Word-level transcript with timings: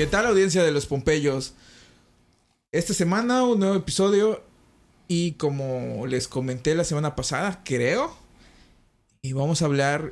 ¿Qué 0.00 0.06
tal 0.06 0.24
audiencia 0.24 0.64
de 0.64 0.72
los 0.72 0.86
Pompeyos? 0.86 1.52
Esta 2.72 2.94
semana 2.94 3.44
un 3.44 3.58
nuevo 3.58 3.74
episodio 3.74 4.42
y 5.08 5.32
como 5.32 6.06
les 6.06 6.26
comenté 6.26 6.74
la 6.74 6.84
semana 6.84 7.14
pasada, 7.14 7.60
creo, 7.66 8.16
y 9.20 9.34
vamos 9.34 9.60
a 9.60 9.66
hablar 9.66 10.10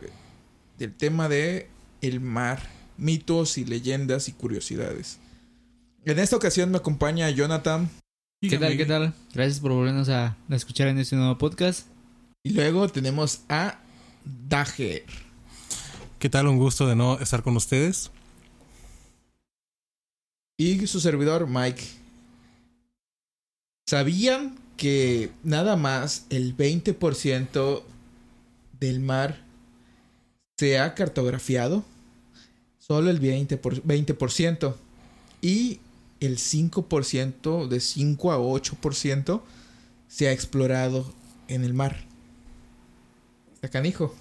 del 0.76 0.94
tema 0.94 1.30
de 1.30 1.70
el 2.02 2.20
mar, 2.20 2.68
mitos 2.98 3.56
y 3.56 3.64
leyendas 3.64 4.28
y 4.28 4.32
curiosidades. 4.32 5.20
En 6.04 6.18
esta 6.18 6.36
ocasión 6.36 6.70
me 6.70 6.76
acompaña 6.76 7.30
Jonathan. 7.30 7.88
¿Qué 8.42 8.58
tal? 8.58 8.76
¿Qué 8.76 8.84
tal? 8.84 9.14
Gracias 9.32 9.58
por 9.58 9.72
volvernos 9.72 10.10
a, 10.10 10.36
a 10.50 10.54
escuchar 10.54 10.88
en 10.88 10.98
este 10.98 11.16
nuevo 11.16 11.38
podcast. 11.38 11.86
Y 12.42 12.50
luego 12.50 12.88
tenemos 12.90 13.40
a 13.48 13.78
Dager. 14.50 15.06
¿Qué 16.18 16.28
tal? 16.28 16.46
Un 16.46 16.58
gusto 16.58 16.86
de 16.86 16.94
no 16.94 17.18
estar 17.20 17.42
con 17.42 17.56
ustedes. 17.56 18.10
Y 20.60 20.88
su 20.88 20.98
servidor, 20.98 21.46
Mike. 21.46 21.84
¿Sabían 23.86 24.58
que 24.76 25.30
nada 25.44 25.76
más 25.76 26.26
el 26.30 26.56
20% 26.56 27.82
del 28.80 28.98
mar 28.98 29.40
se 30.58 30.80
ha 30.80 30.96
cartografiado? 30.96 31.84
Solo 32.80 33.08
el 33.08 33.20
20%. 33.20 33.60
Por, 33.60 33.80
20% 33.84 34.74
y 35.40 35.78
el 36.18 36.38
5%, 36.38 37.68
de 37.68 37.78
5 37.78 38.32
a 38.32 38.38
8%, 38.38 39.42
se 40.08 40.26
ha 40.26 40.32
explorado 40.32 41.14
en 41.46 41.62
el 41.62 41.72
mar. 41.72 42.04
Está 43.54 43.68
canijo. 43.68 44.12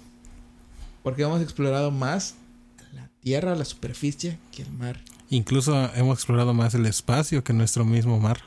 Porque 1.02 1.22
hemos 1.22 1.42
explorado 1.42 1.90
más 1.90 2.36
la 2.94 3.08
tierra, 3.20 3.56
la 3.56 3.64
superficie, 3.64 4.38
que 4.52 4.62
el 4.62 4.70
mar. 4.70 5.02
Incluso 5.30 5.92
hemos 5.94 6.18
explorado 6.18 6.54
más 6.54 6.74
el 6.74 6.86
espacio 6.86 7.44
que 7.44 7.52
nuestro 7.52 7.84
mismo 7.84 8.18
mar, 8.18 8.40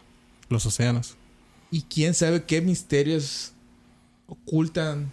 los 0.49 0.65
océanos. 0.65 1.15
Y 1.69 1.83
quién 1.83 2.13
sabe 2.13 2.43
qué 2.43 2.61
misterios 2.61 3.53
ocultan 4.27 5.11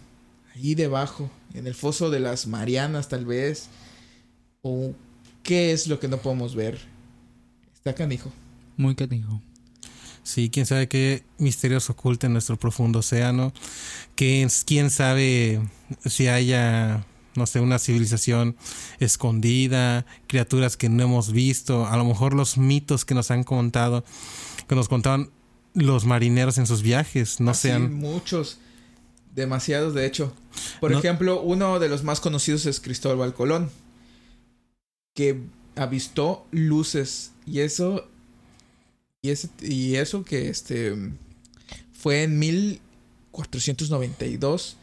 ahí 0.55 0.75
debajo, 0.75 1.31
en 1.55 1.67
el 1.67 1.75
foso 1.75 2.11
de 2.11 2.21
las 2.21 2.47
Marianas 2.47 3.09
tal 3.09 3.27
vez, 3.27 3.69
o 4.63 4.95
qué 5.43 5.73
es 5.73 5.87
lo 5.87 6.01
que 6.01 6.09
no 6.09 6.19
podemos 6.19 6.55
ver. 6.55 6.79
Está 7.75 7.95
canijo. 7.95 8.33
Muy 8.77 8.95
canijo. 8.95 9.41
Sí, 10.23 10.51
quién 10.51 10.67
sabe 10.67 10.89
qué 10.89 11.23
misterios 11.39 11.89
oculta 11.91 12.27
en 12.27 12.35
nuestro 12.35 12.59
profundo 12.59 12.99
océano. 12.99 13.53
¿Quién, 14.15 14.49
quién 14.67 14.91
sabe 14.91 15.61
si 16.05 16.29
haya 16.29 17.05
no 17.39 17.47
sé, 17.47 17.61
una 17.61 17.79
civilización 17.79 18.57
escondida, 19.01 20.05
criaturas 20.27 20.77
que 20.77 20.91
no 20.91 21.03
hemos 21.05 21.33
visto, 21.33 21.87
a 21.87 21.97
lo 21.97 22.05
mejor 22.05 22.35
los 22.35 22.59
mitos 22.59 23.05
que 23.07 23.15
nos 23.15 23.31
han 23.31 23.45
contado, 23.45 24.05
que 24.69 24.75
nos 24.75 24.89
contaban 24.89 25.31
los 25.75 26.05
marineros 26.05 26.59
en 26.59 26.67
sus 26.67 26.83
viajes, 26.83 27.41
no 27.41 27.53
Así, 27.53 27.69
sean 27.69 27.95
muchos, 27.95 28.59
demasiados 29.35 29.95
de 29.95 30.05
hecho. 30.07 30.35
Por 30.81 30.91
No- 30.91 30.99
ejemplo, 30.99 31.41
uno 31.41 31.79
de 31.79 31.89
los 31.89 32.03
más 32.05 32.21
conocidos 32.21 32.67
es 32.67 32.81
Cristóbal 32.81 33.33
Colón, 33.35 33.71
que 35.15 35.41
avistó 35.77 36.47
luces 36.51 37.33
y 37.47 37.61
eso 37.61 38.09
y 39.23 39.31
ese, 39.31 39.49
y 39.63 39.95
eso 39.97 40.25
que 40.25 40.49
este 40.49 40.95
fue 41.93 42.23
en 42.25 42.39
1492 42.39 44.77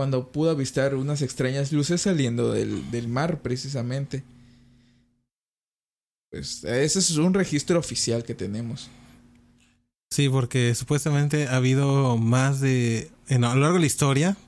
cuando 0.00 0.32
pudo 0.32 0.52
avistar 0.52 0.94
unas 0.94 1.20
extrañas 1.20 1.72
luces 1.72 2.00
saliendo 2.00 2.52
del, 2.52 2.90
del 2.90 3.06
mar 3.06 3.42
precisamente. 3.42 4.22
Pues 6.30 6.64
ese 6.64 7.00
es 7.00 7.10
un 7.18 7.34
registro 7.34 7.78
oficial 7.78 8.24
que 8.24 8.34
tenemos. 8.34 8.88
Sí, 10.10 10.30
porque 10.30 10.74
supuestamente 10.74 11.48
ha 11.48 11.56
habido 11.56 12.16
más 12.16 12.60
de. 12.60 13.10
En, 13.28 13.44
a 13.44 13.54
lo 13.54 13.60
largo 13.60 13.74
de 13.74 13.80
la 13.80 13.86
historia, 13.86 14.38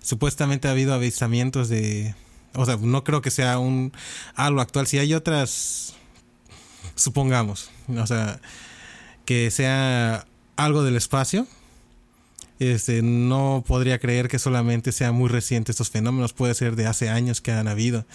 supuestamente 0.00 0.68
ha 0.68 0.70
habido 0.70 0.94
avistamientos 0.94 1.68
de. 1.68 2.14
O 2.54 2.64
sea, 2.64 2.76
no 2.76 3.02
creo 3.02 3.20
que 3.20 3.32
sea 3.32 3.58
un 3.58 3.92
algo 4.36 4.60
actual. 4.60 4.86
Si 4.86 4.98
hay 4.98 5.12
otras. 5.12 5.94
Supongamos. 6.94 7.68
O 7.88 8.06
sea, 8.06 8.40
que 9.24 9.50
sea 9.50 10.24
algo 10.54 10.84
del 10.84 10.94
espacio. 10.94 11.48
Este, 12.58 13.02
no 13.02 13.64
podría 13.66 13.98
creer 13.98 14.28
que 14.28 14.38
solamente 14.38 14.92
sea 14.92 15.12
muy 15.12 15.28
reciente 15.28 15.72
estos 15.72 15.90
fenómenos. 15.90 16.32
Puede 16.32 16.54
ser 16.54 16.76
de 16.76 16.86
hace 16.86 17.08
años 17.08 17.40
que 17.40 17.52
han 17.52 17.68
habido. 17.68 18.06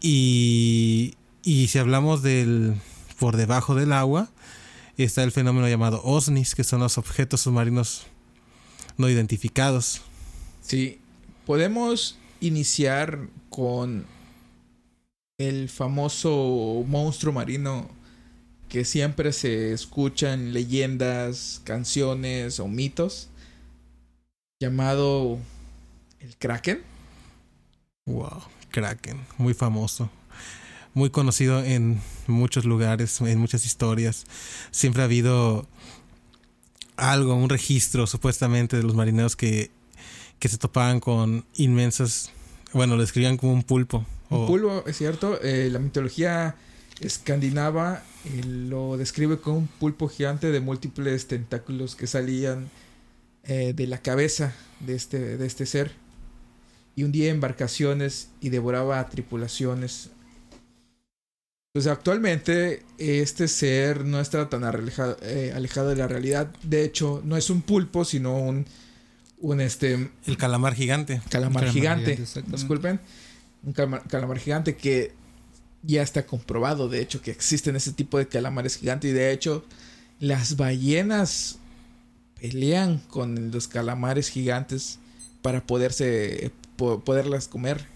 Y. 0.00 1.14
Y 1.42 1.68
si 1.68 1.78
hablamos 1.78 2.22
del. 2.22 2.74
por 3.18 3.36
debajo 3.36 3.74
del 3.74 3.92
agua 3.92 4.30
está 5.04 5.22
el 5.22 5.32
fenómeno 5.32 5.68
llamado 5.68 6.02
OSNIs, 6.04 6.54
que 6.54 6.64
son 6.64 6.80
los 6.80 6.98
objetos 6.98 7.42
submarinos 7.42 8.06
no 8.96 9.08
identificados. 9.08 10.02
Sí, 10.60 10.98
podemos 11.46 12.18
iniciar 12.40 13.28
con 13.48 14.06
el 15.38 15.68
famoso 15.68 16.84
monstruo 16.86 17.32
marino 17.32 17.88
que 18.68 18.84
siempre 18.84 19.32
se 19.32 19.72
escucha 19.72 20.34
en 20.34 20.52
leyendas, 20.52 21.62
canciones 21.64 22.60
o 22.60 22.68
mitos, 22.68 23.28
llamado 24.60 25.38
el 26.20 26.36
Kraken. 26.36 26.80
Wow, 28.06 28.42
Kraken, 28.70 29.20
muy 29.36 29.54
famoso. 29.54 30.10
Muy 30.94 31.10
conocido 31.10 31.62
en 31.62 32.00
muchos 32.26 32.64
lugares, 32.64 33.20
en 33.20 33.38
muchas 33.38 33.64
historias. 33.66 34.24
Siempre 34.70 35.02
ha 35.02 35.04
habido 35.04 35.66
algo, 36.96 37.34
un 37.34 37.48
registro 37.48 38.06
supuestamente 38.06 38.76
de 38.76 38.82
los 38.82 38.94
marineros 38.94 39.36
que, 39.36 39.70
que 40.40 40.48
se 40.48 40.58
topaban 40.58 40.98
con 40.98 41.44
inmensas, 41.54 42.30
bueno, 42.72 42.96
lo 42.96 43.02
describían 43.02 43.36
como 43.36 43.52
un 43.52 43.62
pulpo. 43.62 44.04
Un 44.30 44.42
o- 44.44 44.46
pulpo, 44.46 44.84
es 44.86 44.96
cierto, 44.96 45.40
eh, 45.42 45.68
la 45.70 45.78
mitología 45.78 46.56
escandinava 47.00 48.02
eh, 48.24 48.42
lo 48.44 48.96
describe 48.96 49.38
como 49.38 49.58
un 49.58 49.66
pulpo 49.68 50.08
gigante 50.08 50.50
de 50.50 50.58
múltiples 50.60 51.28
tentáculos 51.28 51.94
que 51.94 52.08
salían 52.08 52.70
eh, 53.48 53.72
de 53.74 53.86
la 53.86 53.98
cabeza 54.02 54.52
de 54.80 54.94
este, 54.94 55.38
de 55.38 55.46
este 55.46 55.64
ser. 55.66 55.90
Y 56.94 57.04
hundía 57.04 57.30
embarcaciones 57.30 58.28
y 58.40 58.50
devoraba 58.50 59.00
a 59.00 59.08
tripulaciones. 59.08 60.10
Pues 61.72 61.86
actualmente 61.86 62.82
este 62.98 63.48
ser 63.48 64.04
no 64.04 64.20
está 64.20 64.48
tan 64.50 64.64
alejado, 64.64 65.16
eh, 65.22 65.52
alejado 65.54 65.88
de 65.88 65.96
la 65.96 66.06
realidad. 66.06 66.52
De 66.62 66.84
hecho, 66.84 67.22
no 67.24 67.38
es 67.38 67.48
un 67.48 67.62
pulpo, 67.62 68.04
sino 68.04 68.36
un, 68.36 68.66
un 69.38 69.60
este, 69.62 70.10
El 70.26 70.36
calamar 70.36 70.74
gigante. 70.74 71.22
calamar, 71.30 71.64
calamar 71.64 71.72
gigante. 71.72 72.18
Disculpen. 72.48 73.00
Un 73.62 73.72
calamar, 73.72 74.02
calamar 74.08 74.38
gigante 74.38 74.76
que 74.76 75.12
ya 75.82 76.02
está 76.02 76.26
comprobado, 76.26 76.88
de 76.88 77.00
hecho, 77.00 77.22
que 77.22 77.30
existen 77.30 77.76
ese 77.76 77.92
tipo 77.92 78.18
de 78.18 78.28
calamares 78.28 78.76
gigantes. 78.76 79.10
Y 79.10 79.14
de 79.14 79.32
hecho, 79.32 79.64
las 80.20 80.56
ballenas 80.56 81.58
pelean 82.40 82.98
con 83.08 83.50
los 83.50 83.68
calamares 83.68 84.28
gigantes 84.28 84.98
para 85.42 85.66
poderse 85.66 86.50
po- 86.76 87.00
poderlas 87.00 87.48
comer. 87.48 87.86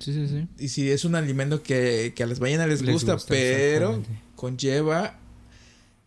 Sí, 0.00 0.12
sí, 0.12 0.26
sí. 0.28 0.46
Y 0.58 0.68
si 0.68 0.90
es 0.90 1.04
un 1.04 1.14
alimento 1.14 1.62
que, 1.62 2.12
que 2.16 2.22
a 2.22 2.26
las 2.26 2.38
ballenas 2.40 2.68
les, 2.68 2.82
Les 2.82 2.92
gusta, 2.92 3.14
gusta, 3.14 3.28
pero 3.28 4.02
conlleva 4.36 5.18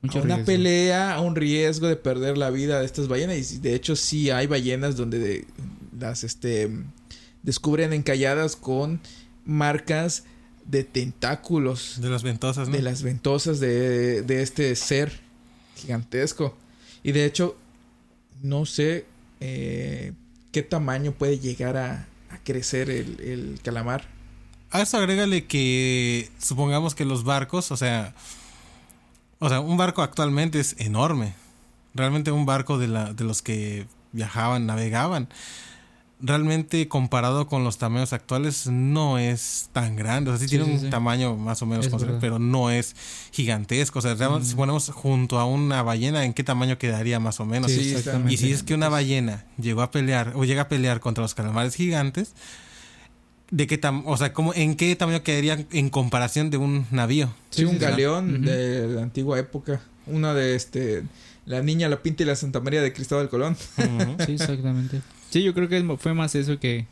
Mucho 0.02 0.20
a 0.20 0.22
una 0.24 0.36
riesgo. 0.36 0.46
pelea, 0.46 1.14
a 1.16 1.22
un 1.22 1.36
riesgo 1.36 1.88
de 1.88 1.96
perder 1.96 2.38
la 2.38 2.50
vida 2.50 2.80
de 2.80 2.86
estas 2.86 3.08
ballenas. 3.08 3.52
Y 3.54 3.58
de 3.60 3.74
hecho 3.76 3.96
sí 3.96 4.30
hay 4.30 4.46
ballenas 4.48 4.96
donde 4.96 5.20
de- 5.20 5.46
las 6.00 6.24
este 6.24 6.70
descubren 7.44 7.94
encalladas 7.94 8.56
con 8.56 9.00
marcas 9.46 10.26
de 10.66 10.84
tentáculos 10.84 12.00
De 12.02 12.10
las 12.10 12.24
ventosas, 12.24 12.68
¿no? 12.68 12.76
de 12.76 12.82
las 12.82 13.02
ventosas 13.04 13.60
de, 13.62 14.22
de 14.22 14.42
este 14.42 14.76
ser 14.76 15.12
gigantesco. 15.78 16.56
Y 17.04 17.12
de 17.12 17.26
hecho, 17.26 17.58
no 18.42 18.66
sé 18.66 19.06
eh, 19.40 20.14
qué 20.52 20.64
tamaño 20.64 21.12
puede 21.12 21.40
llegar 21.40 21.78
a, 21.78 22.08
crecer 22.44 22.90
el, 22.90 23.20
el 23.20 23.60
calamar. 23.62 24.06
A 24.72 24.82
eso 24.82 24.98
agrégale 24.98 25.48
que 25.48 26.30
supongamos 26.40 26.96
que 26.96 27.04
los 27.04 27.24
barcos, 27.26 27.72
o 27.72 27.78
sea, 27.78 28.14
o 29.40 29.50
sea, 29.50 29.60
un 29.60 29.78
barco 29.78 30.02
actualmente 30.02 30.60
es 30.60 30.76
enorme. 30.80 31.36
Realmente 31.94 32.32
un 32.32 32.46
barco 32.46 32.78
de, 32.78 32.88
la, 32.88 33.14
de 33.14 33.24
los 33.24 33.42
que 33.42 33.86
viajaban, 34.12 34.66
navegaban. 34.66 35.30
Realmente 36.20 36.88
comparado 36.88 37.48
con 37.48 37.64
los 37.64 37.78
tamaños 37.78 38.12
actuales 38.12 38.66
no 38.66 39.20
es 39.20 39.70
tan 39.72 39.96
grande. 39.96 40.32
O 40.32 40.34
sea, 40.34 40.40
sí, 40.40 40.46
Sí, 40.46 40.58
tiene 40.58 40.66
sí, 40.66 40.72
un 40.72 40.80
sí. 40.80 40.90
tamaño 40.90 41.36
más 41.36 41.62
o 41.62 41.68
menos 41.68 41.90
pero 42.20 42.40
no 42.40 42.72
es 42.72 42.96
gigantesco. 43.32 44.00
O 44.00 44.02
sea, 44.02 44.16
realmente 44.16 44.48
si 44.48 44.56
ponemos 44.56 44.90
junto 44.90 45.38
a 45.38 45.46
una 45.46 45.84
ballena, 45.84 46.26
¿en 46.26 46.34
qué 46.34 46.44
tamaño 46.44 46.80
quedaría 46.80 47.20
más 47.20 47.40
o 47.40 47.46
menos? 47.46 47.72
Sí, 47.72 47.92
exactamente. 47.92 48.34
Y 48.34 48.38
si 48.38 48.52
es 48.52 48.64
que 48.64 48.74
una 48.74 48.90
ballena 48.90 49.46
llegó 49.62 49.84
a 49.84 49.92
pelear 49.92 50.34
o 50.36 50.44
llega 50.44 50.64
a 50.64 50.68
pelear 50.70 51.00
contra 51.02 51.22
los 51.22 51.36
calamares 51.36 51.76
gigantes, 51.76 52.34
¿de 53.52 53.68
qué 53.68 53.78
tam 53.78 54.04
o 54.08 54.18
sea, 54.18 54.34
¿cómo, 54.34 54.54
en 54.56 54.76
qué 54.76 54.96
tamaño 54.96 55.22
quedaría 55.22 55.66
en 55.72 55.90
comparación 55.90 56.50
de 56.50 56.58
un 56.58 56.88
navío? 56.90 57.28
Sí, 57.52 57.62
Sí, 57.62 57.66
un 57.66 57.78
galeón 57.78 58.42
de 58.42 58.88
la 58.88 59.04
antigua 59.04 59.38
época. 59.38 59.82
Una 60.08 60.34
de 60.34 60.56
este. 60.56 61.04
La 61.46 61.62
niña, 61.62 61.88
la 61.88 62.02
pinta 62.02 62.24
y 62.24 62.26
la 62.26 62.36
Santa 62.36 62.60
María 62.60 62.82
de 62.82 62.92
Cristóbal 62.92 63.30
Colón. 63.30 63.56
Sí, 64.26 64.34
exactamente. 64.34 65.02
Sí, 65.30 65.44
yo 65.44 65.54
creo 65.54 65.68
que 65.70 65.84
fue 65.98 66.14
más 66.14 66.36
eso 66.36 66.60
que 66.60 66.86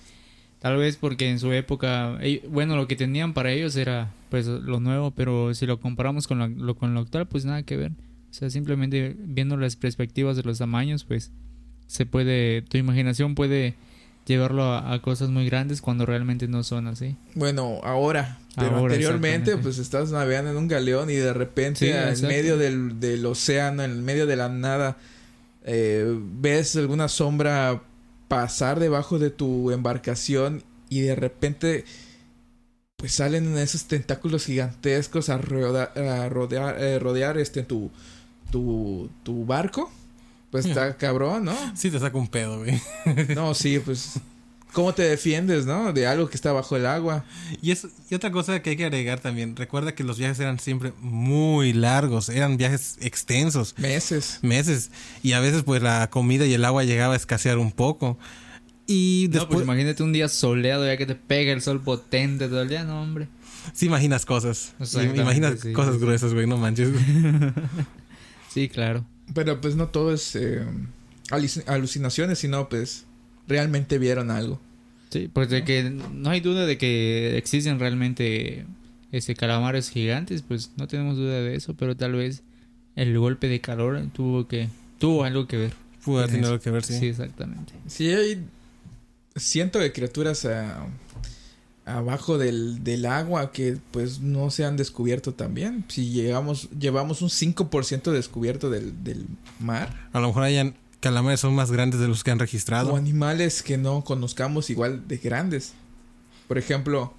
tal 0.60 0.78
vez 0.78 0.98
porque 0.98 1.30
en 1.30 1.40
su 1.40 1.52
época, 1.54 2.18
bueno, 2.50 2.76
lo 2.76 2.88
que 2.88 2.96
tenían 2.96 3.34
para 3.34 3.52
ellos 3.52 3.76
era 3.76 4.12
pues 4.30 4.48
lo 4.48 4.80
nuevo, 4.80 5.12
pero 5.12 5.54
si 5.54 5.66
lo 5.66 5.80
comparamos 5.80 6.28
con 6.28 6.40
lo, 6.40 6.48
lo- 6.48 6.76
con 6.76 6.94
lo 6.94 7.00
actual, 7.02 7.28
pues 7.28 7.46
nada 7.46 7.64
que 7.64 7.78
ver. 7.78 7.92
O 8.32 8.34
sea, 8.38 8.50
simplemente 8.50 9.16
viendo 9.18 9.56
las 9.56 9.76
perspectivas 9.78 10.36
de 10.36 10.44
los 10.44 10.58
tamaños, 10.58 11.06
pues 11.06 11.32
se 11.88 12.06
puede, 12.06 12.64
tu 12.64 12.78
imaginación 12.78 13.36
puede 13.36 13.76
llevarlo 14.26 14.64
a, 14.64 14.92
a 14.92 15.02
cosas 15.02 15.30
muy 15.30 15.46
grandes 15.46 15.82
cuando 15.82 16.06
realmente 16.06 16.48
no 16.48 16.64
son 16.64 16.88
así. 16.88 17.16
Bueno, 17.36 17.80
ahora. 17.84 18.40
Pero 18.56 18.68
Ahora, 18.78 18.94
anteriormente, 18.96 19.56
pues 19.58 19.78
estás 19.78 20.12
navegando 20.12 20.52
en 20.52 20.58
un 20.58 20.68
galeón 20.68 21.10
y 21.10 21.14
de 21.14 21.32
repente 21.34 21.80
Sí, 21.86 21.92
en 21.92 22.28
medio 22.28 22.58
del, 22.58 23.00
del 23.00 23.26
océano, 23.26 23.84
en 23.84 24.04
medio 24.04 24.26
de 24.26 24.36
la 24.36 24.50
nada, 24.50 24.98
eh, 25.64 26.06
ves 26.42 26.76
alguna 26.76 27.08
sombra 27.08 27.82
pasar 28.28 28.80
debajo 28.80 29.20
de 29.20 29.30
tu 29.30 29.72
embarcación 29.72 30.64
y 30.90 31.02
de 31.02 31.16
repente 31.16 31.86
pues 32.98 33.12
salen 33.14 33.58
esos 33.58 33.86
tentáculos 33.86 34.46
gigantescos 34.46 35.30
a, 35.30 35.38
roda- 35.38 35.92
a 35.96 36.30
rodear, 36.30 36.82
eh, 36.82 36.98
rodear 37.00 37.38
este 37.38 37.64
tu, 37.64 37.92
tu, 38.52 39.10
tu 39.24 39.46
barco. 39.46 39.92
Pues 40.52 40.66
está 40.66 40.96
cabrón, 40.96 41.44
¿no? 41.46 41.56
Sí, 41.76 41.92
te 41.92 42.00
saca 42.00 42.18
un 42.18 42.30
pedo, 42.30 42.60
güey. 42.60 42.80
No, 43.36 43.54
sí, 43.54 43.80
pues... 43.80 44.14
¿Cómo 44.76 44.94
te 44.94 45.04
defiendes, 45.04 45.66
no? 45.66 45.94
De 45.94 46.06
algo 46.06 46.30
que 46.30 46.36
está 46.36 46.52
bajo 46.52 46.76
el 46.76 46.86
agua. 46.86 47.24
Y, 47.62 47.72
es, 47.72 47.88
y 48.10 48.14
otra 48.16 48.30
cosa 48.32 48.62
que 48.62 48.72
hay 48.72 48.76
que 48.76 48.84
agregar 48.86 49.22
también, 49.22 49.56
recuerda 49.56 49.96
que 49.96 50.04
los 50.04 50.18
viajes 50.18 50.38
eran 50.42 50.60
siempre 50.60 50.92
muy 51.00 51.72
largos, 51.72 52.28
eran 52.28 52.58
viajes 52.58 52.98
extensos, 53.00 53.74
Meses. 53.80 54.40
meses, 54.42 54.92
y 55.24 55.32
a 55.32 55.40
veces 55.40 55.64
pues 55.64 55.82
la 55.82 56.10
comida 56.10 56.46
y 56.46 56.54
el 56.54 56.66
agua 56.66 56.84
llegaba 56.84 57.14
a 57.14 57.18
escasear 57.18 57.58
un 57.58 57.72
poco. 57.72 58.20
Y 58.86 59.28
No, 59.28 59.32
pues 59.32 59.42
después, 59.48 59.64
imagínate 59.64 60.04
un 60.04 60.12
día 60.12 60.28
soleado 60.28 60.86
ya 60.86 60.98
que 60.98 61.06
te 61.06 61.16
pega 61.16 61.54
el 61.54 61.62
sol 61.62 61.82
potente 61.82 62.48
todo 62.50 62.62
el 62.62 62.68
día, 62.70 62.84
no, 62.84 63.02
hombre. 63.02 63.30
sí 63.74 63.86
imaginas 63.86 64.26
cosas, 64.26 64.74
imaginas 65.16 65.62
sí, 65.62 65.72
cosas 65.72 65.96
sí, 65.96 66.02
gruesas, 66.02 66.34
güey, 66.34 66.48
no 66.48 66.58
manches. 66.58 66.90
Sí, 68.54 68.70
claro. 68.70 69.06
Pero 69.34 69.60
pues 69.60 69.76
no 69.76 69.88
todo 69.90 70.14
es 70.14 70.36
eh, 70.36 70.64
aluc- 71.30 71.64
alucinaciones, 71.68 72.40
sino 72.40 72.70
pues 72.70 73.06
realmente 73.48 73.98
vieron 73.98 74.32
algo. 74.32 74.60
Sí, 75.10 75.30
pues 75.32 75.50
de 75.50 75.64
que 75.64 75.84
no 75.84 76.30
hay 76.30 76.42
duda 76.42 76.66
de 76.66 76.78
que 76.78 77.38
existen 77.38 77.80
realmente 77.80 78.66
este 79.12 79.36
calamares 79.36 79.90
gigantes, 79.90 80.42
pues 80.42 80.72
no 80.78 80.88
tenemos 80.88 81.16
duda 81.18 81.42
de 81.42 81.56
eso, 81.56 81.74
pero 81.76 81.96
tal 81.96 82.14
vez 82.14 82.44
el 82.96 83.18
golpe 83.18 83.48
de 83.48 83.62
calor 83.62 84.02
tuvo 84.14 84.48
que 84.48 84.70
tuvo 85.00 85.24
algo 85.24 85.48
que 85.48 85.58
ver. 85.58 85.74
Pudo 86.04 86.20
haber 86.20 86.30
en 86.30 86.36
tenido 86.36 86.52
algo 86.52 86.62
que 86.62 86.72
ver, 86.72 86.84
sí. 86.84 87.00
Sí, 87.00 87.08
exactamente. 87.08 87.74
Sí, 87.88 88.10
hay 88.10 88.46
cientos 89.36 89.82
de 89.82 89.92
criaturas 89.92 90.48
abajo 91.86 92.38
del, 92.38 92.84
del 92.84 93.06
agua 93.06 93.52
que 93.52 93.78
pues 93.92 94.20
no 94.20 94.50
se 94.50 94.66
han 94.66 94.78
descubierto 94.78 95.34
también. 95.34 95.86
Si 95.88 96.10
llegamos, 96.10 96.70
llevamos 96.78 97.22
un 97.22 97.30
5% 97.30 98.12
descubierto 98.12 98.70
del, 98.70 99.04
del 99.04 99.26
mar. 99.60 100.10
A 100.12 100.20
lo 100.20 100.28
mejor 100.28 100.44
hayan 100.44 100.76
calamares 101.06 101.40
son 101.40 101.54
más 101.54 101.72
grandes 101.72 102.00
de 102.00 102.08
los 102.08 102.24
que 102.24 102.32
han 102.32 102.40
registrado. 102.40 102.94
O 102.94 102.98
animales 102.98 103.62
que 103.62 103.78
no 103.78 104.04
conozcamos 104.04 104.72
igual 104.72 105.08
de 105.08 105.18
grandes. 105.18 105.76
Por 106.48 106.58
ejemplo, 106.58 107.14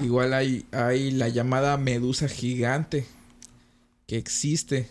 igual 0.00 0.32
hay, 0.32 0.64
hay 0.70 1.10
la 1.10 1.28
llamada 1.28 1.76
medusa 1.76 2.28
gigante 2.28 3.04
que 4.06 4.16
existe. 4.16 4.88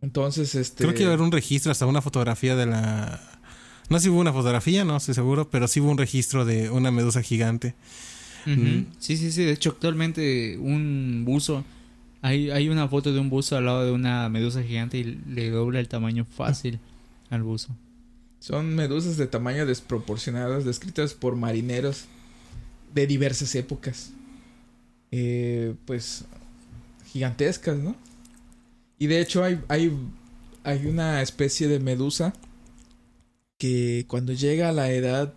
Entonces, 0.00 0.54
este... 0.54 0.84
Creo 0.84 0.94
que 0.94 1.02
iba 1.02 1.10
a 1.10 1.14
haber 1.14 1.24
un 1.24 1.32
registro, 1.32 1.72
hasta 1.72 1.86
una 1.86 2.00
fotografía 2.00 2.54
de 2.54 2.66
la... 2.66 3.20
No 3.88 3.98
sé 3.98 4.04
si 4.04 4.10
hubo 4.10 4.20
una 4.20 4.32
fotografía, 4.32 4.84
no 4.84 4.96
estoy 4.96 5.14
seguro, 5.14 5.50
pero 5.50 5.66
sí 5.66 5.80
hubo 5.80 5.90
un 5.90 5.98
registro 5.98 6.44
de 6.44 6.70
una 6.70 6.92
medusa 6.92 7.20
gigante. 7.20 7.74
Mm. 8.46 8.92
Sí, 9.00 9.16
sí, 9.16 9.32
sí. 9.32 9.42
De 9.42 9.50
hecho, 9.50 9.70
actualmente 9.70 10.56
un 10.58 11.24
buzo. 11.24 11.64
Hay, 12.22 12.52
hay 12.52 12.68
una 12.68 12.86
foto 12.86 13.12
de 13.12 13.18
un 13.18 13.28
buzo 13.28 13.56
al 13.56 13.64
lado 13.64 13.84
de 13.84 13.90
una 13.90 14.28
medusa 14.28 14.62
gigante 14.62 14.98
y 14.98 15.20
le 15.28 15.50
dobla 15.50 15.80
el 15.80 15.88
tamaño 15.88 16.26
fácil 16.30 16.78
al 17.30 17.42
buzo. 17.42 17.76
Son 18.38 18.74
medusas 18.74 19.16
de 19.16 19.26
tamaño 19.26 19.66
desproporcionadas 19.66 20.64
descritas 20.64 21.14
por 21.14 21.36
marineros 21.36 22.04
de 22.94 23.06
diversas 23.06 23.54
épocas. 23.54 24.10
Eh, 25.10 25.74
pues 25.86 26.24
gigantescas, 27.12 27.76
¿no? 27.76 27.94
Y 28.98 29.06
de 29.06 29.20
hecho 29.20 29.44
hay, 29.44 29.60
hay, 29.68 29.96
hay 30.62 30.86
una 30.86 31.22
especie 31.22 31.68
de 31.68 31.78
medusa 31.80 32.32
que 33.58 34.04
cuando 34.08 34.32
llega 34.32 34.68
a 34.68 34.72
la 34.72 34.90
edad, 34.90 35.32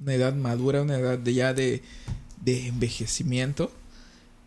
una 0.00 0.14
edad 0.14 0.34
madura, 0.34 0.82
una 0.82 0.98
edad 0.98 1.18
de 1.18 1.34
ya 1.34 1.54
de, 1.54 1.82
de 2.44 2.68
envejecimiento, 2.68 3.70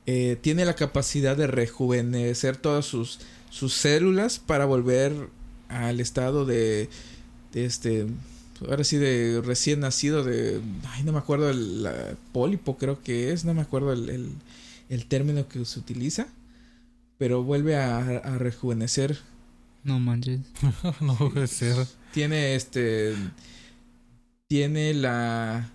eh, 0.05 0.37
tiene 0.39 0.65
la 0.65 0.75
capacidad 0.75 1.35
de 1.35 1.47
rejuvenecer 1.47 2.57
todas 2.57 2.85
sus, 2.85 3.19
sus 3.49 3.73
células 3.73 4.39
para 4.39 4.65
volver 4.65 5.29
al 5.69 5.99
estado 5.99 6.45
de, 6.45 6.89
de 7.53 7.65
este 7.65 8.07
ahora 8.67 8.83
sí 8.83 8.97
de 8.97 9.41
recién 9.45 9.81
nacido 9.81 10.23
de 10.23 10.61
ay 10.89 11.03
no 11.03 11.11
me 11.13 11.19
acuerdo 11.19 11.49
el 11.49 11.83
la- 11.83 12.15
pólipo 12.33 12.77
creo 12.77 13.01
que 13.03 13.31
es 13.33 13.45
no 13.45 13.53
me 13.53 13.61
acuerdo 13.61 13.93
el, 13.93 14.09
el, 14.09 14.31
el 14.89 15.05
término 15.07 15.47
que 15.47 15.63
se 15.65 15.79
utiliza 15.79 16.27
pero 17.17 17.43
vuelve 17.43 17.77
a, 17.77 17.97
a 17.99 18.37
rejuvenecer 18.37 19.19
No 19.83 19.99
manches. 19.99 20.41
no 21.01 21.15
puede 21.17 21.47
ser. 21.47 21.87
tiene 22.11 22.55
este 22.55 23.15
tiene 24.47 24.93
la 24.93 25.69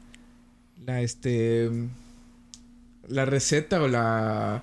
la 0.87 1.02
este 1.02 1.70
la 3.08 3.25
receta 3.25 3.82
o 3.82 3.88
la 3.88 4.62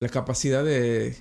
la 0.00 0.08
capacidad 0.08 0.64
de 0.64 1.16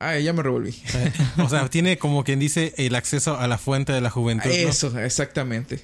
ah 0.00 0.18
ya 0.18 0.32
me 0.32 0.42
revolví 0.42 0.74
O 1.38 1.48
sea, 1.48 1.68
tiene 1.68 1.98
como 1.98 2.24
quien 2.24 2.38
dice 2.38 2.74
el 2.76 2.94
acceso 2.94 3.38
a 3.38 3.46
la 3.48 3.58
fuente 3.58 3.92
de 3.92 4.00
la 4.00 4.10
juventud. 4.10 4.48
¿no? 4.48 4.54
eso 4.54 4.98
exactamente 4.98 5.80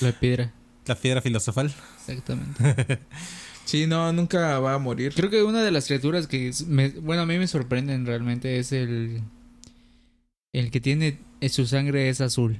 La 0.00 0.12
piedra. 0.12 0.52
La 0.86 0.94
piedra 0.94 1.20
filosofal. 1.22 1.72
Exactamente. 2.06 2.98
sí 3.64 3.86
no 3.86 4.12
nunca 4.12 4.58
va 4.58 4.74
a 4.74 4.78
morir 4.78 5.12
Creo 5.14 5.30
que 5.30 5.42
una 5.42 5.62
de 5.62 5.70
las 5.70 5.86
criaturas 5.86 6.26
que, 6.26 6.50
me- 6.66 6.88
bueno, 6.90 7.22
a 7.22 7.26
mí 7.26 7.38
me 7.38 7.46
sorprenden 7.46 8.06
realmente 8.06 8.58
es 8.58 8.72
el, 8.72 9.22
el 10.52 10.70
que 10.70 10.80
tiene, 10.80 11.18
eh, 11.40 11.48
su 11.48 11.66
sangre 11.66 12.08
es 12.08 12.20
azul. 12.20 12.58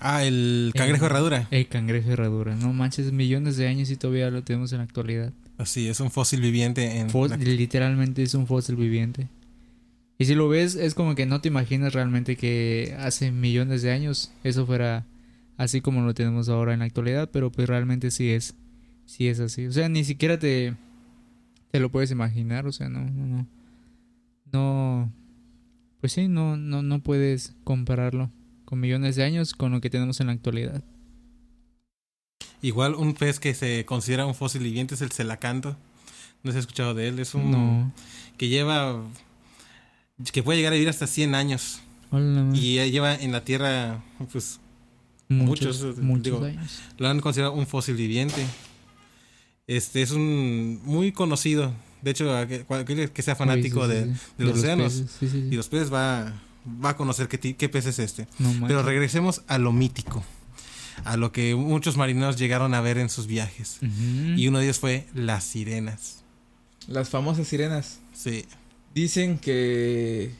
Ah, 0.00 0.24
el 0.24 0.72
cangrejo 0.76 1.06
El- 1.06 1.10
herradura. 1.12 1.48
El 1.50 1.68
cangrejo 1.68 2.10
herradura. 2.10 2.54
No 2.56 2.72
manches, 2.72 3.12
millones 3.12 3.56
de 3.56 3.68
años 3.68 3.90
y 3.90 3.96
todavía 3.96 4.30
lo 4.30 4.42
tenemos 4.42 4.72
en 4.72 4.78
la 4.78 4.84
actualidad. 4.84 5.32
Así, 5.56 5.88
es 5.88 6.00
un 6.00 6.10
fósil 6.10 6.40
viviente 6.40 6.98
en... 6.98 7.08
La- 7.28 7.36
Literalmente 7.36 8.22
es 8.22 8.34
un 8.34 8.46
fósil 8.46 8.76
viviente. 8.76 9.28
Y 10.18 10.24
si 10.24 10.34
lo 10.34 10.48
ves, 10.48 10.74
es 10.74 10.94
como 10.94 11.14
que 11.14 11.26
no 11.26 11.40
te 11.40 11.48
imaginas 11.48 11.92
realmente 11.92 12.36
que 12.36 12.96
hace 12.98 13.30
millones 13.30 13.82
de 13.82 13.92
años 13.92 14.32
eso 14.42 14.66
fuera 14.66 15.06
así 15.56 15.80
como 15.80 16.02
lo 16.02 16.12
tenemos 16.14 16.48
ahora 16.48 16.72
en 16.72 16.80
la 16.80 16.86
actualidad, 16.86 17.30
pero 17.32 17.50
pues 17.52 17.68
realmente 17.68 18.10
sí 18.10 18.30
es, 18.30 18.54
sí 19.06 19.28
es 19.28 19.38
así. 19.40 19.66
O 19.66 19.72
sea, 19.72 19.88
ni 19.88 20.04
siquiera 20.04 20.38
te, 20.38 20.74
te 21.70 21.80
lo 21.80 21.90
puedes 21.90 22.10
imaginar, 22.10 22.66
o 22.66 22.72
sea, 22.72 22.88
no, 22.88 23.00
no, 23.04 23.26
no. 23.26 23.46
no, 24.52 25.12
pues 26.00 26.12
sí, 26.12 26.26
no, 26.28 26.56
no, 26.56 26.82
no 26.82 27.00
puedes 27.00 27.54
compararlo 27.64 28.30
con 28.64 28.80
millones 28.80 29.14
de 29.16 29.24
años 29.24 29.54
con 29.54 29.70
lo 29.72 29.80
que 29.80 29.90
tenemos 29.90 30.20
en 30.20 30.26
la 30.28 30.32
actualidad. 30.32 30.82
Igual 32.60 32.94
un 32.96 33.14
pez 33.14 33.38
que 33.38 33.54
se 33.54 33.84
considera 33.84 34.26
un 34.26 34.34
fósil 34.34 34.62
viviente 34.62 34.94
es 34.96 35.00
el 35.00 35.12
celacanto. 35.12 35.76
No 36.42 36.50
se 36.50 36.58
ha 36.58 36.60
escuchado 36.60 36.92
de 36.94 37.08
él. 37.08 37.18
Es 37.20 37.34
un 37.34 37.50
No. 37.52 37.92
que 38.36 38.48
lleva 38.48 39.00
que 40.32 40.42
puede 40.42 40.58
llegar 40.58 40.72
a 40.72 40.74
vivir 40.74 40.88
hasta 40.88 41.06
100 41.06 41.34
años 41.34 41.80
Hola, 42.10 42.50
y 42.54 42.74
ya 42.76 42.86
lleva 42.86 43.14
en 43.14 43.32
la 43.32 43.44
Tierra 43.44 44.02
pues 44.32 44.60
muchos, 45.28 45.82
muchos, 45.82 45.98
muchos 45.98 46.22
digo, 46.24 46.44
años. 46.44 46.80
lo 46.98 47.08
han 47.08 47.20
considerado 47.20 47.54
un 47.54 47.66
fósil 47.66 47.94
viviente. 47.96 48.44
Este 49.66 50.02
es 50.02 50.12
un 50.12 50.80
muy 50.84 51.12
conocido. 51.12 51.72
De 52.02 52.12
hecho, 52.12 52.32
cualquier 52.66 53.10
que 53.12 53.22
sea 53.22 53.36
fanático 53.36 53.86
Sí, 53.86 53.92
sí, 53.92 53.98
de, 53.98 54.04
sí, 54.04 54.10
de 54.10 54.16
sí. 54.16 54.44
los 54.50 54.58
océanos 54.58 54.92
peces, 54.94 55.10
sí, 55.20 55.28
sí, 55.28 55.42
sí. 55.42 55.48
y 55.50 55.56
los 55.56 55.68
peces 55.68 55.92
va, 55.92 56.32
va 56.84 56.90
a 56.90 56.96
conocer 56.96 57.28
qué, 57.28 57.54
qué 57.56 57.68
pez 57.68 57.86
es 57.86 57.98
este. 57.98 58.26
No 58.38 58.66
Pero 58.66 58.82
regresemos 58.82 59.42
a 59.48 59.58
lo 59.58 59.72
mítico, 59.72 60.24
a 61.04 61.16
lo 61.18 61.32
que 61.32 61.54
muchos 61.54 61.96
marineros 61.96 62.38
llegaron 62.38 62.72
a 62.72 62.80
ver 62.80 62.98
en 62.98 63.10
sus 63.10 63.26
viajes. 63.26 63.78
Y 64.36 64.48
uno 64.48 64.58
de 64.58 64.64
ellos 64.64 64.78
fue 64.78 65.06
las 65.12 65.44
sirenas. 65.44 66.24
Las 66.86 67.10
famosas 67.10 67.46
sirenas. 67.48 67.98
Sí. 68.14 68.46
Dicen 68.98 69.38
que. 69.38 70.32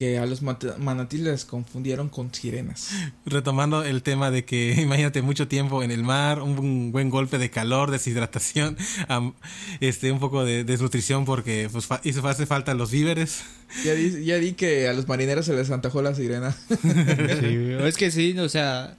que 0.00 0.18
a 0.18 0.26
los 0.26 0.42
manatíes 0.42 1.22
les 1.22 1.44
confundieron 1.44 2.08
con 2.08 2.34
sirenas. 2.34 2.90
Retomando 3.26 3.84
el 3.84 4.02
tema 4.02 4.32
de 4.32 4.44
que 4.44 4.72
imagínate 4.82 5.22
mucho 5.22 5.46
tiempo 5.46 5.84
en 5.84 5.92
el 5.92 6.02
mar, 6.02 6.42
un, 6.42 6.90
buen 6.90 7.10
golpe 7.10 7.38
de 7.38 7.50
calor, 7.50 7.92
deshidratación, 7.92 8.76
este 9.80 10.10
un 10.10 10.18
poco 10.18 10.44
de 10.44 10.64
desnutrición 10.64 11.24
porque 11.24 11.68
pues 11.70 11.86
fa- 11.86 12.00
hizo 12.02 12.26
hace 12.26 12.44
falta 12.44 12.74
los 12.74 12.90
víveres. 12.90 13.44
Ya 13.84 13.94
di, 13.94 14.24
ya 14.24 14.36
di 14.38 14.54
que 14.54 14.88
a 14.88 14.92
los 14.92 15.06
marineros 15.06 15.46
se 15.46 15.54
les 15.54 15.70
antojó 15.70 16.02
la 16.02 16.12
sirena. 16.14 16.56
Sí, 16.68 17.76
es 17.82 17.96
que 17.96 18.10
sí, 18.10 18.36
o 18.38 18.48
sea, 18.48 18.96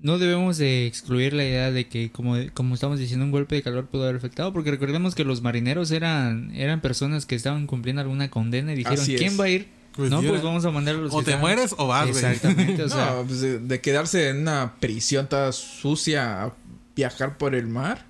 no 0.00 0.18
debemos 0.18 0.58
de 0.58 0.86
excluir 0.86 1.32
la 1.32 1.44
idea 1.44 1.72
de 1.72 1.88
que, 1.88 2.10
como, 2.10 2.36
como 2.54 2.74
estamos 2.74 2.98
diciendo, 2.98 3.24
un 3.24 3.32
golpe 3.32 3.56
de 3.56 3.62
calor 3.62 3.86
pudo 3.86 4.04
haber 4.04 4.16
afectado, 4.16 4.52
porque 4.52 4.70
recordemos 4.70 5.14
que 5.14 5.24
los 5.24 5.42
marineros 5.42 5.90
eran, 5.90 6.54
eran 6.54 6.80
personas 6.80 7.26
que 7.26 7.34
estaban 7.34 7.66
cumpliendo 7.66 8.00
alguna 8.02 8.30
condena 8.30 8.72
y 8.72 8.76
dijeron, 8.76 9.00
Así 9.00 9.14
es. 9.14 9.20
¿quién 9.20 9.38
va 9.38 9.44
a 9.44 9.48
ir? 9.48 9.68
Pues, 9.96 10.10
no, 10.10 10.22
pues 10.22 10.42
vamos 10.42 10.64
a 10.64 10.70
mandar 10.70 10.94
a 10.94 10.98
los 10.98 11.12
o 11.12 11.18
que 11.18 11.32
te 11.32 11.36
mueres 11.36 11.74
o 11.76 11.88
vas, 11.88 12.08
güey. 12.08 12.24
Exactamente, 12.24 12.84
o 12.84 12.88
sea, 12.88 13.16
no, 13.16 13.24
pues 13.24 13.40
de, 13.40 13.58
de 13.58 13.80
quedarse 13.80 14.28
en 14.28 14.42
una 14.42 14.74
prisión 14.78 15.28
toda 15.28 15.50
sucia 15.50 16.44
a 16.44 16.54
viajar 16.94 17.36
por 17.36 17.56
el 17.56 17.66
mar. 17.66 18.06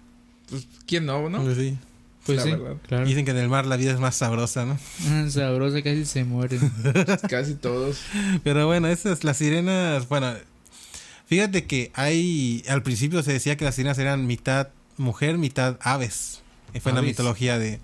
Pues, 0.51 0.69
¿quién 0.87 1.07
no, 1.07 1.31
no? 1.31 1.43
Pues 1.43 1.57
sí. 1.57 1.79
pues 2.27 2.37
la 2.37 2.45
sí, 2.45 2.51
verdad. 2.51 2.77
claro. 2.87 3.07
Dicen 3.07 3.25
que 3.25 3.31
en 3.31 3.39
el 3.39 3.49
mar 3.49 3.65
la 3.65 3.79
vida 3.79 3.93
es 3.93 4.01
más 4.01 4.17
sabrosa, 4.17 4.67
¿no? 4.67 4.79
Ah, 5.09 5.25
Sabrosa, 5.31 5.81
casi 5.81 6.05
se 6.05 6.25
mueren. 6.25 6.61
Casi 7.31 7.55
todos. 7.55 8.01
Pero 8.45 8.67
bueno, 8.67 8.89
esas, 8.89 9.25
las 9.25 9.39
sirenas, 9.39 10.09
bueno, 10.09 10.35
fíjate 11.29 11.65
que 11.67 11.93
hay, 11.95 12.65
al 12.69 12.83
principio 12.83 13.23
se 13.23 13.33
decía 13.33 13.57
que 13.57 13.65
las 13.65 13.77
sirenas 13.77 13.99
eran 13.99 14.27
mitad 14.27 14.69
mujer, 14.97 15.39
mitad 15.39 15.77
aves. 15.81 16.43
Eh, 16.75 16.81
Fue 16.81 16.91
en 16.91 16.97
la 16.97 17.03
mitología 17.03 17.59
de, 17.59 17.79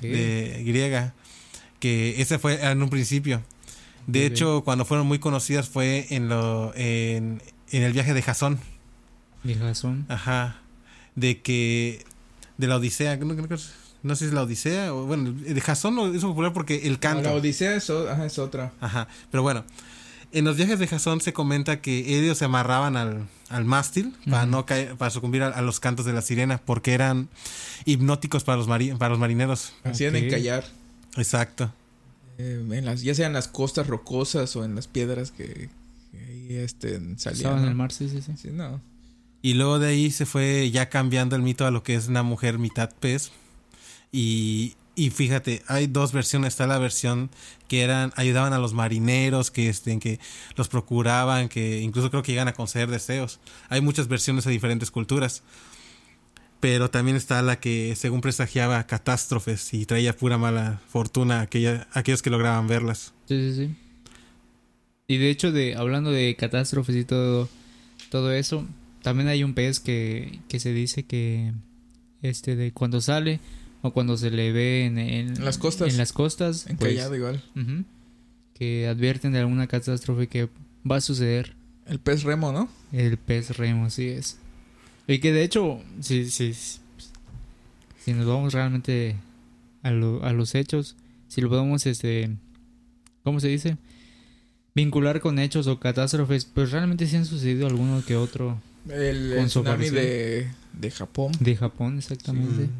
de 0.00 0.62
griega, 0.66 1.12
que 1.78 2.20
ese 2.22 2.38
fue 2.38 2.64
en 2.64 2.82
un 2.82 2.88
principio. 2.90 3.42
De 4.06 4.26
hecho, 4.26 4.62
cuando 4.64 4.84
fueron 4.84 5.06
muy 5.06 5.18
conocidas 5.18 5.68
fue 5.68 6.06
en 6.10 6.28
lo 6.28 6.72
en, 6.74 7.42
en 7.70 7.82
el 7.82 7.92
viaje 7.92 8.12
de 8.14 8.22
Jasón, 8.22 8.58
Viejazón. 9.42 10.06
ajá, 10.08 10.56
de 11.14 11.40
que 11.42 12.04
de 12.58 12.66
la 12.66 12.76
Odisea, 12.76 13.16
no, 13.18 13.26
no- 13.34 13.46
no 14.02 14.14
sé 14.16 14.24
si 14.24 14.28
es 14.28 14.32
la 14.34 14.42
Odisea 14.42 14.92
o 14.92 15.06
bueno, 15.06 15.32
de 15.32 15.58
Jasón 15.60 16.14
hizo 16.14 16.28
popular 16.28 16.52
porque 16.52 16.86
el 16.86 16.92
No, 16.94 17.00
canto. 17.00 17.22
la 17.22 17.32
Odisea 17.32 17.74
es, 17.76 17.88
o- 17.88 18.10
ajá, 18.10 18.26
es 18.26 18.38
otra. 18.38 18.72
Ajá, 18.80 19.08
pero 19.30 19.42
bueno, 19.42 19.64
en 20.34 20.44
los 20.44 20.56
viajes 20.56 20.78
de 20.78 20.86
Jasón 20.86 21.20
se 21.20 21.32
comenta 21.32 21.80
que 21.80 22.18
ellos 22.18 22.36
se 22.38 22.44
amarraban 22.44 22.96
al, 22.96 23.26
al 23.48 23.64
mástil 23.64 24.14
para 24.28 24.44
no 24.46 24.66
caer, 24.66 24.96
para 24.96 25.10
sucumbir 25.10 25.42
a, 25.42 25.48
a 25.48 25.62
los 25.62 25.80
cantos 25.80 26.04
de 26.04 26.12
la 26.12 26.22
sirena, 26.22 26.58
porque 26.58 26.92
eran 26.92 27.28
hipnóticos 27.84 28.44
para 28.44 28.58
los, 28.58 28.68
mari- 28.68 28.96
para 28.98 29.10
los 29.10 29.18
marineros. 29.18 29.72
Hacían 29.84 30.14
Ok. 30.16 30.22
encallar. 30.22 30.64
Exacto. 31.16 31.72
eh, 32.38 32.66
en 32.70 32.84
las, 32.84 33.02
ya 33.02 33.14
sean 33.14 33.32
las 33.32 33.48
costas 33.48 33.86
rocosas 33.86 34.54
o 34.56 34.64
en 34.64 34.74
las 34.74 34.88
piedras 34.88 35.30
que, 35.30 35.70
que 36.10 36.18
ahí 36.18 36.56
este, 36.56 37.00
salían. 37.16 37.58
En 37.60 37.64
el 37.66 37.74
mar, 37.74 37.92
sí, 37.92 38.08
sí, 38.08 38.20
sí. 38.20 38.32
Sí, 38.36 38.48
no. 38.52 38.80
Y 39.42 39.54
luego 39.54 39.78
de 39.78 39.88
ahí 39.88 40.10
se 40.10 40.26
fue 40.26 40.70
ya 40.70 40.88
cambiando 40.88 41.36
el 41.36 41.42
mito 41.42 41.66
a 41.66 41.70
lo 41.70 41.82
que 41.82 41.94
es 41.94 42.08
una 42.08 42.22
mujer 42.22 42.58
mitad 42.58 42.90
pez. 42.98 43.30
Y, 44.10 44.74
y 44.96 45.10
fíjate, 45.10 45.62
hay 45.66 45.86
dos 45.86 46.12
versiones. 46.12 46.54
Está 46.54 46.66
la 46.66 46.78
versión 46.78 47.30
que 47.68 47.82
eran, 47.82 48.12
ayudaban 48.16 48.52
a 48.52 48.58
los 48.58 48.74
marineros, 48.74 49.50
que, 49.50 49.68
este, 49.68 49.98
que 49.98 50.20
los 50.56 50.68
procuraban, 50.68 51.48
que 51.48 51.80
incluso 51.80 52.10
creo 52.10 52.22
que 52.22 52.32
llegan 52.32 52.48
a 52.48 52.52
conceder 52.52 52.90
deseos. 52.90 53.40
Hay 53.68 53.80
muchas 53.80 54.08
versiones 54.08 54.44
de 54.44 54.52
diferentes 54.52 54.90
culturas. 54.90 55.42
Pero 56.60 56.88
también 56.90 57.16
está 57.16 57.42
la 57.42 57.60
que 57.60 57.94
según 57.94 58.22
presagiaba 58.22 58.86
catástrofes 58.86 59.74
y 59.74 59.84
traía 59.84 60.16
pura 60.16 60.38
mala 60.38 60.80
fortuna 60.88 61.40
a 61.40 61.42
aquella, 61.42 61.88
aquellos 61.92 62.22
que 62.22 62.30
lograban 62.30 62.66
verlas. 62.68 63.12
Sí, 63.28 63.52
sí, 63.52 63.54
sí. 63.54 63.76
Y 65.06 65.18
de 65.18 65.28
hecho, 65.28 65.52
de 65.52 65.76
hablando 65.76 66.10
de 66.10 66.34
catástrofes 66.36 66.96
y 66.96 67.04
todo, 67.04 67.50
todo 68.08 68.32
eso, 68.32 68.66
también 69.02 69.28
hay 69.28 69.44
un 69.44 69.52
pez 69.52 69.80
que, 69.80 70.40
que 70.48 70.58
se 70.58 70.72
dice 70.72 71.04
que 71.04 71.52
este 72.22 72.56
de 72.56 72.72
cuando 72.72 73.02
sale 73.02 73.40
o 73.86 73.92
cuando 73.92 74.16
se 74.16 74.30
le 74.30 74.50
ve 74.50 74.86
en, 74.86 74.96
en- 74.98 75.36
En 75.36 75.44
las 75.44 75.58
costas. 75.58 75.90
en 75.92 75.98
las 75.98 76.12
costas, 76.14 76.62
pues, 76.64 76.72
Encallado 76.72 77.14
igual. 77.16 77.42
que 78.54 78.88
advierten 78.88 79.32
de 79.32 79.40
alguna 79.40 79.66
catástrofe 79.66 80.26
que 80.26 80.48
va 80.90 80.96
a 80.96 81.00
suceder. 81.00 81.54
El 81.86 81.98
pez 81.98 82.22
remo, 82.22 82.50
¿no? 82.50 82.68
El 82.92 83.18
pez 83.18 83.56
remo, 83.58 83.90
sí 83.90 84.08
es. 84.08 84.38
Y 85.06 85.18
que 85.18 85.32
de 85.32 85.42
hecho, 85.44 85.80
si, 86.00 86.30
si, 86.30 86.54
si 86.54 88.12
nos 88.14 88.26
vamos 88.26 88.54
realmente 88.54 89.16
a, 89.82 89.90
lo- 89.90 90.24
a 90.24 90.32
los 90.32 90.54
hechos, 90.54 90.96
si 91.28 91.40
lo 91.42 91.48
podemos, 91.50 91.84
este, 91.86 92.30
¿cómo 93.22 93.38
se 93.40 93.48
dice? 93.48 93.76
Vincular 94.74 95.20
con 95.20 95.38
hechos 95.38 95.66
o 95.66 95.78
catástrofes, 95.78 96.46
pues 96.46 96.70
realmente 96.72 97.06
sí 97.06 97.16
han 97.16 97.26
sucedido 97.26 97.66
alguno 97.66 98.02
que 98.06 98.16
otro 98.16 98.60
El, 98.88 99.30
Con 99.30 99.38
el 99.44 99.50
su 99.50 99.60
tsunami 99.60 99.90
de, 99.90 100.48
de 100.72 100.90
Japón. 100.90 101.32
de 101.38 101.54
Japón, 101.56 101.98
exactamente. 101.98 102.64
Sí, 102.64 102.70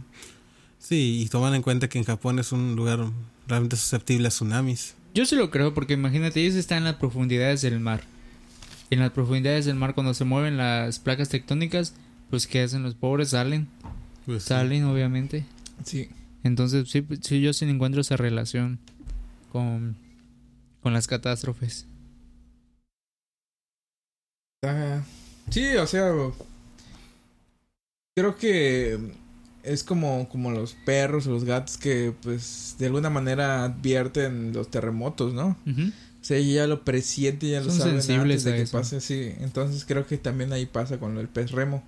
y 0.90 1.26
toman 1.28 1.54
en 1.54 1.62
cuenta 1.62 1.88
que 1.88 1.98
en 1.98 2.04
Japón 2.04 2.38
es 2.38 2.52
un 2.52 2.76
lugar 2.76 3.06
realmente 3.46 3.76
susceptible 3.76 4.26
a 4.28 4.30
tsunamis. 4.30 4.94
Yo 5.14 5.24
sí 5.26 5.36
lo 5.36 5.50
creo, 5.50 5.74
porque 5.74 5.94
imagínate, 5.94 6.40
ellos 6.42 6.54
están 6.56 6.78
en 6.78 6.84
las 6.84 6.96
profundidades 6.96 7.62
del 7.62 7.80
mar. 7.80 8.02
En 8.90 8.98
las 9.00 9.12
profundidades 9.12 9.64
del 9.64 9.76
mar, 9.76 9.94
cuando 9.94 10.12
se 10.14 10.24
mueven 10.24 10.56
las 10.56 10.98
placas 10.98 11.28
tectónicas, 11.28 11.94
pues 12.30 12.46
¿qué 12.46 12.62
hacen 12.62 12.82
los 12.82 12.94
pobres? 12.94 13.30
Salen, 13.30 13.68
Pues, 14.26 14.42
sí. 14.42 14.48
salen 14.48 14.84
obviamente. 14.84 15.46
Sí. 15.84 16.08
Entonces, 16.42 16.90
sí, 16.90 17.04
sí, 17.22 17.40
yo 17.40 17.52
sí 17.52 17.64
encuentro 17.64 18.00
esa 18.00 18.16
relación 18.16 18.78
con, 19.52 19.96
con 20.82 20.92
las 20.92 21.06
catástrofes. 21.06 21.86
Ah, 24.62 25.02
sí, 25.50 25.76
o 25.76 25.86
sea, 25.86 26.10
creo 28.16 28.36
que 28.36 28.98
es 29.64 29.82
como, 29.84 30.28
como 30.28 30.50
los 30.50 30.74
perros 30.84 31.26
o 31.26 31.30
los 31.30 31.44
gatos 31.44 31.78
que 31.78 32.14
pues 32.22 32.76
de 32.78 32.86
alguna 32.86 33.10
manera 33.10 33.64
advierten 33.64 34.52
los 34.52 34.70
terremotos, 34.70 35.32
¿no? 35.34 35.56
Ujú. 35.66 35.82
O 36.20 36.24
sea, 36.26 36.38
ya 36.40 36.66
lo 36.66 36.84
presiente, 36.84 37.48
ya 37.50 37.60
lo 37.60 37.70
Son 37.70 37.78
saben 37.80 38.02
sensibles 38.02 38.38
antes 38.40 38.44
de 38.44 38.52
que 38.54 38.62
eso. 38.62 38.78
pase, 38.78 39.00
sí. 39.00 39.34
Entonces 39.40 39.84
creo 39.84 40.06
que 40.06 40.16
también 40.16 40.52
ahí 40.52 40.64
pasa 40.66 40.98
con 40.98 41.18
el 41.18 41.28
pez 41.28 41.50
remo. 41.50 41.82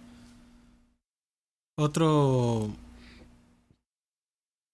Otro. 1.79 2.71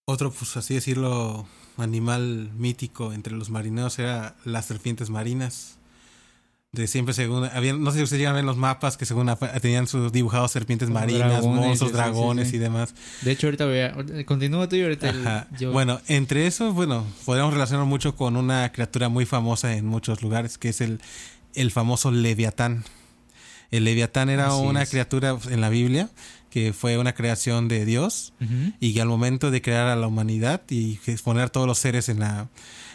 Otro, 0.08 0.32
pues 0.32 0.56
así 0.56 0.74
decirlo, 0.74 1.46
animal 1.76 2.50
mítico 2.56 3.12
entre 3.12 3.34
los 3.34 3.50
marineros 3.50 3.98
era 3.98 4.34
las 4.44 4.66
serpientes 4.66 5.10
marinas. 5.10 5.78
De 6.74 6.86
siempre, 6.86 7.12
según. 7.12 7.44
Había, 7.44 7.74
no 7.74 7.90
sé 7.90 7.98
si 7.98 8.02
ustedes 8.04 8.20
llegan 8.20 8.32
a 8.32 8.36
ver 8.36 8.46
los 8.46 8.56
mapas 8.56 8.96
que, 8.96 9.04
según 9.04 9.30
tenían 9.60 9.86
sus 9.86 10.10
dibujados 10.10 10.52
serpientes 10.52 10.88
Como 10.88 11.00
marinas, 11.00 11.28
dragones, 11.28 11.60
monstruos, 11.66 11.90
sí, 11.90 11.96
dragones 11.98 12.48
sí. 12.48 12.56
y 12.56 12.58
demás. 12.60 12.94
De 13.20 13.30
hecho, 13.30 13.48
ahorita 13.48 13.66
voy 13.66 13.80
a... 13.80 14.24
Continúa 14.24 14.66
tú 14.70 14.76
y 14.76 14.82
ahorita 14.82 15.10
el- 15.10 15.20
Ajá. 15.26 15.48
yo... 15.58 15.70
Bueno, 15.70 16.00
entre 16.08 16.46
esos, 16.46 16.72
bueno, 16.72 17.04
podríamos 17.26 17.52
relacionar 17.52 17.84
mucho 17.84 18.16
con 18.16 18.38
una 18.38 18.72
criatura 18.72 19.10
muy 19.10 19.26
famosa 19.26 19.76
en 19.76 19.84
muchos 19.84 20.22
lugares, 20.22 20.56
que 20.56 20.70
es 20.70 20.80
el, 20.80 21.02
el 21.54 21.70
famoso 21.72 22.10
Leviatán. 22.10 22.84
El 23.70 23.84
Leviatán 23.84 24.30
era 24.30 24.46
Así 24.46 24.56
una 24.62 24.80
es. 24.84 24.88
criatura 24.88 25.36
en 25.50 25.60
la 25.60 25.68
Biblia 25.68 26.08
que 26.48 26.72
fue 26.72 26.96
una 26.96 27.12
creación 27.14 27.68
de 27.68 27.84
Dios 27.84 28.32
y 28.80 28.94
que 28.94 29.00
al 29.02 29.08
momento 29.08 29.50
de 29.50 29.60
crear 29.60 29.88
a 29.88 29.96
la 29.96 30.06
humanidad 30.06 30.62
y 30.70 30.98
exponer 31.06 31.50
todos 31.50 31.66
los 31.66 31.78
seres 31.78 32.08
en 32.10 32.20
la, 32.20 32.48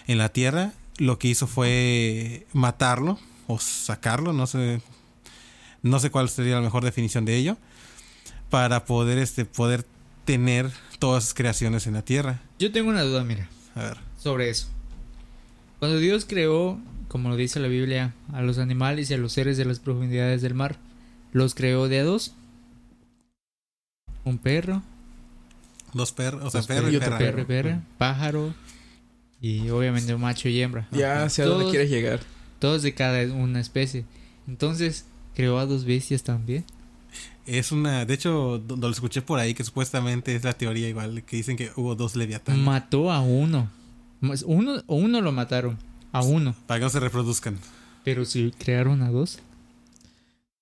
en 0.07 0.17
la 0.19 0.29
tierra, 0.29 0.73
lo 0.97 1.17
que 1.19 1.27
hizo 1.27 1.45
fue 1.47 2.45
matarlo 2.53 3.19
o 3.47 3.59
sacarlo, 3.59 4.33
no 4.33 4.45
sé, 4.47 4.81
no 5.81 5.99
sé 5.99 6.09
cuál 6.11 6.29
sería 6.29 6.55
la 6.55 6.61
mejor 6.61 6.83
definición 6.83 7.25
de 7.25 7.37
ello, 7.37 7.57
para 8.49 8.85
poder, 8.85 9.17
este, 9.17 9.45
poder 9.45 9.85
tener 10.25 10.69
todas 10.99 11.23
sus 11.25 11.33
creaciones 11.33 11.87
en 11.87 11.93
la 11.93 12.01
tierra. 12.03 12.41
Yo 12.59 12.71
tengo 12.71 12.89
una 12.89 13.03
duda, 13.03 13.23
mira. 13.23 13.49
A 13.75 13.83
ver. 13.83 13.97
sobre 14.17 14.49
eso. 14.49 14.67
Cuando 15.79 15.99
Dios 15.99 16.25
creó, 16.25 16.79
como 17.07 17.29
lo 17.29 17.35
dice 17.35 17.59
la 17.59 17.67
Biblia, 17.67 18.13
a 18.33 18.41
los 18.41 18.57
animales 18.57 19.09
y 19.11 19.13
a 19.13 19.17
los 19.17 19.31
seres 19.33 19.57
de 19.57 19.65
las 19.65 19.79
profundidades 19.79 20.41
del 20.41 20.55
mar, 20.55 20.77
los 21.31 21.53
creó 21.53 21.87
de 21.87 21.99
a 21.99 22.03
dos. 22.03 22.33
Un 24.23 24.37
perro, 24.39 24.81
Dos 25.93 26.11
perros, 26.11 26.43
o 26.43 26.49
sea, 26.49 26.61
perro 26.63 26.89
y 26.89 26.93
y 26.93 26.95
otro 26.97 27.11
perra. 27.11 27.19
perro 27.19 27.41
y 27.41 27.45
perra, 27.45 27.81
pájaro 27.97 28.53
y 29.39 29.69
obviamente 29.69 30.13
un 30.13 30.21
macho 30.21 30.49
y 30.49 30.61
hembra. 30.61 30.87
Ya 30.91 31.23
hacia 31.23 31.45
dónde 31.45 31.69
quieres 31.69 31.89
llegar. 31.89 32.19
Todos 32.59 32.81
de 32.81 32.93
cada 32.93 33.21
una 33.33 33.59
especie. 33.59 34.05
Entonces, 34.47 35.05
creó 35.35 35.59
a 35.59 35.65
dos 35.65 35.85
bestias 35.85 36.23
también. 36.23 36.65
Es 37.45 37.71
una, 37.71 38.05
de 38.05 38.13
hecho, 38.13 38.61
lo 38.67 38.89
escuché 38.89 39.21
por 39.21 39.39
ahí 39.39 39.53
que 39.53 39.63
supuestamente 39.63 40.35
es 40.35 40.43
la 40.43 40.53
teoría 40.53 40.89
igual, 40.89 41.23
que 41.23 41.37
dicen 41.37 41.55
que 41.55 41.71
hubo 41.75 41.95
dos 41.95 42.15
leviatanes 42.15 42.61
Mató 42.61 43.11
a 43.11 43.21
uno. 43.21 43.69
Uno, 44.45 44.83
o 44.87 44.95
uno 44.95 45.21
lo 45.21 45.31
mataron. 45.31 45.77
A 46.11 46.21
uno. 46.23 46.55
para 46.65 46.79
que 46.79 46.83
no 46.85 46.89
se 46.89 46.99
reproduzcan. 46.99 47.57
Pero 48.03 48.25
si 48.25 48.51
crearon 48.51 49.01
a 49.01 49.11
dos. 49.11 49.39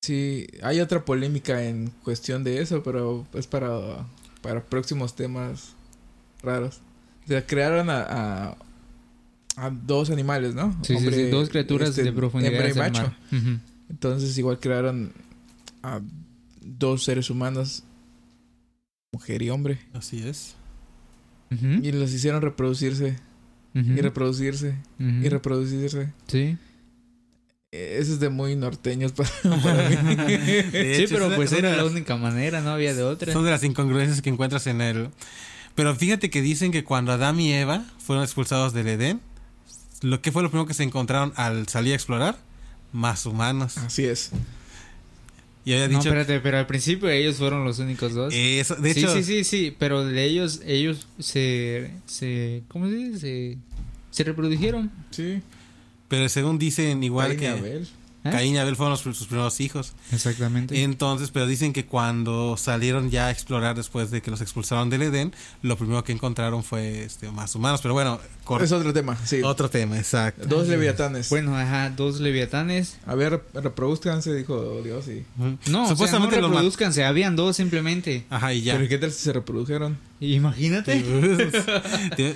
Sí, 0.02 0.48
hay 0.62 0.82
otra 0.82 1.06
polémica 1.06 1.64
en 1.64 1.92
cuestión 2.04 2.44
de 2.44 2.62
eso, 2.62 2.84
pero 2.84 3.26
es 3.34 3.48
para, 3.48 4.06
para 4.42 4.64
próximos 4.64 5.16
temas 5.16 5.74
raros. 6.44 6.82
O 7.26 7.28
sea, 7.28 7.46
crearon 7.46 7.90
a, 7.90 8.02
a, 8.02 8.58
a 9.58 9.70
dos 9.70 10.10
animales, 10.10 10.54
¿no? 10.56 10.72
Sí, 10.82 10.94
sí, 10.94 10.96
Hombre, 10.96 11.16
sí, 11.16 11.30
dos 11.30 11.50
criaturas 11.50 11.90
este, 11.90 12.04
de 12.04 12.12
profundidades 12.14 12.76
hembra 12.76 12.88
y 12.88 12.92
macho. 12.92 13.14
mar. 13.32 13.60
Entonces 13.90 14.38
igual 14.38 14.60
crearon 14.60 15.14
a 15.84 16.02
dos 16.62 17.04
seres 17.04 17.30
humanos, 17.30 17.84
mujer 19.12 19.42
y 19.42 19.50
hombre, 19.50 19.80
Así 19.94 20.22
es. 20.28 20.56
Y 21.52 21.92
los 21.94 22.12
hicieron 22.12 22.42
reproducirse, 22.42 23.18
y 23.74 24.02
reproducirse, 24.02 24.76
y 25.00 25.30
reproducirse. 25.30 26.12
Sí. 26.28 26.58
Eh, 27.72 27.98
Eso 28.02 28.14
es 28.14 28.20
de 28.20 28.30
muy 28.30 28.56
norteños 28.58 29.14
para, 29.14 29.30
para 29.64 29.90
mí. 29.90 29.96
Sí, 30.72 30.78
hecho, 31.04 31.16
pero 31.16 31.34
pues 31.36 31.52
era 31.54 31.72
la 31.72 31.78
las- 31.84 31.92
única 31.92 32.18
manera, 32.18 32.62
no 32.62 32.72
había 32.72 32.94
de 32.94 33.04
otra. 33.04 33.32
Son 33.32 33.46
de 33.46 33.52
las 33.52 33.64
incongruencias 33.64 34.22
que 34.22 34.30
encuentras 34.30 34.68
en 34.68 34.82
el... 34.82 35.10
Pero 35.76 35.94
fíjate 35.96 36.30
que 36.30 36.42
dicen 36.42 36.72
que 36.72 36.84
cuando 36.84 37.12
Adán 37.12 37.40
y 37.40 37.52
Eva 37.54 37.86
fueron 38.00 38.24
expulsados 38.24 38.74
del 38.74 38.88
Edén, 38.88 39.22
lo 40.02 40.22
que 40.22 40.32
fue 40.32 40.44
lo 40.44 40.50
primero 40.50 40.68
que 40.68 40.74
se 40.74 40.84
encontraron 40.84 41.34
al 41.36 41.68
salir 41.68 41.94
a 41.94 41.96
explorar, 41.96 42.38
más 42.92 43.26
humanos. 43.26 43.78
Así 43.78 44.06
es. 44.06 44.32
Y 45.66 45.74
había 45.74 45.88
No, 45.88 45.98
dicho... 45.98 46.10
espérate, 46.10 46.40
pero 46.42 46.60
al 46.60 46.68
principio 46.68 47.10
ellos 47.10 47.38
fueron 47.38 47.64
los 47.66 47.80
únicos 47.80 48.14
dos. 48.14 48.34
eso, 48.34 48.76
de 48.76 48.94
sí, 48.94 49.00
hecho, 49.00 49.14
sí, 49.16 49.24
sí, 49.24 49.44
sí, 49.44 49.76
pero 49.80 50.06
de 50.06 50.24
ellos, 50.24 50.62
ellos 50.66 51.08
se, 51.20 51.92
se, 52.06 52.62
¿cómo 52.68 52.88
se 52.88 52.96
dice? 52.96 53.20
Se, 53.20 53.58
se 54.12 54.24
reprodujeron. 54.24 54.92
Sí. 55.12 55.42
pero 56.08 56.30
según 56.30 56.60
dicen 56.60 57.04
igual 57.04 57.30
Caín 57.30 57.40
que 57.40 57.48
Abel. 57.48 57.88
¿Eh? 58.26 58.30
Caín 58.32 58.56
y 58.56 58.58
Abel 58.58 58.76
fueron 58.76 58.92
los- 58.92 59.02
sus 59.02 59.28
primeros 59.28 59.60
hijos. 59.62 59.94
Exactamente. 60.12 60.84
Entonces, 60.84 61.30
pero 61.32 61.46
dicen 61.48 61.72
que 61.74 61.86
cuando 61.86 62.58
salieron 62.58 63.10
ya 63.12 63.28
a 63.28 63.32
explorar 63.32 63.76
después 63.76 64.10
de 64.12 64.22
que 64.22 64.32
los 64.32 64.42
expulsaron 64.42 64.90
del 64.90 65.04
Edén, 65.04 65.34
lo 65.62 65.78
primero 65.78 66.04
que 66.04 66.12
encontraron 66.12 66.64
fue 66.64 67.04
este, 67.04 67.30
más 67.32 67.54
humanos. 67.56 67.82
Pero 67.82 67.94
bueno, 67.94 68.20
Es 68.60 68.72
otro 68.72 68.92
tema, 68.94 69.18
sí. 69.26 69.42
otro 69.44 69.70
tema, 69.70 69.98
exacto. 69.98 70.46
Dos 70.48 70.68
leviatanes. 70.68 71.30
Bueno, 71.30 71.56
ajá, 71.58 71.92
dos 71.92 72.20
leviatanes. 72.20 72.98
A 73.06 73.16
ver, 73.16 73.44
reproduzcanse, 73.54 74.34
dijo 74.34 74.82
Dios. 74.84 75.08
Y... 75.08 75.24
No, 75.70 75.88
supuestamente 75.88 76.36
o 76.36 76.40
sea, 76.40 76.42
no 76.42 76.48
reproduzcanse, 76.50 77.06
habían 77.06 77.36
dos 77.36 77.56
simplemente. 77.56 78.26
Ajá, 78.30 78.54
y 78.54 78.62
ya. 78.64 78.76
Pero 78.76 78.90
¿qué 78.90 78.98
tal 78.98 79.12
si 79.12 79.20
se 79.24 79.34
reprodujeron? 79.34 79.98
Imagínate. 80.20 81.04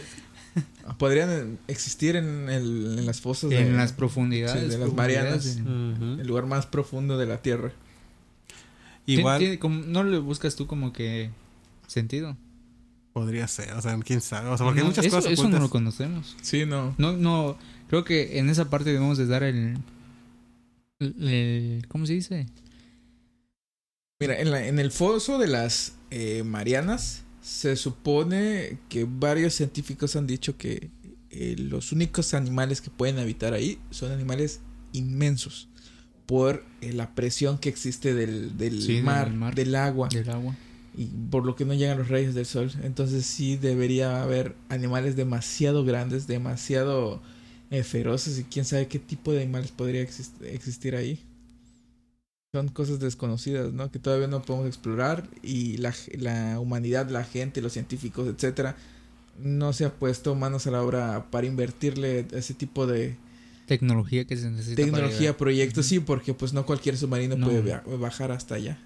Podrían 0.98 1.58
existir 1.68 2.16
en, 2.16 2.50
el, 2.50 3.00
en 3.00 3.06
las 3.06 3.22
fosas 3.22 3.50
de, 3.50 3.60
En 3.62 3.78
las 3.78 3.94
profundidades. 3.94 4.64
sí, 4.64 4.70
de 4.70 4.78
las 4.78 4.94
Marianas. 4.94 5.56
de- 5.58 6.22
el 6.22 6.28
lugar 6.28 6.46
más 6.46 6.66
profundo 6.66 7.18
de 7.18 7.26
la 7.26 7.42
Tierra. 7.42 7.72
Igual 9.06 9.40
Tiene- 9.40 9.60
¿No 9.88 10.04
le 10.04 10.20
buscas 10.20 10.56
tú 10.56 10.68
como 10.68 10.94
que 10.94 11.30
sentido? 11.88 12.38
podría 13.14 13.48
ser, 13.48 13.74
o 13.74 13.82
sea, 13.82 13.98
quién 14.00 14.22
sabe. 14.22 14.48
O 14.50 14.56
sea, 14.58 14.66
porque 14.66 14.82
hay 14.82 14.86
muchas 14.86 15.04
eso, 15.06 15.16
cosas 15.18 15.32
eso 15.34 15.50
no 15.50 15.60
lo 15.60 15.70
conocemos. 15.70 16.38
Sí, 16.42 16.66
no. 16.66 16.94
No, 16.98 17.12
no, 17.14 17.58
creo 17.90 18.04
que 18.06 18.38
en 18.40 18.50
esa 18.50 18.70
parte 18.70 18.92
debemos 18.92 19.18
de 19.18 19.26
dar 19.26 19.44
el, 19.44 19.78
el- 21.00 21.28
el- 21.28 21.88
¿cómo 21.88 22.06
se 22.06 22.14
dice? 22.14 22.46
Mira, 24.22 24.40
en, 24.40 24.52
la- 24.52 24.66
en 24.68 24.80
el 24.80 24.92
foso 24.92 25.38
de 25.38 25.48
las 25.48 25.96
eh, 26.12 26.44
Marianas 26.44 27.24
se 27.50 27.76
supone 27.76 28.78
que 28.90 29.06
varios 29.10 29.56
científicos 29.56 30.16
han 30.16 30.28
dicho 30.28 30.56
que 30.56 30.92
eh, 31.32 31.56
los 31.58 31.92
únicos 31.92 32.36
animales 32.36 32.80
que 32.80 32.92
pueden 32.92 33.18
habitar 33.18 33.54
ahí 33.54 33.80
son 33.90 34.12
animales 34.12 34.60
inmensos 34.94 35.68
por 36.28 36.64
eh, 36.82 36.94
la 36.94 37.16
presión 37.16 37.58
que 37.58 37.70
existe 37.70 38.14
del, 38.14 38.56
del 38.58 38.82
Sí, 38.84 38.96
del 38.96 39.04
mar, 39.04 39.32
mar. 39.34 39.56
del 39.56 39.74
agua 39.76 40.10
Del 40.10 40.30
agua. 40.30 40.56
y 40.96 41.06
por 41.32 41.44
lo 41.44 41.56
que 41.56 41.66
no 41.66 41.74
llegan 41.74 41.98
los 41.98 42.10
rayos 42.10 42.36
del 42.36 42.46
sol. 42.46 42.72
Entonces 42.84 43.26
sí 43.26 43.58
debería 43.58 44.22
haber 44.22 44.56
animales 44.70 45.16
demasiado 45.16 45.84
grandes, 45.84 46.28
demasiado 46.28 47.20
eh, 47.72 47.84
feroces 47.84 48.38
y 48.38 48.44
quién 48.44 48.64
sabe 48.66 48.88
qué 48.88 49.00
tipo 49.00 49.32
de 49.34 49.42
animales 49.42 49.72
podría 49.72 50.04
exist- 50.04 50.44
existir 50.44 50.96
ahí. 50.96 51.20
Son 52.52 52.68
cosas 52.70 53.00
desconocidas, 53.00 53.74
¿no? 53.74 53.92
Que 53.92 54.00
todavía 54.00 54.26
no 54.28 54.42
podemos 54.42 54.68
explorar 54.68 55.30
y 55.44 55.78
la, 55.78 55.94
la 56.18 56.60
humanidad, 56.60 57.08
la 57.12 57.24
gente, 57.24 57.62
los 57.62 57.74
científicos, 57.74 58.28
etcétera, 58.28 58.76
no 59.38 59.72
se 59.72 59.86
ha 59.86 59.94
puesto 59.94 60.34
manos 60.34 60.66
a 60.66 60.72
la 60.72 60.82
obra 60.82 61.28
para 61.30 61.46
invertirle 61.46 62.26
ese 62.32 62.56
tipo 62.56 62.88
de 62.88 63.16
Tecnología 63.68 64.26
que 64.26 64.36
se 64.36 64.50
necesita. 64.50 64.82
tecnología, 64.82 65.38
proyectos, 65.38 65.86
sí, 65.86 66.00
porque 66.00 66.34
pues 66.34 66.52
no 66.54 66.66
cualquier 66.66 66.98
submarino 66.98 67.36
No. 67.38 67.46
puede 67.46 67.62
bajar 68.00 68.32
hasta 68.32 68.56
allá. 68.56 68.80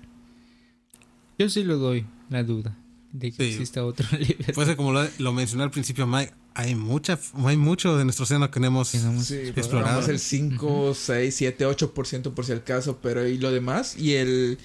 Yo 1.39 1.47
sí 1.47 1.63
lo 1.63 1.77
doy 1.77 2.05
la 2.29 2.43
duda 2.43 2.77
de 3.13 3.31
que 3.31 3.45
Sí. 3.45 3.51
exista 3.53 3.85
otro 3.85 4.05
libertad. 4.19 4.53
Pues 4.55 4.75
como 4.75 4.91
lo, 4.91 5.07
lo 5.19 5.31
mencioné 5.31 5.63
al 5.63 5.71
principio, 5.71 6.05
Mike, 6.05 6.33
hay 6.55 6.75
mucha, 6.75 7.19
hay 7.45 7.57
mucho 7.57 7.97
de 7.97 8.03
nuestro 8.03 8.23
océano 8.23 8.49
que 8.51 8.59
no 8.59 8.67
hemos 8.67 8.89
Sí, 8.89 8.97
explorado. 8.97 9.51
exploramos 9.57 10.07
el 10.09 10.19
5, 10.19 10.93
6, 10.93 11.35
7, 11.35 11.65
8% 11.67 12.33
por 12.33 12.45
si 12.45 12.51
el 12.51 12.63
caso, 12.63 12.99
pero 13.01 13.27
y 13.27 13.37
lo 13.37 13.51
demás 13.51 13.97
y 13.97 14.13
el 14.15 14.57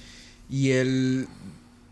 y 0.51 0.71
el 0.71 1.29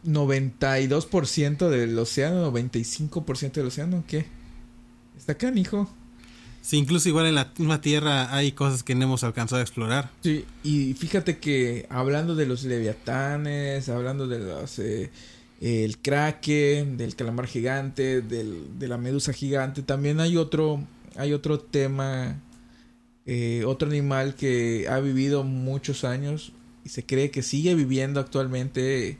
92% 0.06 1.68
del 1.68 1.98
océano, 1.98 2.50
95% 2.52 3.52
del 3.52 3.66
océano, 3.66 4.04
¿qué? 4.06 4.26
Está 5.16 5.34
canijo. 5.36 5.90
Sí, 6.62 6.76
incluso 6.78 7.08
igual 7.08 7.26
en 7.26 7.36
la 7.36 7.52
misma 7.58 7.80
Tierra 7.80 8.34
hay 8.34 8.52
cosas 8.52 8.82
que 8.82 8.94
no 8.96 9.04
hemos 9.04 9.22
alcanzado 9.22 9.60
a 9.60 9.62
explorar. 9.62 10.10
Sí, 10.22 10.44
y 10.64 10.94
fíjate 10.94 11.38
que 11.38 11.86
hablando 11.90 12.34
de 12.34 12.46
los 12.46 12.64
leviatanes, 12.64 13.88
hablando 13.88 14.26
de 14.26 14.40
los 14.40 14.78
eh, 14.80 15.10
el 15.60 15.98
kraken, 15.98 16.96
del 16.96 17.14
calamar 17.16 17.46
gigante, 17.46 18.20
del, 18.22 18.78
de 18.78 18.88
la 18.88 18.98
medusa 18.98 19.32
gigante, 19.32 19.82
también 19.82 20.20
hay 20.20 20.36
otro 20.36 20.82
hay 21.16 21.32
otro 21.32 21.58
tema 21.60 22.42
eh, 23.24 23.64
otro 23.66 23.88
animal 23.88 24.34
que 24.34 24.86
ha 24.88 25.00
vivido 25.00 25.42
muchos 25.44 26.04
años 26.04 26.52
y 26.84 26.90
se 26.90 27.04
cree 27.04 27.30
que 27.30 27.42
sigue 27.42 27.74
viviendo 27.74 28.20
actualmente 28.20 29.18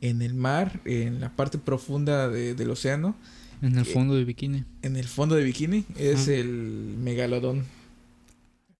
en 0.00 0.22
el 0.22 0.34
mar, 0.34 0.80
en 0.84 1.20
la 1.20 1.30
parte 1.36 1.58
profunda 1.58 2.28
de- 2.28 2.54
del 2.54 2.70
océano, 2.70 3.14
En 3.60 3.76
el 3.78 3.84
fondo 3.84 4.14
de 4.14 4.24
bikini. 4.24 4.64
en 4.82 4.96
el 4.96 5.06
fondo 5.06 5.34
de 5.34 5.44
bikini, 5.44 5.84
es 5.98 6.28
el 6.28 6.46
megalodón. 6.98 7.64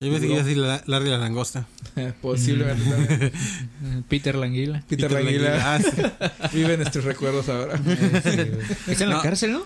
Yo 0.02 0.10
pensé 0.10 0.26
que 0.26 0.32
iba 0.32 0.40
a 0.40 0.44
decir 0.44 0.58
la, 0.58 0.82
Larry 0.86 1.10
la 1.10 1.18
langosta. 1.18 1.66
Posiblemente 2.22 2.84
también. 2.90 3.22
Eh, 3.22 4.02
Peter 4.08 4.34
Languila. 4.34 4.82
Peter 4.88 5.10
Languila 5.12 5.74
Ah, 5.74 5.78
sí. 5.80 6.02
vive 6.56 6.74
en 6.74 6.80
nuestros 6.80 7.04
recuerdos 7.04 7.48
ahora. 7.48 7.74
¿Está 8.88 9.04
en 9.04 9.10
la 9.10 9.22
cárcel, 9.22 9.52
no? 9.52 9.62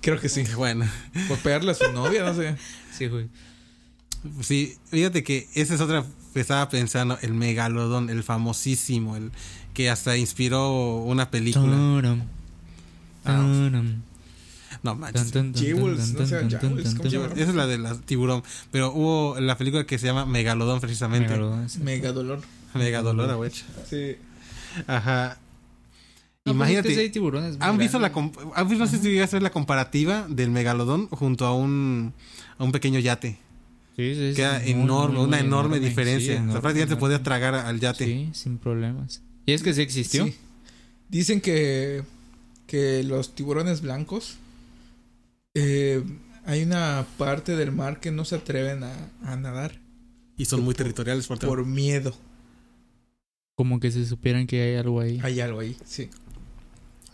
Creo 0.00 0.20
que 0.20 0.28
sí. 0.28 0.44
Bueno, 0.56 0.86
Por 1.28 1.38
pegarle 1.38 1.70
a 1.72 1.74
su 1.74 1.90
novia, 1.92 2.24
no 2.24 2.34
sé. 2.34 2.56
Sí, 2.96 3.06
güey. 3.06 3.28
sí, 4.42 4.76
fíjate 4.90 5.22
que 5.22 5.48
esa 5.54 5.74
es 5.74 5.80
otra 5.80 6.04
que 6.34 6.40
estaba 6.40 6.68
pensando, 6.68 7.18
el 7.22 7.32
megalodón, 7.34 8.10
el 8.10 8.22
famosísimo, 8.22 9.16
el 9.16 9.30
que 9.72 9.88
hasta 9.90 10.16
inspiró 10.16 10.96
una 10.98 11.30
película. 11.30 12.22
Ah, 13.24 13.42
no 14.86 14.94
manches. 14.94 15.34
Esa 15.34 16.40
es 17.34 17.54
la 17.54 17.66
de 17.66 17.78
la 17.78 17.94
tiburón. 18.00 18.42
Pero 18.70 18.92
hubo 18.92 19.38
la 19.40 19.58
película 19.58 19.84
que 19.84 19.98
se 19.98 20.06
llama 20.06 20.24
Megalodón 20.26 20.80
precisamente. 20.80 21.28
Megalodón, 21.28 21.68
sí. 21.68 21.80
Mega 21.80 22.12
dolor. 22.12 22.40
Megadolor, 22.74 23.36
güey. 23.36 23.50
Sí. 23.88 24.16
Ajá. 24.86 25.38
No, 26.46 26.52
pues 26.52 26.54
Imagínate. 26.54 27.04
es 27.04 27.10
que 27.10 27.18
¿Han 27.58 27.76
visto, 27.76 27.98
la 27.98 28.12
¿Han 28.54 28.68
visto, 28.68 28.84
no 28.84 28.86
sé 28.86 28.98
si 28.98 29.10
llegaste 29.10 29.34
a 29.34 29.38
ver 29.38 29.42
la 29.42 29.50
comparativa 29.50 30.26
del 30.28 30.50
megalodón 30.50 31.08
junto 31.08 31.44
a 31.44 31.52
un, 31.52 32.14
a 32.56 32.62
un 32.62 32.70
pequeño 32.70 33.00
yate? 33.00 33.36
Sí, 33.96 34.14
sí, 34.14 34.30
sí, 34.30 34.36
Queda 34.36 34.60
muy, 34.60 34.70
enorme, 34.70 35.16
muy, 35.16 35.24
una 35.24 35.38
muy 35.38 35.46
enorme, 35.46 35.78
sí, 35.78 35.84
diferencia. 35.86 36.34
o 36.34 36.52
sea, 36.52 36.60
prácticamente 36.60 36.82
enorme. 36.82 36.96
podía 37.00 37.22
tragar 37.24 37.54
al 37.56 37.80
yate. 37.80 38.04
Sí, 38.04 38.30
sin 38.32 38.58
problemas. 38.58 39.22
¿Y 39.44 39.54
es 39.54 39.62
que 39.62 39.74
sí 39.74 39.82
existió? 39.82 40.26
Sí. 40.26 40.36
Dicen 41.08 41.40
que, 41.40 42.04
que 42.68 43.02
los 43.02 43.34
tiburones 43.34 43.80
blancos 43.80 44.36
eh, 45.56 46.04
Hay 46.44 46.62
una 46.62 47.06
parte 47.18 47.56
del 47.56 47.72
mar 47.72 47.98
que 48.00 48.10
no 48.12 48.24
se 48.24 48.36
atreven 48.36 48.84
a, 48.84 49.10
a 49.24 49.36
nadar 49.36 49.80
Y 50.36 50.44
son 50.44 50.62
muy 50.62 50.74
territoriales 50.74 51.26
por, 51.26 51.38
por 51.40 51.64
miedo. 51.66 52.14
Como 53.54 53.80
que 53.80 53.90
se 53.90 54.04
supieran 54.06 54.46
que 54.46 54.60
hay 54.62 54.76
algo 54.76 55.00
ahí. 55.00 55.18
Hay 55.22 55.40
algo 55.40 55.60
ahí, 55.60 55.76
sí. 55.84 56.10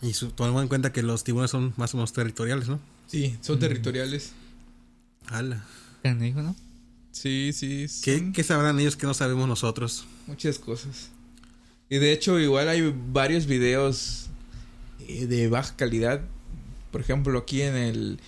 Y 0.01 0.13
su, 0.13 0.31
tomando 0.31 0.61
en 0.61 0.67
cuenta 0.67 0.91
que 0.91 1.01
los 1.01 1.23
tiburones 1.23 1.51
son 1.51 1.73
más 1.77 1.93
o 1.93 1.97
menos 1.97 2.11
territoriales, 2.11 2.67
¿no? 2.67 2.79
Sí, 3.07 3.37
son 3.41 3.55
Mm. 3.55 3.59
territoriales. 3.59 4.33
Ala. 5.27 5.65
Canijo, 6.03 6.41
¿no? 6.41 6.53
Sí, 7.11 7.51
sí. 7.53 7.85
¿Qué, 8.03 8.17
son 8.19 8.33
qué 8.33 8.43
sabrán 8.43 8.79
ellos 8.79 8.97
que 8.97 9.07
no 9.07 9.13
sabemos 9.13 9.47
nosotros? 9.47 10.05
Muchas 10.27 10.59
cosas. 10.59 11.09
Y 11.89 11.97
de 11.99 12.11
hecho, 12.11 12.39
igual 12.39 12.67
hay 12.67 12.93
varios 13.13 13.45
videos 13.45 14.27
eh, 15.07 15.27
de 15.27 15.47
baja 15.47 15.75
calidad. 15.77 16.21
Por 16.93 17.01
ejemplo, 17.01 17.37
aquí 17.39 17.61
en 17.63 17.75
el 17.75 18.19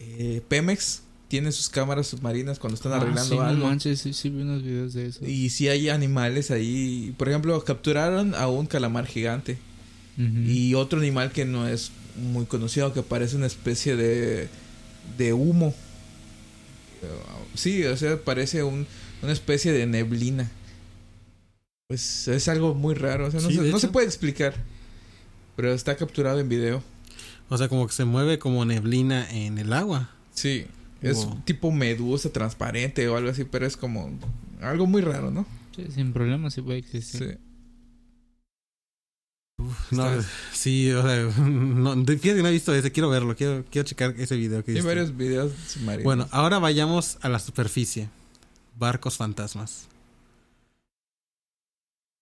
eh, 0.00 0.42
Pemex 0.48 1.02
tiene 1.28 1.52
sus 1.52 1.68
cámaras 1.68 2.08
submarinas 2.08 2.58
cuando 2.58 2.74
están 2.74 2.92
Ah, 2.92 2.96
arreglando 2.96 3.24
sí, 3.30 3.36
no 3.36 3.42
algo. 3.42 3.66
manches, 3.68 4.00
sí, 4.00 4.12
sí 4.12 4.30
vi 4.30 4.42
unos 4.42 4.62
videos 4.64 4.92
de 4.94 5.06
eso. 5.06 5.24
Y 5.24 5.50
sí 5.50 5.68
hay 5.68 5.88
animales 5.88 6.50
ahí. 6.50 7.14
Por 7.18 7.28
ejemplo, 7.28 7.62
capturaron 7.64 8.34
a 8.34 8.48
un 8.48 8.66
calamar 8.66 9.06
gigante. 9.06 9.58
Y 10.18 10.72
otro 10.74 10.98
animal 10.98 11.30
que 11.30 11.44
no 11.44 11.68
es 11.68 11.92
muy 12.32 12.46
conocido, 12.46 12.94
que 12.94 13.02
parece 13.02 13.36
una 13.36 13.46
especie 13.46 13.94
de, 13.96 14.48
de 15.18 15.32
humo. 15.34 15.74
Uh, 17.02 17.56
Sí, 17.56 17.84
o 17.84 17.96
sea, 17.96 18.16
parece 18.22 18.62
un- 18.62 18.86
una 19.22 19.32
especie 19.32 19.72
de 19.72 19.86
neblina. 19.86 20.50
Pues 21.88 22.28
es 22.28 22.48
algo 22.48 22.74
muy 22.74 22.94
raro, 22.94 23.26
o 23.26 23.30
sea, 23.30 23.40
no, 23.40 23.48
Sí, 23.48 23.56
se, 23.56 23.62
no 23.86 23.92
puede 23.92 24.06
explicar. 24.06 24.54
Pero 25.54 25.72
está 25.72 25.96
capturado 25.96 26.40
en 26.40 26.48
video. 26.48 26.82
O 27.48 27.56
sea, 27.58 27.68
como 27.68 27.86
que 27.86 27.92
se 27.92 28.04
mueve 28.04 28.38
como 28.38 28.64
neblina 28.64 29.30
en 29.30 29.58
el 29.58 29.72
agua. 29.72 30.10
Sí, 30.34 30.66
es 31.00 31.24
Wow. 31.24 31.42
tipo 31.44 31.70
medusa 31.70 32.30
transparente 32.30 33.08
o 33.08 33.16
algo 33.16 33.30
así, 33.30 33.44
pero 33.44 33.66
es 33.66 33.76
como 33.76 34.10
algo 34.60 34.86
muy 34.86 35.02
raro, 35.02 35.30
¿no? 35.30 35.46
Sí, 35.74 35.86
sin 35.94 36.12
problema 36.12 36.50
sí 36.50 36.62
puede 36.62 36.78
existir. 36.78 37.38
Sí. 37.38 37.38
No, 39.90 40.10
sí, 40.52 40.90
o 40.92 41.02
sea, 41.02 41.22
no, 41.40 41.94
fíjate 42.04 42.18
que 42.36 42.42
no 42.42 42.48
he 42.48 42.52
visto 42.52 42.74
ese, 42.74 42.92
quiero 42.92 43.08
verlo, 43.08 43.34
quiero, 43.36 43.64
quiero 43.70 43.86
checar 43.86 44.14
ese 44.18 44.36
video 44.36 44.62
que 44.64 44.72
Hay 44.72 44.80
varios 44.82 45.16
videos 45.16 45.52
submarinos. 45.66 46.04
Bueno, 46.04 46.28
ahora 46.30 46.58
vayamos 46.58 47.18
a 47.22 47.28
la 47.28 47.38
superficie. 47.38 48.08
Barcos 48.78 49.16
fantasmas. 49.16 49.88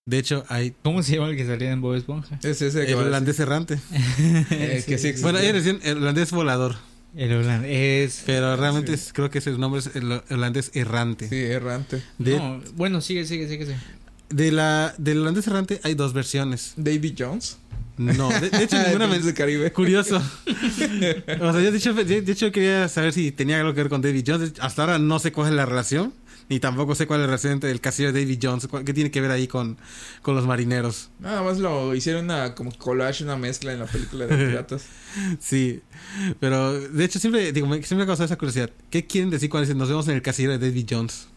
De 0.07 0.19
hecho, 0.19 0.45
hay 0.51 0.75
¿Cómo 0.83 1.03
se 1.03 1.15
llama 1.15 1.31
el 1.31 1.37
que 1.37 1.47
salía 1.47 1.71
en 1.73 1.81
Bob 1.81 1.95
Esponja? 1.95 2.39
es 2.43 2.61
ese 2.61 2.85
que 2.85 2.93
el 2.93 2.99
holandés 2.99 3.41
errante. 3.41 3.79
Eh, 4.51 4.83
que 4.87 4.99
sí 4.99 5.09
existe. 5.09 5.23
Bueno, 5.23 5.39
ellos 5.39 5.55
decían 5.65 5.81
el 5.83 5.97
holandés 5.99 6.31
volador, 6.31 6.77
El 7.17 7.33
holandés. 7.33 8.23
pero 8.27 8.55
realmente 8.57 8.89
Sí. 8.99 9.05
es- 9.07 9.13
creo 9.15 9.31
que 9.31 9.39
ese 9.39 9.53
nombre 9.53 9.81
es 9.81 9.91
el 9.97 10.21
holandés 10.31 10.73
errante. 10.75 11.29
Sí, 11.31 11.37
errante. 11.37 12.03
De, 12.19 12.37
No, 12.37 12.61
bueno, 12.75 13.01
sigue, 13.01 13.25
sigue, 13.25 13.49
sigue. 13.49 13.65
sigue. 13.65 13.79
de 14.29 14.53
la, 14.53 14.95
del 14.99 15.21
holandés 15.23 15.47
errante 15.47 15.81
hay 15.83 15.95
dos 15.95 16.13
versiones. 16.13 16.75
David 16.77 17.15
Jones. 17.19 17.57
No, 17.97 18.29
de, 18.29 18.51
de 18.51 18.65
hecho 18.65 18.77
ninguna 18.87 19.07
Piratas 19.07 19.21
me... 19.21 19.25
del 19.27 19.35
Caribe. 19.35 19.73
Curioso. 19.73 20.17
o 20.47 21.53
sea, 21.53 21.61
yo 21.63 21.71
de 21.71 21.77
hecho, 21.79 21.95
de 21.95 22.19
hecho 22.33 22.53
quería 22.53 22.89
saber 22.89 23.15
si 23.15 23.33
tenía 23.33 23.59
algo 23.61 23.73
que 23.73 23.81
ver 23.81 23.89
con 23.89 24.03
David 24.03 24.25
Jones. 24.27 24.53
Hasta 24.61 24.83
ahora 24.83 24.99
no 24.99 25.19
sé 25.19 25.33
cuál 25.33 25.49
es 25.49 25.55
la 25.55 25.65
relación. 25.65 26.13
Ni 26.49 26.61
tampoco 26.61 26.95
sé 26.95 27.07
cuál 27.07 27.21
es 27.21 27.23
la 27.23 27.27
relación 27.29 27.55
entre 27.55 27.71
el 27.71 27.81
castillo 27.81 28.13
de 28.13 28.21
David 28.21 28.39
Jones. 28.43 28.69
¿Qué 28.85 28.93
tiene 28.93 29.11
que 29.11 29.21
ver 29.23 29.31
ahí 29.31 29.49
con, 29.49 29.79
con 30.21 30.35
los 30.35 30.47
marineros? 30.47 31.09
Nada 31.19 31.43
más 31.43 31.59
lo 31.59 31.95
hicieron 31.95 32.27
una 32.27 32.55
como 32.55 32.71
collage, 32.77 33.25
una 33.25 33.37
mezcla 33.37 33.73
en 33.73 33.79
la 33.79 33.87
película 33.87 34.27
de 34.27 34.47
piratas. 34.47 34.85
Sí. 35.41 35.81
Pero 36.41 36.73
de 36.81 37.05
hecho 37.05 37.19
siempre, 37.21 37.53
digo, 37.53 37.67
siempre 37.69 37.97
me 37.99 38.03
ha 38.03 38.07
causado 38.07 38.27
esa 38.27 38.37
curiosidad. 38.37 38.69
¿Qué 38.91 39.07
quieren 39.07 39.31
decir 39.31 39.49
cuando 39.49 39.65
dicen 39.67 39.79
nos 39.79 39.89
vemos 39.89 40.09
en 40.09 40.15
el 40.17 40.23
castillo 40.23 40.51
de 40.51 40.59
David 40.59 40.87
Jones? 40.91 41.29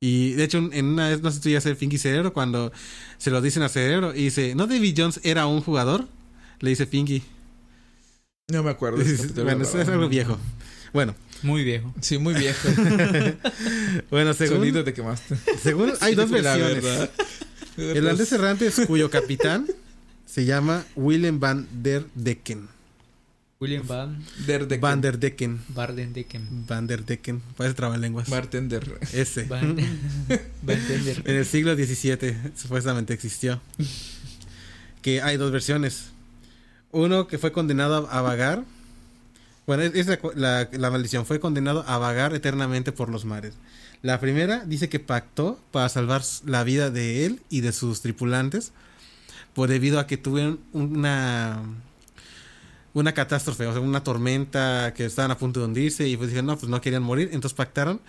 Y 0.00 0.32
de 0.34 0.44
hecho, 0.44 0.58
en 0.72 0.84
una 0.86 1.08
vez, 1.08 1.20
no 1.22 1.30
sé 1.30 1.36
si 1.38 1.42
tú 1.42 1.48
ya 1.48 1.60
sabes 1.60 1.78
Pinky 1.78 1.98
Cerebro, 1.98 2.32
cuando 2.32 2.70
se 3.18 3.30
lo 3.30 3.40
dicen 3.40 3.62
a 3.64 3.68
Cerebro 3.68 4.14
y 4.14 4.24
dice, 4.24 4.54
¿no 4.54 4.66
David 4.66 4.94
Jones 4.96 5.20
era 5.24 5.46
un 5.46 5.60
jugador? 5.62 6.06
Le 6.60 6.70
dice 6.70 6.86
Pinky. 6.86 7.22
No 8.48 8.62
me 8.62 8.70
acuerdo. 8.70 8.98
bueno, 9.42 9.62
eso 9.64 9.78
es 9.80 9.84
pero- 9.84 9.94
algo 9.94 10.08
viejo. 10.08 10.38
Bueno, 10.92 11.14
Muy 11.42 11.64
viejo. 11.64 11.94
Sí, 12.00 12.18
muy 12.18 12.34
viejo. 12.34 12.68
bueno, 14.10 14.34
según, 14.34 14.58
Sonido 14.58 14.84
te 14.84 14.92
quemaste. 14.94 15.36
según 15.62 15.92
hay 16.00 16.14
dos 16.14 16.26
Sí, 16.28 16.34
versiones. 16.34 16.82
verdad. 16.82 17.10
El 17.76 17.98
holandés 17.98 18.32
errante 18.32 18.66
es 18.66 18.80
cuyo 18.86 19.10
capitán 19.10 19.66
se 20.24 20.44
llama 20.44 20.84
Willem 20.96 21.38
van 21.40 21.68
der 21.82 22.04
Decken. 22.14 22.68
William 23.58 23.86
Van 23.86 24.22
Der 24.46 24.68
de 24.68 24.76
Van 24.76 25.00
der 25.00 25.18
Decken. 25.18 25.62
Barden 25.68 26.12
Decken. 26.12 26.66
Van 26.66 26.86
der 26.86 27.04
Decken. 27.06 27.40
Parece 27.56 27.74
trabalenguas. 27.74 28.28
Bartender. 28.28 28.98
Ese. 29.14 29.44
Van 29.44 29.76
Bartender. 30.60 31.22
En 31.24 31.36
el 31.36 31.46
siglo 31.46 31.74
XVII 31.74 32.36
supuestamente 32.54 33.14
existió. 33.14 33.58
Que 35.00 35.22
hay 35.22 35.38
dos 35.38 35.52
versiones. 35.52 36.08
Uno 36.92 37.28
que 37.28 37.38
fue 37.38 37.50
condenado 37.52 38.06
a, 38.10 38.18
a 38.18 38.20
vagar. 38.20 38.62
Bueno, 39.66 39.82
es, 39.82 39.94
es 39.94 40.06
la, 40.34 40.68
la- 40.72 40.90
maldición. 40.90 41.26
Fue 41.26 41.40
condenado 41.40 41.84
a 41.88 41.98
vagar 41.98 42.34
eternamente 42.34 42.92
por 42.92 43.08
los 43.08 43.24
mares. 43.24 43.54
La 44.02 44.20
primera 44.20 44.64
dice 44.64 44.88
que 44.88 45.00
pactó 45.00 45.58
para 45.72 45.88
salvar 45.88 46.22
la 46.44 46.62
vida 46.64 46.90
de 46.90 47.26
él 47.26 47.40
y 47.48 47.60
de 47.62 47.72
sus 47.72 48.00
tripulantes. 48.02 48.72
Por 49.54 49.68
debido 49.68 49.98
a 49.98 50.06
que 50.06 50.16
tuvieron 50.18 50.60
una 50.72 51.60
una 52.92 53.12
catástrofe, 53.12 53.66
o 53.66 53.72
sea, 53.72 53.80
una 53.82 54.02
tormenta 54.04 54.94
que 54.94 55.04
estaban 55.04 55.30
a 55.30 55.36
punto 55.36 55.60
de 55.60 55.66
hundirse 55.66 56.08
y 56.08 56.16
pues 56.16 56.30
dijeron, 56.30 56.46
no, 56.46 56.56
pues 56.58 56.70
no 56.70 56.80
querían 56.80 57.02
morir, 57.02 57.28
entonces 57.32 57.54
pactaron 57.54 58.00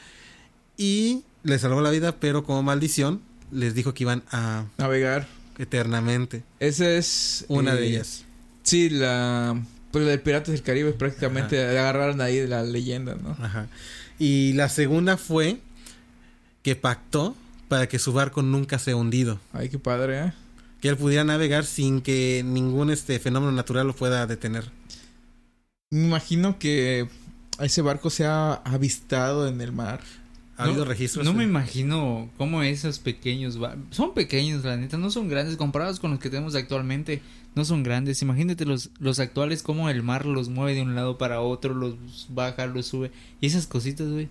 y 0.77 1.23
les 1.43 1.59
salvó 1.61 1.81
la 1.81 1.89
vida, 1.89 2.15
pero 2.21 2.43
como 2.45 2.63
maldición 2.63 3.21
les 3.51 3.73
dijo 3.73 3.93
que 3.93 4.03
iban 4.03 4.23
a 4.31 4.65
Navegar. 4.77 5.27
eternamente. 5.57 6.43
Esa 6.59 6.89
es. 6.91 7.45
Una 7.49 7.73
eh, 7.73 7.75
de 7.77 7.87
ellas. 7.87 8.23
Sí, 8.63 8.89
la. 8.89 9.61
Pues 9.91 10.03
la 10.05 10.11
de 10.11 10.17
Piratas 10.19 10.49
del 10.53 10.61
Caribe 10.63 10.91
prácticamente 10.91 11.63
agarraron 11.65 12.19
ahí 12.21 12.37
de 12.37 12.47
la 12.47 12.63
leyenda, 12.63 13.15
¿no? 13.15 13.31
Ajá. 13.39 13.67
Y 14.19 14.53
la 14.53 14.67
segunda 14.69 15.17
fue 15.17 15.59
que 16.63 16.75
pactó 16.75 17.35
para 17.67 17.87
que 17.87 17.99
su 17.99 18.13
barco 18.13 18.41
nunca 18.41 18.79
sea 18.79 18.95
hundido, 18.95 19.39
Ay, 19.53 19.69
qué 19.69 19.79
padre, 19.79 20.19
¿eh? 20.27 20.33
que 20.81 20.89
él 20.89 20.97
pudiera 20.97 21.23
navegar 21.23 21.65
sin 21.65 22.01
que 22.01 22.43
ningún 22.45 22.89
este 22.91 23.19
fenómeno 23.19 23.51
natural 23.51 23.87
lo 23.87 23.95
pueda 23.95 24.25
detener. 24.27 24.65
Me 25.89 26.03
imagino 26.05 26.59
que 26.59 27.07
ese 27.59 27.81
barco 27.81 28.09
se 28.09 28.25
ha 28.25 28.53
avistado 28.55 29.47
en 29.47 29.61
el 29.61 29.71
mar. 29.71 30.01
Ha 30.57 30.63
No- 30.65 30.71
habido 30.71 30.85
registros. 30.85 31.23
No 31.25 31.33
me 31.33 31.43
imagino 31.43 32.29
cómo 32.37 32.63
esos 32.63 32.99
pequeños 32.99 33.57
ba- 33.59 33.75
son 33.91 34.13
pequeños, 34.13 34.63
la 34.65 34.75
neta, 34.75 34.97
no 34.97 35.09
son 35.11 35.29
grandes 35.29 35.55
comparados 35.55 35.99
con 35.99 36.11
los 36.11 36.19
que 36.19 36.29
tenemos 36.29 36.55
actualmente. 36.55 37.21
No 37.57 37.65
son 37.65 37.83
grandes. 37.83 38.21
Imagínate 38.21 38.65
los 38.65 38.91
los 38.99 39.19
actuales 39.19 39.63
cómo 39.63 39.89
el 39.89 40.03
mar 40.03 40.25
los 40.25 40.47
mueve 40.47 40.75
de 40.75 40.83
un 40.83 40.95
lado 40.95 41.17
para 41.17 41.41
otro, 41.41 41.73
los 41.73 41.95
baja, 42.29 42.67
los 42.67 42.85
sube 42.85 43.11
y 43.41 43.47
esas 43.47 43.67
cositas, 43.67 44.07
güey. 44.07 44.29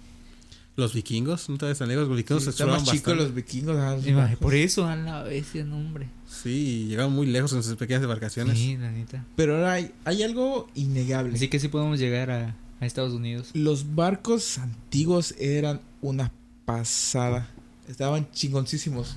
Los 0.77 0.93
vikingos, 0.95 1.49
no 1.49 1.57
te 1.57 1.65
ves 1.67 1.79
tan 1.79 1.89
lejos, 1.89 2.07
los 2.07 2.17
vikingos 2.19 2.45
Sí, 2.45 2.53
se 2.53 2.67
más 2.67 2.85
chicos 2.85 3.17
los 3.17 3.35
vikingos. 3.35 3.77
ah, 3.79 3.97
los. 3.97 4.39
Por 4.39 4.55
eso 4.55 4.87
a 4.87 4.95
la 4.95 5.23
bestia, 5.23 5.65
no, 5.65 5.77
hombre. 5.77 6.07
Sí, 6.29 6.87
llegaban 6.89 7.13
muy 7.13 7.27
lejos 7.27 7.53
en 7.55 7.63
sus 7.63 7.77
pequeñas 7.77 8.03
embarcaciones. 8.03 8.59
Sí, 8.59 8.77
la 8.77 8.91
neta. 8.91 9.25
Pero 9.37 9.57
ahora 9.57 9.73
hay, 9.73 9.93
hay 10.05 10.23
algo 10.23 10.69
innegable. 10.75 11.35
Así 11.35 11.49
que 11.49 11.59
sí 11.61 11.69
podemos 11.69 11.99
llegar 11.99 12.31
a, 12.31 12.55
a 12.79 12.87
Estados 12.87 13.15
Unidos. 13.15 13.51
Los 13.55 13.95
barcos 13.95 14.59
antiguos 14.59 15.35
eran 15.39 15.81
una 16.03 16.31
pasada. 16.67 17.49
Estaban 17.89 18.31
chingoncísimos. 18.33 19.17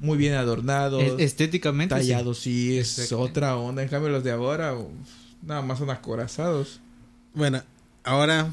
Muy 0.00 0.18
bien 0.18 0.34
adornados. 0.34 1.02
Es- 1.02 1.14
estéticamente. 1.18 1.94
tallados, 1.94 2.38
sí, 2.38 2.78
es 2.78 3.12
otra 3.12 3.56
onda. 3.56 3.82
En 3.82 3.88
cambio, 3.88 4.10
los 4.10 4.22
de 4.24 4.30
ahora, 4.32 4.74
uf, 4.74 4.88
nada 5.42 5.62
más 5.62 5.78
son 5.78 5.90
acorazados. 5.90 6.80
Bueno, 7.34 7.62
ahora, 8.04 8.50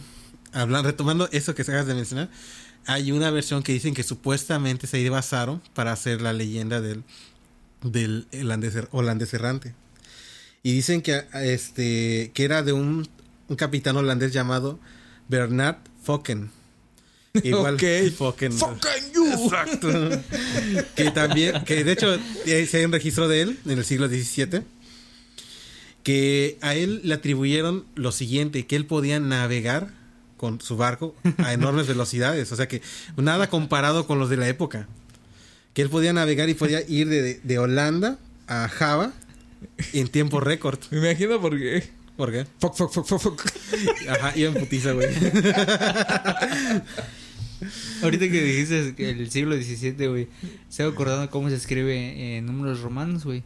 hablando, 0.52 0.90
retomando 0.90 1.28
eso 1.32 1.54
que 1.56 1.64
acabas 1.64 1.86
de 1.88 1.96
mencionar, 1.96 2.30
hay 2.86 3.12
una 3.12 3.30
versión 3.32 3.64
que 3.64 3.72
dicen 3.74 3.94
que 3.94 4.04
supuestamente 4.04 4.88
se 4.88 5.10
basaron 5.10 5.62
para 5.74 5.92
hacer 5.94 6.22
la 6.22 6.34
leyenda 6.34 6.82
del, 6.82 7.04
del 7.82 8.28
holandés, 8.42 8.76
er- 8.76 8.88
holandés 8.92 9.34
errante. 9.34 9.74
Y 10.64 10.72
dicen 10.74 11.02
que, 11.02 11.24
este, 11.36 12.32
que 12.34 12.44
era 12.46 12.64
de 12.64 12.72
un, 12.72 13.08
un 13.50 13.56
capitán 13.58 13.98
holandés 13.98 14.32
llamado 14.32 14.80
Bernard 15.28 15.78
Fokken. 16.04 16.52
Igual. 17.44 17.78
Exacto. 19.34 19.88
que 20.96 21.12
también, 21.12 21.64
que 21.64 21.84
de 21.84 21.92
hecho 21.92 22.18
eh, 22.46 22.66
se 22.66 22.78
hay 22.78 22.86
un 22.86 22.92
registro 22.92 23.28
de 23.28 23.42
él 23.42 23.60
en 23.66 23.78
el 23.78 23.86
siglo 23.86 24.08
XVII. 24.08 24.62
Que 26.04 26.58
a 26.62 26.76
él 26.76 27.00
le 27.04 27.14
atribuyeron 27.14 27.86
lo 27.96 28.12
siguiente, 28.12 28.66
que 28.66 28.76
él 28.76 28.86
podía 28.86 29.20
navegar 29.22 29.94
con 30.36 30.60
su 30.60 30.76
barco 30.76 31.16
a 31.38 31.54
enormes 31.54 31.88
velocidades. 31.88 32.52
O 32.52 32.58
sea 32.58 32.68
que 32.68 32.82
nada 33.16 33.50
comparado 33.50 34.06
con 34.06 34.20
los 34.20 34.30
de 34.30 34.38
la 34.38 34.50
época. 34.50 34.88
Que 35.74 35.82
él 35.82 35.90
podía 35.90 36.12
navegar 36.12 36.50
y 36.50 36.54
podía 36.54 36.82
ir 36.88 37.08
de, 37.08 37.40
de 37.42 37.60
Holanda 37.60 38.18
a 38.48 38.68
Java 38.68 39.14
en 39.94 40.08
tiempo 40.08 40.40
récord. 40.40 40.80
Me 40.92 41.00
imagino 41.00 41.40
porque. 41.42 41.84
¿Por 42.18 42.32
qué? 42.32 42.46
Fuck, 42.60 42.76
fuck, 42.76 42.92
fuck, 42.92 43.08
fuck, 43.08 43.22
fuck. 43.22 43.42
Ajá, 44.08 44.34
iba 44.36 44.52
en 44.52 44.60
putiza, 44.60 44.92
güey. 44.92 45.10
Ahorita 48.04 48.30
que 48.30 48.42
dijiste 48.44 48.94
que 48.96 49.10
el 49.10 49.30
siglo 49.32 49.56
XVII, 49.56 50.08
güey, 50.08 50.28
estaba 50.70 50.90
acordando 50.90 51.30
cómo 51.30 51.50
se 51.50 51.56
escribe 51.56 52.38
en 52.38 52.46
números 52.46 52.82
romanos, 52.82 53.26
güey. 53.26 53.44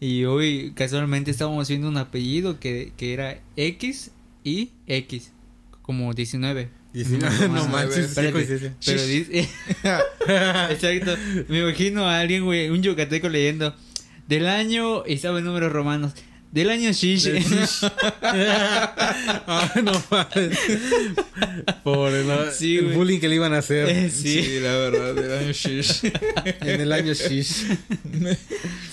Y 0.00 0.24
hoy 0.24 0.72
casualmente 0.74 1.30
estábamos 1.30 1.68
viendo 1.68 1.88
un 1.88 1.96
apellido 1.96 2.58
que, 2.58 2.92
que 2.96 3.14
era 3.14 3.40
X 3.56 4.10
y 4.42 4.70
X, 4.86 5.32
como 5.82 6.12
19. 6.12 6.68
19, 6.92 7.48
no 7.48 7.54
No, 7.54 7.68
manches, 7.68 7.98
espérate. 7.98 8.72
Pero 8.84 9.06
dice... 9.06 9.48
Exacto. 10.70 11.16
Me 11.48 11.60
imagino 11.60 12.04
a 12.04 12.20
alguien, 12.20 12.44
güey, 12.44 12.68
un 12.68 12.82
yucateco 12.82 13.28
leyendo 13.28 13.74
del 14.28 14.46
año, 14.46 15.04
y 15.06 15.14
estaba 15.14 15.38
en 15.38 15.44
números 15.44 15.72
romanos, 15.72 16.14
del 16.52 16.70
año 16.70 16.92
Shish. 16.92 17.28
Ah, 18.24 19.72
no 19.82 19.92
mames. 20.10 20.58
Pobre, 21.82 22.24
¿no? 22.24 22.50
Sí, 22.52 22.78
el 22.78 22.92
bullying 22.92 23.18
que 23.20 23.28
le 23.28 23.34
iban 23.36 23.52
a 23.54 23.58
hacer 23.58 23.88
Eh, 23.88 24.10
sí. 24.10 24.60
la 24.60 24.76
verdad, 24.76 25.14
del 25.14 25.32
año 25.32 25.52
shish. 25.52 26.04
en 26.60 26.80
el 26.80 26.92
año 26.92 27.12
shish. 27.12 27.66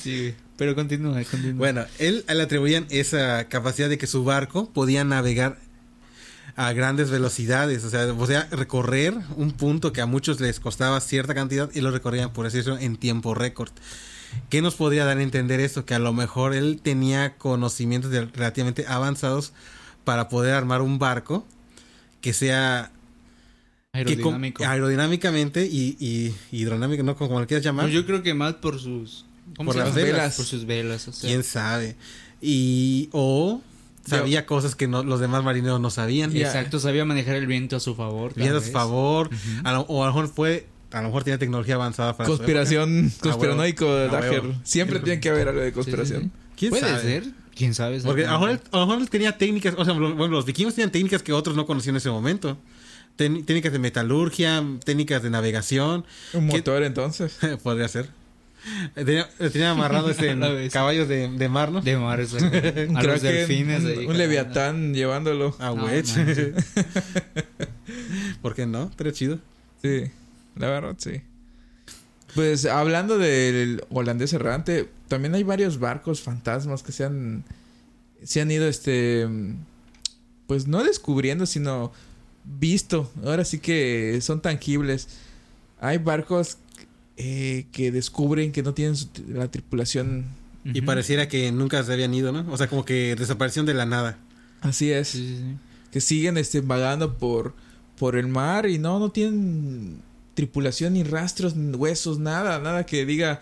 sí, 0.03 0.17
güey. 0.19 0.35
Pero 0.57 0.75
continúa, 0.75 1.23
continúa. 1.23 1.53
Bueno, 1.57 1.85
él 1.99 2.25
le 2.27 2.41
atribuían 2.41 2.85
esa 2.89 3.47
capacidad 3.47 3.87
de 3.87 3.97
que 3.97 4.07
su 4.07 4.23
barco 4.25 4.69
podía 4.73 5.03
navegar 5.05 5.57
a 6.55 6.73
grandes 6.73 7.09
velocidades, 7.09 7.83
o 7.83 7.89
sea, 7.89 8.05
o 8.13 8.27
sea, 8.27 8.47
recorrer 8.51 9.13
un 9.37 9.51
punto 9.51 9.93
que 9.93 10.01
a 10.01 10.05
muchos 10.05 10.39
les 10.39 10.59
costaba 10.59 10.99
cierta 11.01 11.33
cantidad 11.33 11.69
y 11.73 11.81
lo 11.81 11.91
recorrían, 11.91 12.31
por 12.33 12.45
así 12.45 12.57
decirlo, 12.57 12.77
en 12.79 12.97
tiempo 12.97 13.33
récord. 13.35 13.71
¿Qué 14.49 14.61
nos 14.61 14.75
podría 14.75 15.05
dar 15.05 15.17
a 15.17 15.23
entender 15.23 15.59
esto? 15.59 15.85
Que 15.85 15.95
a 15.95 15.99
lo 15.99 16.13
mejor 16.13 16.53
él 16.53 16.79
tenía 16.83 17.35
conocimientos 17.37 18.11
de- 18.11 18.25
relativamente 18.25 18.85
avanzados 18.87 19.53
para 20.03 20.29
poder 20.29 20.53
armar 20.53 20.81
un 20.81 20.99
barco 20.99 21.47
que 22.21 22.33
sea 22.33 22.91
que 23.91 23.99
Aerodinámico. 23.99 24.63
aerodinámicamente 24.65 25.65
y, 25.65 25.97
y 25.99 26.35
hidrodinámico, 26.55 27.01
¿no? 27.03 27.15
Como 27.15 27.39
lo 27.39 27.47
quieras 27.47 27.63
llamar. 27.65 27.85
Pues 27.85 27.93
yo 27.95 28.05
creo 28.05 28.21
que 28.21 28.33
más 28.35 28.53
por 28.55 28.79
sus... 28.79 29.25
¿Cómo 29.57 29.71
Por 29.71 29.79
se 29.81 29.85
las 29.85 29.95
velas. 29.95 30.35
Por 30.35 30.45
sus 30.45 30.65
velas, 30.65 31.07
o 31.07 31.11
sea. 31.11 31.27
quién 31.27 31.43
sabe. 31.43 31.95
Y 32.39 33.09
o 33.13 33.61
sabía 34.09 34.45
cosas 34.45 34.75
que 34.75 34.87
no- 34.87 35.03
los 35.03 35.19
demás 35.19 35.43
marineros 35.43 35.79
no 35.79 35.89
sabían. 35.89 36.31
Ya. 36.31 36.47
Exacto, 36.47 36.79
sabía 36.79 37.05
manejar 37.05 37.35
el 37.35 37.47
viento 37.47 37.75
a 37.75 37.79
su 37.79 37.95
favor. 37.95 38.33
a 38.39 38.59
su 38.61 38.71
favor. 38.71 39.29
a 39.63 39.73
lo- 39.73 39.81
o 39.81 40.03
a 40.03 40.07
lo 40.07 40.13
mejor 40.13 40.27
fue, 40.33 40.67
a 40.91 41.01
lo 41.01 41.07
mejor 41.07 41.23
tenía 41.23 41.37
tecnología 41.37 41.75
avanzada 41.75 42.17
para 42.17 42.27
su 42.29 42.35
Conspiración, 42.37 43.11
conspiranoico 43.21 43.85
de 43.95 44.07
A 44.07 44.11
huevo. 44.19 44.23
Dager. 44.25 44.43
Siempre 44.63 44.99
tiene 44.99 45.19
que 45.19 45.29
haber 45.29 45.47
algo 45.49 45.61
de 45.61 45.71
conspiración. 45.71 46.21
Sí, 46.23 46.27
sí. 46.29 46.31
¿Quién 46.57 46.69
Puede 46.71 46.83
sabe? 46.83 47.01
ser. 47.01 47.23
¿Quién 47.55 47.73
sabe? 47.73 47.99
Porque 48.01 48.25
a 48.25 48.31
lo, 48.33 48.39
mejor, 48.39 48.61
a 48.71 48.77
lo 48.77 48.85
mejor 48.87 49.01
él 49.01 49.09
tenía 49.09 49.37
técnicas, 49.37 49.75
o 49.77 49.83
sea, 49.83 49.93
bueno, 49.93 50.27
los 50.29 50.45
vikingos 50.45 50.75
tenían 50.75 50.91
técnicas 50.91 51.21
que 51.23 51.33
otros 51.33 51.55
no 51.57 51.65
conocían 51.65 51.93
en 51.95 51.97
ese 51.97 52.09
momento. 52.09 52.57
Ten- 53.17 53.43
técnicas 53.45 53.73
de 53.73 53.79
metalurgia, 53.79 54.63
técnicas 54.85 55.21
de 55.21 55.29
navegación, 55.29 56.05
Un 56.33 56.47
¿Qué- 56.47 56.57
motor 56.57 56.83
entonces. 56.83 57.37
podría 57.63 57.87
ser. 57.89 58.09
Tenía, 58.93 59.27
tenía 59.51 59.71
amarrado 59.71 60.09
este, 60.09 60.35
caballos 60.71 61.07
de, 61.07 61.29
de 61.29 61.49
mar, 61.49 61.71
¿no? 61.71 61.81
De 61.81 61.97
mar, 61.97 62.19
exacto. 62.19 62.47
Un 62.89 62.97
A 62.97 63.03
los 63.03 63.19
kraken, 63.21 63.37
delfines. 63.47 63.83
un, 63.83 63.87
ahí, 63.89 64.05
un 64.05 64.17
leviatán 64.17 64.93
llevándolo. 64.93 65.55
A 65.59 65.67
No, 65.67 65.85
Wedge. 65.85 66.15
manches. 66.17 66.65
¿Por 68.41 68.55
qué 68.55 68.65
no? 68.65 68.91
Pero 68.97 69.11
chido. 69.11 69.39
Sí, 69.81 70.03
la 70.55 70.67
verdad, 70.67 70.95
sí. 70.97 71.21
Pues 72.35 72.65
hablando 72.65 73.17
del 73.17 73.83
holandés 73.89 74.33
errante, 74.33 74.87
también 75.07 75.33
hay 75.35 75.43
varios 75.43 75.79
barcos 75.79 76.21
fantasmas 76.21 76.83
que 76.83 76.91
se 76.91 77.03
han, 77.05 77.43
se 78.23 78.41
han 78.41 78.51
ido, 78.51 78.67
este, 78.67 79.27
pues 80.47 80.67
no 80.67 80.83
descubriendo, 80.83 81.45
sino 81.45 81.91
visto. 82.43 83.11
Ahora 83.23 83.45
sí 83.45 83.59
que 83.59 84.19
son 84.21 84.41
tangibles. 84.41 85.07
Hay 85.81 85.97
barcos 85.97 86.57
eh, 87.21 87.65
que 87.73 87.91
descubren 87.91 88.51
que 88.53 88.63
no 88.63 88.73
tienen 88.73 88.95
su- 88.95 89.09
la 89.27 89.51
tripulación. 89.51 90.25
Y 90.63 90.81
pareciera 90.81 91.27
que 91.27 91.51
nunca 91.51 91.83
se 91.83 91.91
habían 91.93 92.13
ido, 92.13 92.31
¿no? 92.31 92.49
O 92.51 92.57
sea, 92.57 92.67
como 92.67 92.85
que 92.85 93.15
desaparecieron 93.17 93.65
de 93.65 93.73
la 93.73 93.85
nada. 93.85 94.17
Así 94.61 94.89
es. 94.91 95.09
Sí, 95.09 95.19
sí, 95.27 95.35
sí. 95.37 95.55
que 95.91 96.01
siguen 96.01 96.37
este 96.37 96.61
vagando 96.61 97.17
por 97.17 97.53
por 97.97 98.15
el 98.15 98.27
mar 98.27 98.65
y 98.67 98.77
no 98.79 98.99
no 98.99 99.09
tienen 99.11 99.97
tripulación 100.35 100.93
ni 100.93 101.03
rastros 101.03 101.55
ni 101.55 101.75
huesos 101.75 102.17
nada 102.19 102.59
nada 102.59 102.85
que 102.85 103.05
diga 103.05 103.41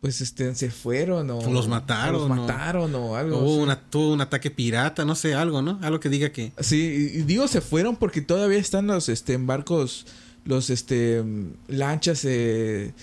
pues 0.00 0.20
este 0.20 0.54
se 0.56 0.70
fueron 0.70 1.30
o 1.30 1.50
Los 1.52 1.68
mataron, 1.68 2.14
o 2.16 2.18
los 2.18 2.24
o- 2.26 2.28
mataron 2.42 2.94
o, 2.96 3.14
algo 3.16 3.38
Hubo 3.38 3.56
una, 3.56 3.80
tuvo 3.80 4.12
un 4.12 4.20
ataque 4.20 4.50
pirata, 4.50 5.04
no 5.04 5.14
sé, 5.14 5.34
algo, 5.34 5.62
¿no? 5.62 5.78
Algo 5.82 6.00
que 6.00 6.08
diga 6.08 6.30
que... 6.30 6.52
sí 6.60 7.12
y 7.14 7.22
digo 7.22 7.46
se 7.48 7.60
fueron 7.60 7.96
porque 7.96 8.20
todavía 8.22 8.58
están 8.58 8.86
los 8.88 9.08
este 9.08 9.36
barcos 9.36 10.06
los 10.46 10.70
este 10.70 11.22
lanchas 11.68 12.24
eh, 12.24 12.94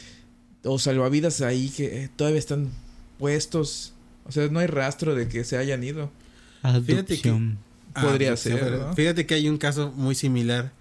o 0.64 0.80
salvavidas 0.80 1.42
ahí 1.42 1.70
que 1.70 2.04
eh, 2.06 2.10
todavía 2.16 2.40
están 2.40 2.70
puestos 3.20 3.94
o 4.26 4.32
sea 4.32 4.48
no 4.48 4.60
hay 4.60 4.68
rastro 4.68 5.14
de 5.14 5.28
que 5.28 5.44
se 5.44 5.58
hayan 5.58 5.84
ido 5.84 6.10
Fíjate 6.64 7.20
que- 7.20 7.30
Adopción. 7.30 7.58
Podría 7.94 8.34
Ah, 8.34 8.38
ser. 8.38 8.82
Fíjate 8.96 9.26
que 9.28 9.36
hay 9.36 9.48
un 9.50 9.58
caso 9.60 9.92
muy 9.96 10.16
similar. 10.16 10.72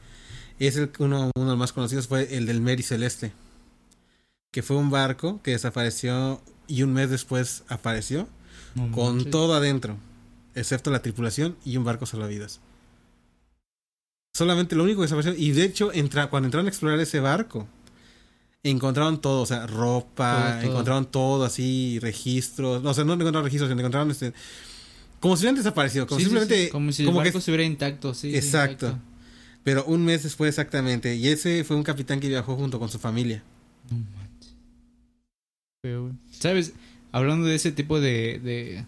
Es 0.58 0.76
el 0.76 0.90
uno, 0.98 1.30
uno 1.36 1.44
de 1.44 1.50
los 1.50 1.58
más 1.58 1.72
conocidos 1.74 2.06
fue 2.08 2.34
el 2.36 2.46
del 2.46 2.62
Mary 2.62 2.82
Celeste. 2.82 3.32
Que 4.50 4.62
fue 4.62 4.76
un 4.78 4.88
barco 4.90 5.40
que 5.42 5.50
desapareció 5.50 6.40
y 6.68 6.84
un 6.84 6.92
mes 6.94 7.10
después 7.10 7.64
apareció 7.68 8.28
No 8.76 8.90
con 8.92 9.16
manches. 9.16 9.30
todo 9.32 9.54
adentro, 9.54 9.98
excepto 10.54 10.90
la 10.90 11.02
tripulación 11.02 11.56
y 11.66 11.76
un 11.76 11.84
barco 11.84 12.06
salvavidas. 12.06 12.60
Solamente 14.34 14.74
lo 14.76 14.84
único 14.84 15.00
que 15.00 15.04
desapareció. 15.06 15.34
Y 15.36 15.50
de 15.52 15.64
hecho, 15.64 15.92
entra, 15.92 16.28
cuando 16.30 16.46
entraron 16.46 16.66
a 16.66 16.70
explorar 16.70 16.98
ese 17.00 17.20
barco, 17.20 17.68
encontraron 18.62 19.20
todo, 19.20 19.42
o 19.42 19.46
sea, 19.46 19.66
ropa, 19.66 20.52
Todo, 20.52 20.60
todo. 20.60 20.70
encontraron 20.70 21.06
todo 21.06 21.44
así, 21.44 21.98
registros. 22.00 22.82
No, 22.82 22.90
o 22.90 22.94
sea, 22.94 23.04
no 23.04 23.12
encontraron 23.12 23.44
registros, 23.44 23.68
sino 23.68 23.80
encontraron 23.80 24.10
este. 24.10 24.32
Como 25.20 25.36
si 25.36 25.42
hubieran 25.42 25.56
desaparecido, 25.56 26.06
como 26.06 26.18
Sí, 26.18 26.24
simplemente. 26.24 26.64
sí, 26.64 26.70
Como 26.70 26.90
si 26.92 27.04
como 27.04 27.20
el 27.20 27.24
que- 27.24 27.28
barco 27.30 27.38
estuviera 27.38 27.62
intacto, 27.64 28.14
sí. 28.14 28.34
Exacto. 28.34 28.98
Pero 29.64 29.84
un 29.84 30.04
mes 30.04 30.22
después 30.24 30.48
exactamente. 30.48 31.14
Y 31.14 31.28
ese 31.28 31.62
fue 31.62 31.76
un 31.76 31.84
capitán 31.84 32.18
que 32.18 32.28
viajó 32.28 32.56
junto 32.56 32.80
con 32.80 32.88
su 32.88 32.98
familia. 32.98 33.42
No 33.90 33.98
manches. 33.98 34.54
¿Sabes? 36.40 36.72
Hablando 37.12 37.46
de 37.46 37.54
ese 37.54 37.70
tipo 37.70 38.00
de, 38.00 38.40
de. 38.42 38.84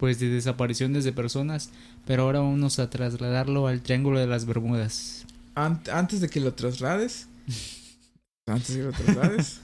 Pues 0.00 0.18
de 0.18 0.28
desapariciones 0.28 1.04
de 1.04 1.12
personas. 1.12 1.70
Pero 2.06 2.22
ahora 2.24 2.40
vamos 2.40 2.78
a 2.80 2.88
trasladarlo 2.90 3.66
al 3.68 3.82
Triángulo 3.82 4.18
de 4.18 4.26
las 4.26 4.46
Bermudas. 4.46 5.26
Ant- 5.54 5.88
antes 5.92 6.20
de 6.22 6.28
que 6.28 6.40
lo 6.40 6.54
traslades. 6.54 7.28
antes 8.46 8.68
de 8.70 8.76
que 8.78 8.82
lo 8.86 8.92
traslades. 8.92 9.60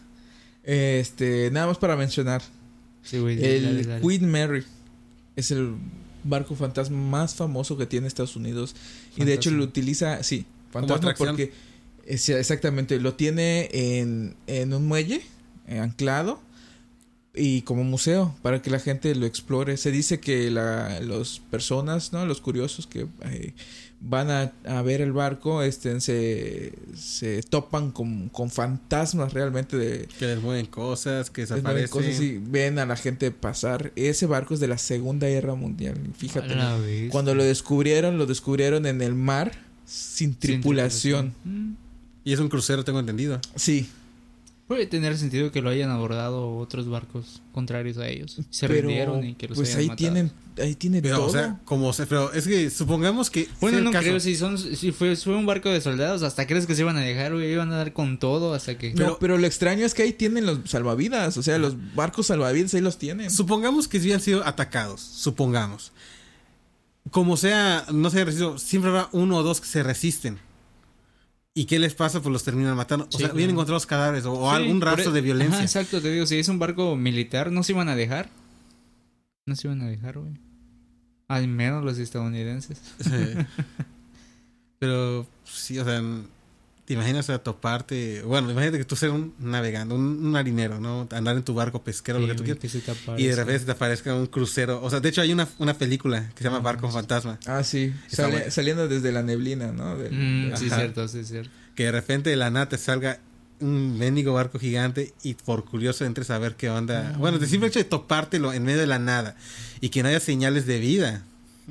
este, 0.63 1.51
nada 1.51 1.67
más 1.69 1.79
para 1.79 1.97
mencionar. 1.97 2.43
Sí, 3.03 3.19
güey. 3.19 3.43
El 3.43 3.65
dale, 3.65 3.83
dale. 3.85 4.03
Queen 4.07 4.31
Mary 4.31 4.65
es 5.37 5.51
el 5.51 5.75
barco 6.25 6.55
fantasma 6.57 6.97
más 6.99 7.35
famoso 7.35 7.77
que 7.79 7.87
tiene 7.87 8.07
Estados 8.07 8.37
Unidos. 8.37 8.75
Y 9.17 9.25
de 9.25 9.35
hecho 9.35 9.51
lo 9.51 9.65
utiliza, 9.65 10.23
sí, 10.23 10.45
fantasma 10.71 11.15
porque 11.17 11.53
es- 12.05 12.29
exactamente 12.29 13.01
lo 13.01 13.15
tiene 13.15 13.69
en, 13.73 14.37
en 14.47 14.75
un 14.75 14.87
muelle 14.87 15.23
eh, 15.69 15.79
anclado 15.79 16.41
y 17.37 17.63
como 17.63 17.85
museo 17.85 18.35
para 18.43 18.63
que 18.63 18.71
la 18.71 18.81
gente 18.81 19.15
lo 19.15 19.27
explore. 19.27 19.77
Se 19.77 19.91
dice 19.91 20.21
que 20.21 20.51
la, 20.51 21.01
los 21.01 21.41
personas, 21.51 22.13
¿no? 22.13 22.25
Los 22.27 22.41
curiosos 22.41 22.87
que 22.87 23.07
eh, 23.23 23.53
van 24.01 24.31
a, 24.31 24.53
a 24.67 24.83
ver 24.83 25.01
el 25.01 25.13
barco, 25.13 25.63
este, 25.63 26.01
se, 26.01 26.73
se 26.95 27.43
topan 27.43 27.91
con, 27.91 28.29
con 28.31 28.51
fantasmas 28.51 29.33
realmente 29.33 29.77
de, 29.77 30.09
Que 30.19 30.27
les 30.27 30.41
mueven 30.43 30.67
cosas, 30.67 31.31
que 31.31 31.43
desaparecen. 31.43 31.89
cosas 31.91 32.21
y 32.21 32.39
ven 32.39 32.79
a 32.79 32.87
la 32.87 32.97
gente 32.97 33.31
pasar. 33.31 33.93
Ese 33.97 34.27
barco 34.27 34.55
es 34.55 34.61
de 34.61 34.69
la 34.69 34.79
Segunda 34.79 35.27
Guerra 35.29 35.55
Mundial. 35.55 35.99
Fíjate. 36.17 37.09
Cuando 37.11 37.35
lo 37.35 37.45
descubrieron, 37.45 38.19
lo 38.19 38.27
descubrieron 38.27 38.87
en 38.87 39.03
el 39.03 39.15
mar 39.15 39.53
sin 39.85 40.31
Sin 40.31 40.35
tripulación. 40.35 41.35
Y 42.25 42.33
es 42.33 42.41
un 42.41 42.49
crucero, 42.49 42.85
tengo 42.85 42.99
entendido. 42.99 43.41
Sí, 43.55 43.89
Puede 44.69 44.87
tener 44.87 45.17
sentido 45.17 45.53
que 45.53 45.63
lo 45.63 45.71
hayan 45.71 45.91
abordado 45.91 46.57
otros 46.57 46.89
barcos 46.89 47.41
contrarios 47.53 47.99
a 47.99 48.09
ellos. 48.09 48.41
Se 48.51 48.67
pero 48.67 48.89
rindieron 48.89 49.25
y 49.25 49.35
que 49.35 49.47
los 49.47 49.57
pues 49.57 49.69
hayan 49.69 49.81
ahí 49.81 49.87
matado. 49.87 49.97
tienen, 49.99 50.33
ahí 50.59 50.75
tiene 50.75 51.01
Pero, 51.03 51.19
todo. 51.19 51.27
o 51.27 51.31
sea, 51.31 51.61
como 51.65 51.93
se, 51.93 52.05
pero 52.07 52.33
es 52.33 52.49
que 52.49 52.69
supongamos 52.71 53.31
que. 53.31 53.49
Bueno, 53.61 53.81
no 53.81 53.93
caso. 53.93 54.03
creo, 54.05 54.19
si 54.19 54.35
son, 54.35 54.59
si 54.59 54.91
fue, 54.91 55.15
fue 55.15 55.37
un 55.37 55.47
barco 55.47 55.69
de 55.69 55.81
soldados, 55.81 56.25
hasta 56.25 56.49
crees 56.49 56.67
que 56.67 56.75
se 56.75 56.81
iban 56.83 56.97
a 56.97 57.01
dejar, 57.01 57.33
güey, 57.33 57.53
iban 57.53 57.71
a 57.73 57.77
dar 57.77 57.93
con 57.93 58.19
todo 58.19 58.55
hasta 58.55 58.77
que... 58.77 58.91
no, 58.91 58.97
pero- 58.97 59.19
pero, 59.21 59.39
lo 59.39 59.47
extraño 59.47 59.87
es 59.87 59.95
que 59.95 60.03
ahí 60.03 60.13
tienen 60.13 60.47
los 60.47 60.59
salvavidas, 60.69 61.37
o 61.37 61.45
sea, 61.45 61.59
los 61.59 61.77
barcos 61.95 62.27
salvavidas 62.27 62.75
ahí 62.75 62.81
los 62.81 62.99
tienen. 62.99 63.31
Supongamos 63.31 63.87
que 63.87 63.99
habían 63.99 64.21
sido 64.21 64.45
atacados, 64.45 65.01
supongamos. 65.01 65.93
Como 67.13 67.37
sea, 67.37 67.87
no 67.93 68.11
se 68.11 68.25
resistido, 68.25 68.59
siempre 68.59 68.91
habrá 68.91 69.09
uno 69.13 69.37
o 69.37 69.43
dos 69.45 69.61
que 69.61 69.69
se 69.69 69.85
resisten. 69.85 70.41
¿Y 71.59 71.65
qué 71.65 71.79
les 71.79 71.95
pasa? 71.95 72.21
Pues 72.21 72.31
los 72.31 72.45
terminan 72.45 72.77
matando. 72.77 73.07
O 73.07 73.11
sea, 73.11 73.19
claro. 73.21 73.35
vienen 73.35 73.55
encontrados 73.55 73.87
cadáveres 73.87 74.27
o, 74.27 74.35
o 74.35 74.51
Sí, 74.51 74.57
algún 74.57 74.79
rastro 74.83 75.11
e- 75.11 75.15
de 75.15 75.21
violencia. 75.23 75.57
Ajá, 75.57 75.65
exacto, 75.65 76.03
te 76.03 76.11
digo, 76.13 76.27
si 76.27 76.39
es 76.39 76.49
un 76.51 76.59
barco 76.59 76.97
militar, 76.97 77.51
no 77.51 77.63
se 77.63 77.73
iban 77.73 77.89
a 77.89 77.97
dejar. 77.97 78.29
No 79.47 79.57
se 79.57 79.67
iban 79.67 79.81
a 79.81 79.87
dejar, 79.87 80.19
güey. 80.19 80.35
Al 81.29 81.49
menos 81.49 81.83
los 81.83 81.97
estadounidenses. 81.97 82.79
Sí. 83.01 83.11
Pero 84.79 85.27
sí, 85.45 85.79
o 85.79 85.85
sea, 85.87 86.03
te 86.87 86.95
imaginas 86.95 87.29
a 87.31 87.39
toparte, 87.41 88.23
bueno, 88.23 88.51
imagínate 88.51 88.79
que 88.79 88.85
tú 88.85 88.95
seas 88.97 89.13
un 89.13 89.35
navegando, 89.41 89.95
un, 89.97 90.03
un 90.03 90.31
marinero, 90.31 90.79
¿no? 90.81 91.09
Andar 91.11 91.37
en 91.37 91.43
tu 91.43 91.53
barco 91.53 91.83
pesquero, 91.83 92.19
lo 92.21 92.27
Sí, 92.27 92.31
que 92.33 92.37
tú 92.39 92.45
quieras. 92.45 92.61
que 93.17 93.23
Y 93.23 93.27
de 93.27 93.35
repente 93.37 93.65
te 93.65 93.73
aparezca 93.73 94.15
un 94.15 94.27
crucero. 94.29 94.81
O 94.83 94.89
sea, 94.89 95.01
de 95.01 95.09
hecho 95.09 95.21
hay 95.21 95.33
una, 95.33 95.49
una 95.59 95.75
película 95.75 96.29
que 96.35 96.39
se 96.39 96.45
llama 96.45 96.61
Barco 96.61 96.89
Fantasma. 96.91 97.39
Ah, 97.47 97.65
sí. 97.65 97.93
Sale- 98.09 98.51
saliendo 98.53 98.87
desde 98.89 99.11
la 99.11 99.23
neblina, 99.23 99.73
¿no? 99.73 99.97
Del- 99.99 100.13
Mm, 100.13 100.57
sí, 100.57 100.67
Ajá. 100.67 100.77
cierto, 100.77 101.09
sí, 101.09 101.25
cierto. 101.25 101.51
Que 101.75 101.85
de 101.87 101.93
repente 101.93 102.31
de 102.31 102.37
la 102.37 102.51
nada 102.51 102.69
te 102.69 102.79
salga 102.79 103.19
un 103.59 103.99
mendigo 103.99 104.35
barco 104.35 104.59
gigante 104.59 105.13
y 105.23 105.35
por 105.35 105.65
curioso 105.65 106.05
entres 106.05 106.31
a 106.31 106.39
ver 106.39 106.55
qué 106.57 106.71
onda. 106.71 107.17
Bueno, 107.19 107.39
de 107.39 107.47
simple 107.49 107.69
hecho 107.69 107.79
de 107.81 107.85
topártelo 107.87 108.53
en 108.53 108.63
medio 108.65 108.79
de 108.81 108.87
la 108.87 108.99
nada 108.99 109.35
y 109.81 109.89
que 109.89 110.03
no 110.03 110.09
haya 110.09 110.21
señales 110.21 110.67
de 110.67 110.79
vida. 110.79 111.25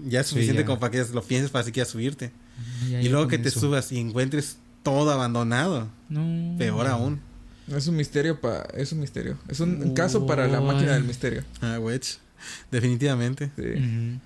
Ya 0.08 0.20
es 0.22 0.28
Sí, 0.28 0.34
suficiente 0.34 0.64
ya. 0.64 0.66
como 0.66 0.80
para 0.80 0.92
que 0.92 1.06
lo 1.14 1.24
pienses 1.24 1.52
para 1.52 1.64
siquiera 1.64 1.88
subirte. 1.90 2.32
Ya, 2.90 3.00
y 3.02 3.06
ya 3.06 3.10
luego 3.12 3.28
que 3.30 3.38
te 3.38 3.48
eso. 3.50 3.60
subas 3.62 3.92
y 3.94 3.98
encuentres 4.00 4.58
todo 4.86 5.12
abandonado. 5.12 5.90
No. 6.08 6.58
Peor 6.58 6.88
aún. 6.88 7.20
Es 7.68 7.88
un 7.88 7.96
misterio 7.98 8.40
para... 8.40 8.62
Es 8.76 8.92
un 8.94 9.00
misterio. 9.00 9.38
Es 9.50 9.60
un, 9.60 9.94
caso 9.96 10.26
para 10.28 10.48
la 10.48 10.62
máquina 10.62 10.94
del 10.94 11.04
misterio. 11.04 11.44
Ah, 11.62 11.80
wedge. 11.80 12.20
Definitivamente. 12.72 13.52
Sí. 13.58 14.20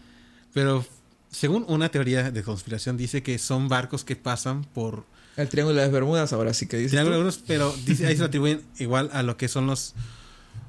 Pero 0.53 0.85
según 1.31 1.63
una 1.69 1.89
teoría 1.89 2.29
de 2.31 2.43
conspiración 2.43 2.97
dice 2.97 3.23
que 3.23 3.39
son 3.39 3.69
barcos 3.69 4.03
que 4.03 4.15
pasan 4.17 4.65
por 4.65 5.05
El 5.37 5.47
Triángulo 5.47 5.77
de 5.77 5.83
las 5.83 5.91
Bermudas, 5.91 6.33
ahora 6.33 6.53
sí 6.53 6.67
que 6.67 6.75
dice. 6.77 6.89
Triángulo 6.89 7.15
de 7.15 7.23
Bermudas, 7.23 7.43
pero 7.47 7.73
dice, 7.85 8.05
ahí 8.07 8.13
se 8.15 8.19
lo 8.19 8.25
atribuyen 8.25 8.61
igual 8.77 9.09
a 9.13 9.23
lo 9.23 9.37
que 9.37 9.47
son 9.47 9.65
los 9.67 9.95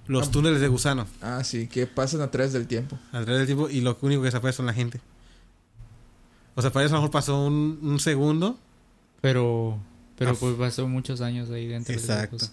los 0.07 0.29
Ah. 0.29 0.31
túneles 0.33 0.61
de 0.61 0.67
gusano 0.69 1.07
Ah, 1.23 1.43
sí, 1.45 1.67
que 1.69 1.87
pasan 1.87 2.21
a 2.21 2.31
través 2.31 2.53
del 2.53 2.67
tiempo. 2.67 2.99
alrededor 3.13 3.39
del 3.39 3.47
tiempo 3.47 3.69
y 3.69 3.81
lo 3.81 3.97
único 4.01 4.23
que 4.23 4.27
desaparece 4.27 4.59
son 4.59 4.67
la 4.67 4.75
gente. 4.75 5.01
O 6.55 6.63
sea, 6.63 6.71
para 6.73 6.85
eso 6.87 6.95
a 6.95 6.99
lo 6.99 7.03
mejor 7.03 7.13
pasó 7.13 7.45
un, 7.47 7.79
un 7.83 7.99
segundo. 8.01 8.59
Pero, 9.21 9.79
pero 10.17 10.31
Ah, 10.31 10.35
pues 10.39 10.55
pasó 10.57 10.89
muchos 10.89 11.21
años 11.21 11.51
ahí 11.51 11.67
dentro. 11.67 11.95
de 11.95 12.01
Exacto. 12.01 12.37
los- 12.39 12.53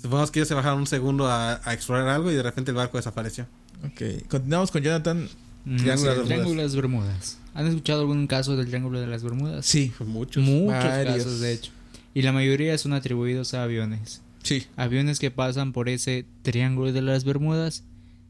Supongamos 0.00 0.30
que 0.30 0.38
ellos 0.38 0.48
se 0.48 0.54
bajaron 0.54 0.80
un 0.80 0.86
segundo 0.86 1.26
a, 1.26 1.60
a 1.68 1.74
explorar 1.74 2.08
algo 2.08 2.30
y 2.30 2.34
de 2.34 2.42
repente 2.44 2.70
el 2.70 2.76
barco 2.76 2.96
desapareció. 2.96 3.46
Ok. 3.84 4.28
Continuamos 4.28 4.70
con 4.70 4.82
Jonathan. 4.82 5.28
Mm, 5.64 5.76
Triángulo 5.78 5.96
sí, 5.96 6.14
de 6.14 6.16
las 6.16 6.26
Triángulo 6.26 6.56
de 6.56 6.62
las 6.62 6.76
Bermudas. 6.76 7.38
¿Han 7.54 7.66
escuchado 7.66 8.00
algún 8.02 8.26
caso 8.28 8.56
del 8.56 8.66
Triángulo 8.68 9.00
de 9.00 9.06
las 9.08 9.22
Bermudas? 9.24 9.66
Sí. 9.66 9.92
Muchos. 10.06 10.42
Muchos 10.44 10.68
Varios. 10.84 11.16
casos, 11.16 11.40
de 11.40 11.52
hecho. 11.54 11.72
Y 12.14 12.22
la 12.22 12.32
mayoría 12.32 12.78
son 12.78 12.92
atribuidos 12.92 13.52
a 13.54 13.64
aviones. 13.64 14.22
Sí. 14.42 14.66
Aviones 14.76 15.18
que 15.18 15.30
pasan 15.30 15.72
por 15.72 15.88
ese 15.88 16.24
Triángulo 16.42 16.92
de 16.92 17.02
las 17.02 17.24
Bermudas 17.24 17.82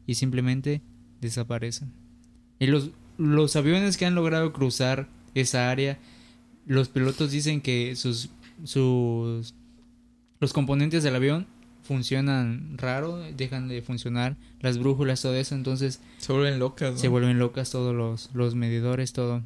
y 0.07 0.15
simplemente 0.15 0.81
desaparecen. 1.21 1.91
Y 2.59 2.67
los, 2.67 2.89
los 3.17 3.55
aviones 3.55 3.97
que 3.97 4.05
han 4.07 4.15
logrado 4.15 4.51
cruzar 4.51 5.07
esa 5.35 5.69
área, 5.69 5.99
los 6.71 6.87
pilotos 6.87 7.31
dicen 7.31 7.59
que 7.59 7.97
sus, 7.97 8.29
sus 8.63 9.53
los 10.39 10.53
componentes 10.53 11.03
del 11.03 11.15
avión 11.15 11.45
funcionan 11.83 12.77
raro, 12.77 13.17
dejan 13.35 13.67
de 13.67 13.81
funcionar, 13.81 14.37
las 14.61 14.77
brújulas, 14.77 15.21
todo 15.21 15.35
eso, 15.35 15.53
entonces 15.53 15.99
Se 16.17 16.31
vuelven 16.31 16.59
locas, 16.59 16.93
¿no? 16.93 16.97
se 16.97 17.09
vuelven 17.09 17.39
locas 17.39 17.71
todos 17.71 17.93
los, 17.93 18.29
los 18.33 18.55
medidores, 18.55 19.11
todo. 19.11 19.41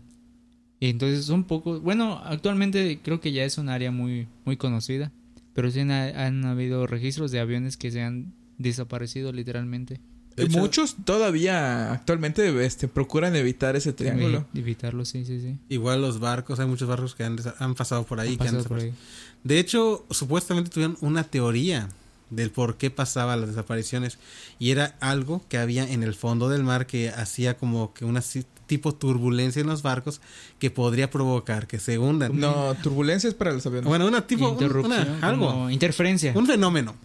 Y 0.79 0.89
entonces 0.89 1.25
son 1.25 1.45
pocos, 1.45 1.81
bueno, 1.81 2.21
actualmente 2.23 2.99
creo 3.01 3.19
que 3.19 3.31
ya 3.31 3.43
es 3.43 3.57
un 3.57 3.69
área 3.69 3.89
muy, 3.89 4.27
muy 4.45 4.55
conocida, 4.55 5.11
pero 5.55 5.71
sí 5.71 5.79
han, 5.79 5.89
han 5.89 6.45
habido 6.45 6.85
registros 6.85 7.31
de 7.31 7.39
aviones 7.39 7.75
que 7.75 7.89
se 7.89 8.03
han 8.03 8.33
desaparecido 8.59 9.31
literalmente. 9.33 9.99
Hecho- 10.37 10.59
Muchos 10.59 10.95
todavía 11.05 11.93
actualmente 11.93 12.65
este, 12.65 12.87
procuran 12.89 13.35
evitar 13.35 13.75
ese 13.75 13.93
triángulo. 13.93 14.45
Evitarlo, 14.53 15.05
sí, 15.05 15.23
sí, 15.25 15.39
sí. 15.39 15.57
Igual 15.69 16.01
los 16.01 16.19
barcos, 16.19 16.59
hay 16.59 16.67
muchos 16.67 16.87
barcos 16.89 17.15
que 17.15 17.23
han, 17.23 17.37
han 17.59 17.73
pasado 17.75 18.03
por 18.03 18.19
ahí. 18.19 18.31
Han 18.33 18.37
que 18.37 18.43
han 18.49 18.55
pasado 18.55 18.63
por 18.67 18.77
desaparecido. 18.81 19.01
ahí. 19.39 19.39
De 19.45 19.59
hecho, 19.59 20.05
supuestamente 20.09 20.69
tuvieron 20.69 20.97
una 21.01 21.23
teoría 21.23 21.87
del 22.31 22.49
por 22.51 22.75
qué 22.77 22.89
pasaban 22.89 23.39
las 23.39 23.49
desapariciones 23.51 24.17
y 24.59 24.71
era 24.71 24.95
algo 24.99 25.41
que 25.47 25.57
había 25.57 25.87
en 25.89 26.03
el 26.03 26.15
fondo 26.15 26.49
del 26.49 26.63
mar 26.63 26.85
que 26.87 27.09
hacía 27.09 27.55
como 27.55 27.93
que 27.93 28.03
una 28.03 28.21
tipo 28.65 28.95
turbulencia 28.95 29.61
en 29.61 29.67
los 29.67 29.83
barcos 29.83 30.21
que 30.57 30.71
podría 30.71 31.11
provocar 31.11 31.67
que 31.67 31.79
se 31.79 31.99
hundan. 31.99 32.37
No, 32.39 32.75
turbulencias 32.81 33.35
para 33.35 33.53
los 33.53 33.65
aviones. 33.67 33.87
Bueno, 33.87 34.07
una 34.07 34.25
tipo 34.25 34.49
una- 34.49 35.19
algo, 35.21 35.69
interferencia. 35.69 36.33
un 36.35 36.47
fenómeno. 36.47 36.95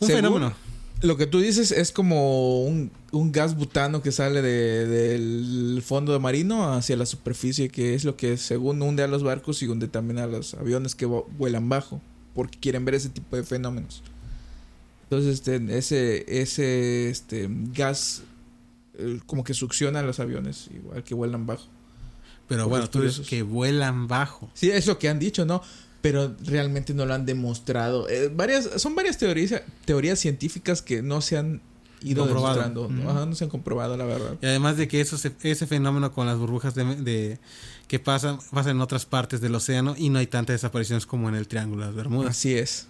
Un 0.00 0.08
Según- 0.08 0.22
fenómeno. 0.22 0.52
Lo 1.00 1.16
que 1.16 1.26
tú 1.26 1.38
dices 1.38 1.70
es 1.70 1.92
como 1.92 2.62
un, 2.64 2.90
un 3.12 3.30
gas 3.30 3.56
butano 3.56 4.02
que 4.02 4.10
sale 4.10 4.42
de- 4.42 4.86
del 4.86 5.82
fondo 5.84 6.18
marino 6.18 6.72
hacia 6.72 6.96
la 6.96 7.06
superficie, 7.06 7.68
que 7.68 7.94
es 7.94 8.04
lo 8.04 8.16
que 8.16 8.36
según 8.36 8.82
hunde 8.82 9.04
a 9.04 9.06
los 9.08 9.22
barcos 9.22 9.62
y 9.62 9.68
hunde 9.68 9.86
también 9.86 10.18
a 10.18 10.26
los 10.26 10.54
aviones 10.54 10.96
que 10.96 11.06
vuelan 11.06 11.68
bajo, 11.68 12.00
porque 12.34 12.58
quieren 12.58 12.84
ver 12.84 12.96
ese 12.96 13.10
tipo 13.10 13.36
de 13.36 13.44
fenómenos. 13.44 14.02
Entonces, 15.04 15.34
este, 15.34 15.78
ese, 15.78 16.24
ese 16.42 17.08
este, 17.10 17.48
gas 17.72 18.22
eh, 18.98 19.20
como 19.26 19.44
que 19.44 19.54
succiona 19.54 20.00
a 20.00 20.02
los 20.02 20.18
aviones, 20.18 20.68
igual 20.74 21.04
que 21.04 21.14
vuelan 21.14 21.46
bajo. 21.46 21.66
Pero 22.48 22.68
bueno, 22.68 22.88
tú 22.90 23.02
dices 23.02 23.26
que 23.28 23.42
vuelan 23.42 24.08
bajo. 24.08 24.50
Sí, 24.54 24.70
es 24.70 24.86
lo 24.86 24.98
que 24.98 25.08
han 25.08 25.18
dicho, 25.18 25.44
¿no? 25.44 25.62
Pero 26.00 26.34
realmente 26.44 26.94
no 26.94 27.06
lo 27.06 27.14
han 27.14 27.26
demostrado. 27.26 28.08
Eh, 28.08 28.30
varias, 28.34 28.68
son 28.80 28.94
varias 28.94 29.18
teorías, 29.18 29.62
teorías 29.84 30.18
científicas 30.20 30.80
que 30.80 31.02
no 31.02 31.20
se 31.20 31.36
han 31.38 31.60
ido 32.02 32.22
Comprobado. 32.24 32.60
demostrando. 32.62 33.10
Ajá, 33.10 33.26
no 33.26 33.34
se 33.34 33.44
han 33.44 33.50
comprobado, 33.50 33.96
la 33.96 34.04
verdad. 34.04 34.36
Y 34.40 34.46
además 34.46 34.76
de 34.76 34.86
que 34.86 35.00
eso 35.00 35.18
se- 35.18 35.32
ese 35.42 35.66
fenómeno 35.66 36.12
con 36.12 36.26
las 36.26 36.38
burbujas 36.38 36.74
de, 36.76 36.84
de- 36.96 37.38
que 37.88 37.98
pasan 37.98 38.38
pasa 38.52 38.70
en 38.70 38.80
otras 38.80 39.06
partes 39.06 39.40
del 39.40 39.54
océano 39.56 39.94
y 39.98 40.08
no 40.10 40.18
hay 40.20 40.26
tantas 40.28 40.54
desapariciones 40.54 41.06
como 41.06 41.28
en 41.28 41.34
el 41.34 41.48
Triángulo 41.48 41.80
de 41.82 41.86
las 41.88 41.96
Bermudas. 41.96 42.30
Así 42.30 42.54
es. 42.54 42.86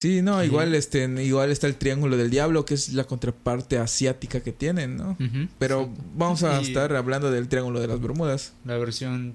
Sí, 0.00 0.20
no, 0.22 0.40
Sí. 0.40 0.46
igual 0.46 0.74
este, 0.74 1.04
igual 1.24 1.50
está 1.50 1.66
el 1.66 1.76
Triángulo 1.76 2.16
del 2.18 2.28
Diablo, 2.30 2.64
que 2.66 2.74
es 2.74 2.92
la 2.92 3.04
contraparte 3.04 3.78
asiática 3.78 4.40
que 4.40 4.52
tienen, 4.52 4.96
¿no? 4.98 5.16
Pero 5.58 5.90
vamos 6.14 6.42
a 6.42 6.60
Y- 6.60 6.66
estar 6.66 6.94
hablando 6.94 7.30
del 7.30 7.48
Triángulo 7.48 7.80
de 7.80 7.88
las 7.88 8.00
Bermudas. 8.00 8.52
La 8.66 8.76
versión 8.76 9.34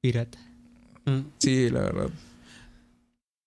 pirata. 0.00 0.38
Mm. 1.08 1.30
Sí, 1.38 1.70
la 1.70 1.80
verdad. 1.80 2.10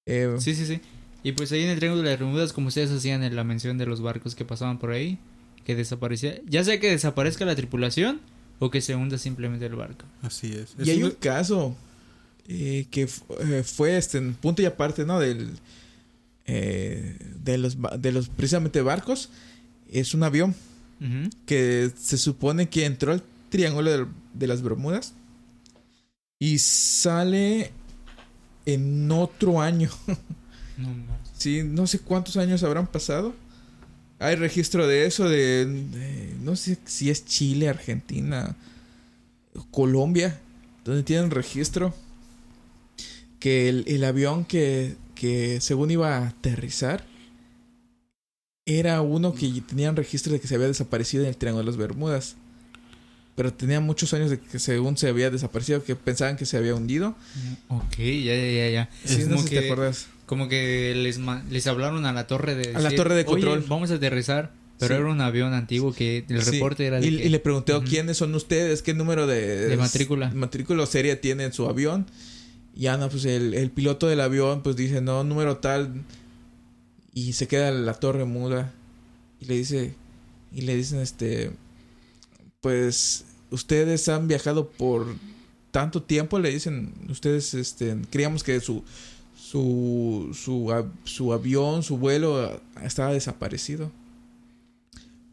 Eh, 0.05 0.35
Sí, 0.39 0.55
sí, 0.55 0.65
sí. 0.65 0.81
Y 1.23 1.33
pues 1.33 1.51
ahí 1.51 1.63
en 1.63 1.69
el 1.69 1.77
Triángulo 1.77 2.03
de 2.03 2.09
las 2.09 2.19
Bermudas, 2.19 2.53
como 2.53 2.69
ustedes 2.69 2.91
hacían 2.91 3.23
en 3.23 3.35
la 3.35 3.43
mención 3.43 3.77
de 3.77 3.85
los 3.85 4.01
barcos 4.01 4.33
que 4.35 4.43
pasaban 4.43 4.79
por 4.79 4.91
ahí, 4.91 5.19
que 5.65 5.75
desaparecía, 5.75 6.41
ya 6.47 6.63
sea 6.63 6.79
que 6.79 6.89
desaparezca 6.89 7.45
la 7.45 7.55
tripulación 7.55 8.19
o 8.59 8.71
que 8.71 8.81
se 8.81 8.95
hunda 8.95 9.17
simplemente 9.17 9.65
el 9.65 9.75
barco. 9.75 10.05
Así 10.21 10.53
es. 10.53 10.75
Y 10.83 10.89
hay 10.89 11.03
un 11.03 11.11
caso 11.11 11.75
eh, 12.47 12.87
que 12.89 13.03
eh, 13.03 13.63
fue 13.63 13.97
este 13.97 14.17
en 14.17 14.33
punto 14.33 14.61
y 14.61 14.65
aparte, 14.65 15.05
¿no? 15.05 15.19
Del 15.19 15.51
eh, 16.45 17.17
de 17.43 17.57
los 17.57 17.77
de 17.99 18.11
los 18.11 18.29
precisamente 18.29 18.81
barcos. 18.81 19.29
Es 19.91 20.13
un 20.13 20.23
avión 20.23 20.55
que 21.47 21.91
se 21.99 22.17
supone 22.17 22.69
que 22.69 22.85
entró 22.85 23.11
al 23.11 23.23
triángulo 23.49 24.07
de, 24.33 24.47
las 24.47 24.61
Bermudas 24.61 25.13
y 26.41 26.57
sale 26.59 27.71
en 28.65 29.09
otro 29.11 29.61
año. 29.61 29.89
No 30.77 30.89
más. 30.89 31.19
Sí, 31.37 31.61
no 31.63 31.85
sé 31.85 31.99
cuántos 31.99 32.37
años 32.37 32.63
habrán 32.63 32.87
pasado. 32.87 33.35
Hay 34.17 34.35
registro 34.35 34.87
de 34.87 35.05
eso, 35.05 35.29
de, 35.29 35.65
de- 35.65 36.35
no 36.41 36.55
sé 36.55 36.77
si 36.85 37.11
es 37.11 37.23
Chile, 37.25 37.69
Argentina, 37.69 38.55
Colombia, 39.69 40.39
donde 40.85 41.03
tienen 41.03 41.29
registro 41.29 41.93
que 43.39 43.69
el, 43.69 43.83
el 43.87 44.03
avión 44.03 44.45
que, 44.45 44.95
que 45.13 45.59
según 45.61 45.91
iba 45.91 46.17
a 46.17 46.27
aterrizar 46.29 47.03
era 48.65 49.01
uno 49.01 49.33
que 49.33 49.61
tenían 49.67 49.95
registro 49.95 50.33
de 50.33 50.39
que 50.39 50.47
se 50.47 50.55
había 50.55 50.67
desaparecido 50.67 51.23
en 51.23 51.29
el 51.29 51.37
Triángulo 51.37 51.63
de 51.65 51.71
las 51.71 51.77
Bermudas. 51.77 52.35
Pero 53.35 53.53
tenía 53.53 53.79
muchos 53.79 54.13
años 54.13 54.29
de 54.29 54.39
que 54.39 54.59
según 54.59 54.97
se 54.97 55.07
había 55.07 55.29
desaparecido, 55.29 55.83
que 55.83 55.95
pensaban 55.95 56.35
que 56.37 56.45
se 56.45 56.57
había 56.57 56.75
hundido. 56.75 57.15
Ok, 57.69 57.97
ya, 57.97 58.35
ya, 58.35 58.51
ya, 58.51 58.69
ya. 58.69 58.89
Sí, 59.05 59.21
Es 59.21 59.27
no 59.27 59.37
sé 59.37 59.43
si 59.43 59.49
que- 59.49 59.59
te 59.61 59.65
acuerdas. 59.71 60.07
Como 60.25 60.47
que 60.47 60.93
les, 60.95 61.19
les 61.49 61.67
hablaron 61.67 62.05
a 62.05 62.13
la 62.13 62.25
torre 62.27 62.55
de... 62.55 62.75
A 62.75 62.79
la 62.79 62.91
torre 62.95 63.15
de 63.15 63.21
"Oye, 63.21 63.25
control". 63.45 63.65
vamos 63.67 63.91
a 63.91 63.95
aterrizar. 63.95 64.51
Pero 64.79 64.95
Sí. 64.95 65.01
era 65.01 65.11
un 65.11 65.21
avión 65.21 65.53
antiguo 65.53 65.93
que 65.93 66.25
el 66.27 66.41
Sí, 66.41 66.51
reporte 66.51 66.85
era 66.87 66.99
de 66.99 67.05
y, 67.07 67.17
que- 67.17 67.25
y 67.25 67.29
le 67.29 67.39
pregunté 67.39 67.75
Ujú. 67.75 67.85
quiénes 67.85 68.17
son 68.17 68.33
ustedes, 68.33 68.81
qué 68.81 68.93
número 68.93 69.27
de, 69.27 69.67
De 69.67 69.77
matrícula. 69.77 70.31
matrícula 70.33 70.83
o 70.83 70.85
serie 70.87 71.15
tiene 71.17 71.43
en 71.43 71.53
su 71.53 71.67
avión. 71.69 72.07
Y 72.75 72.81
ya 72.81 72.97
no, 72.97 73.09
pues 73.09 73.25
el, 73.25 73.53
el 73.53 73.69
piloto 73.71 74.07
del 74.07 74.21
avión 74.21 74.63
pues 74.63 74.75
dice, 74.75 74.99
no, 75.01 75.23
número 75.23 75.57
tal. 75.57 76.01
Y 77.13 77.33
se 77.33 77.47
queda 77.47 77.71
la 77.71 77.93
torre 77.95 78.25
muda. 78.25 78.73
Y 79.39 79.45
le 79.45 79.55
dice, 79.55 79.93
y 80.53 80.61
le 80.61 80.75
dicen, 80.75 80.99
este, 80.99 81.51
pues 82.61 83.25
ustedes 83.49 84.07
han 84.07 84.27
viajado 84.27 84.69
por 84.69 85.15
tanto 85.71 86.01
tiempo, 86.03 86.39
le 86.39 86.51
dicen, 86.51 86.93
ustedes, 87.09 87.53
este, 87.53 87.97
creíamos 88.09 88.43
que 88.43 88.59
su, 88.59 88.83
su, 89.35 90.29
su, 90.33 90.73
su 91.03 91.33
avión, 91.33 91.83
su 91.83 91.97
vuelo 91.97 92.61
ah, 92.75 92.85
estaba 92.85 93.11
desaparecido. 93.13 93.91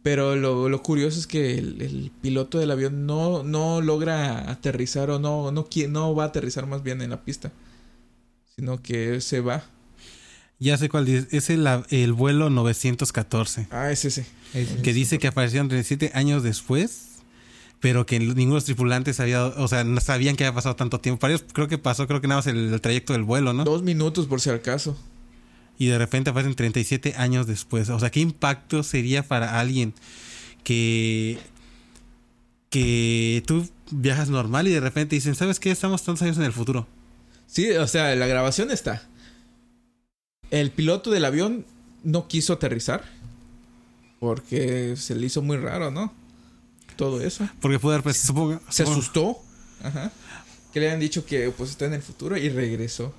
Pero 0.02 0.36
lo, 0.36 0.68
lo 0.68 0.82
curioso 0.82 1.18
es 1.18 1.26
que 1.26 1.58
el, 1.58 1.82
el 1.82 2.10
piloto 2.22 2.58
del 2.58 2.70
avión 2.70 3.04
no, 3.04 3.42
no 3.42 3.80
logra 3.82 4.50
aterrizar 4.50 5.10
o 5.10 5.18
no, 5.18 5.50
no, 5.52 5.68
no 5.88 6.14
va 6.14 6.24
a 6.24 6.26
aterrizar 6.28 6.66
más 6.66 6.82
bien 6.82 7.02
en 7.02 7.10
la 7.10 7.22
pista. 7.24 7.52
Sino 8.56 8.80
que 8.80 9.20
se 9.20 9.40
va. 9.40 9.64
Ya 10.60 10.76
sé 10.78 10.88
cuál 10.88 11.04
dice. 11.04 11.26
Es 11.36 11.50
el, 11.50 11.66
el 11.90 12.12
vuelo 12.12 12.48
914. 12.48 13.66
Ah, 13.70 13.90
es 13.90 14.04
ese. 14.04 14.24
Es- 14.54 14.68
Que 14.82 14.92
dice 14.92 15.18
que 15.18 15.26
aparecieron 15.28 15.68
37 15.68 16.12
años 16.14 16.42
después. 16.42 17.07
Pero 17.80 18.06
que 18.06 18.18
ninguno 18.18 18.54
de 18.54 18.56
los 18.56 18.64
tripulantes 18.64 19.20
había, 19.20 19.44
o 19.44 19.68
sea, 19.68 19.84
no 19.84 20.00
sabían 20.00 20.34
que 20.34 20.44
había 20.44 20.54
pasado 20.54 20.74
tanto 20.74 21.00
tiempo. 21.00 21.20
Para 21.20 21.34
ellos 21.34 21.46
creo 21.52 21.68
que 21.68 21.78
pasó, 21.78 22.06
creo 22.08 22.20
que 22.20 22.26
nada 22.26 22.38
más 22.40 22.46
el, 22.48 22.72
el 22.72 22.80
trayecto 22.80 23.12
del 23.12 23.22
vuelo, 23.22 23.52
¿no? 23.52 23.64
Dos 23.64 23.82
minutos 23.82 24.26
por 24.26 24.40
si 24.40 24.50
acaso. 24.50 24.96
Y 25.78 25.86
de 25.86 25.96
repente 25.96 26.30
aparecen 26.30 26.56
37 26.56 27.14
años 27.16 27.46
después. 27.46 27.88
O 27.88 28.00
sea, 28.00 28.10
¿qué 28.10 28.18
impacto 28.18 28.82
sería 28.82 29.22
para 29.22 29.60
alguien 29.60 29.94
que, 30.64 31.38
que 32.68 33.42
tú 33.46 33.68
viajas 33.90 34.28
normal 34.28 34.66
y 34.68 34.72
de 34.72 34.80
repente 34.80 35.14
dicen, 35.14 35.34
¿sabes 35.34 35.60
qué? 35.60 35.70
Estamos 35.70 36.02
tantos 36.02 36.22
años 36.22 36.36
en 36.38 36.44
el 36.44 36.52
futuro. 36.52 36.86
Sí, 37.46 37.70
o 37.70 37.86
sea, 37.86 38.14
la 38.14 38.26
grabación 38.26 38.70
está. 38.70 39.02
El 40.50 40.70
piloto 40.70 41.10
del 41.10 41.24
avión 41.24 41.64
no 42.02 42.28
quiso 42.28 42.54
aterrizar. 42.54 43.04
Porque 44.20 44.96
se 44.96 45.14
le 45.14 45.26
hizo 45.26 45.42
muy 45.42 45.56
raro, 45.56 45.90
¿no? 45.92 46.12
Todo 46.98 47.22
eso. 47.22 47.48
Porque 47.62 47.78
puede 47.78 47.94
haber, 47.94 48.02
pues, 48.02 48.18
supongo, 48.18 48.60
Se 48.68 48.84
supongo- 48.84 48.92
asustó. 48.98 49.38
Ajá. 49.82 50.12
Que 50.74 50.80
le 50.80 50.90
han 50.90 51.00
dicho 51.00 51.24
que 51.24 51.48
pues 51.50 51.70
está 51.70 51.86
en 51.86 51.94
el 51.94 52.02
futuro 52.02 52.36
y 52.36 52.48
regresó. 52.50 53.14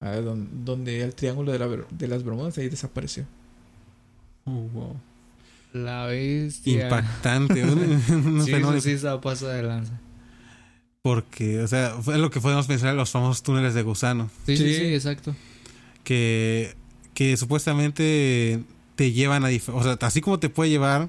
A 0.00 0.10
ver, 0.10 0.24
don- 0.24 0.64
donde 0.64 1.02
el 1.02 1.14
triángulo 1.14 1.50
de, 1.52 1.58
la 1.58 1.66
Ber- 1.66 1.88
de 1.90 2.06
las 2.08 2.22
Bermudas 2.22 2.56
ahí 2.58 2.68
desapareció. 2.68 3.24
Uh, 4.44 4.68
wow. 4.68 4.96
La 5.72 6.04
bestia. 6.06 6.84
Impactante. 6.84 7.64
un- 7.64 7.78
un 8.26 8.44
Sí, 8.44 8.50
fenómeno. 8.52 8.78
eso 8.78 8.88
sí 8.88 8.92
estaba 8.92 9.20
pasada 9.20 9.54
de 9.54 9.62
lanza. 9.64 9.98
Porque, 11.02 11.60
o 11.60 11.66
sea, 11.68 11.96
fue 12.02 12.16
lo 12.18 12.30
que 12.30 12.40
podemos 12.40 12.66
pensar 12.66 12.90
en 12.90 12.96
los 12.96 13.10
famosos 13.10 13.42
túneles 13.42 13.74
de 13.74 13.82
gusano. 13.82 14.30
Sí, 14.46 14.56
sí, 14.56 14.64
Sí. 14.68 14.74
sí, 14.76 14.94
exacto. 14.94 15.34
Que, 16.04 16.74
que 17.14 17.36
supuestamente 17.36 18.62
te 18.96 19.12
llevan 19.12 19.44
a... 19.44 19.48
O 19.72 19.82
sea, 19.82 19.98
así 20.02 20.20
como 20.20 20.38
te 20.38 20.48
puede 20.50 20.70
llevar 20.70 21.08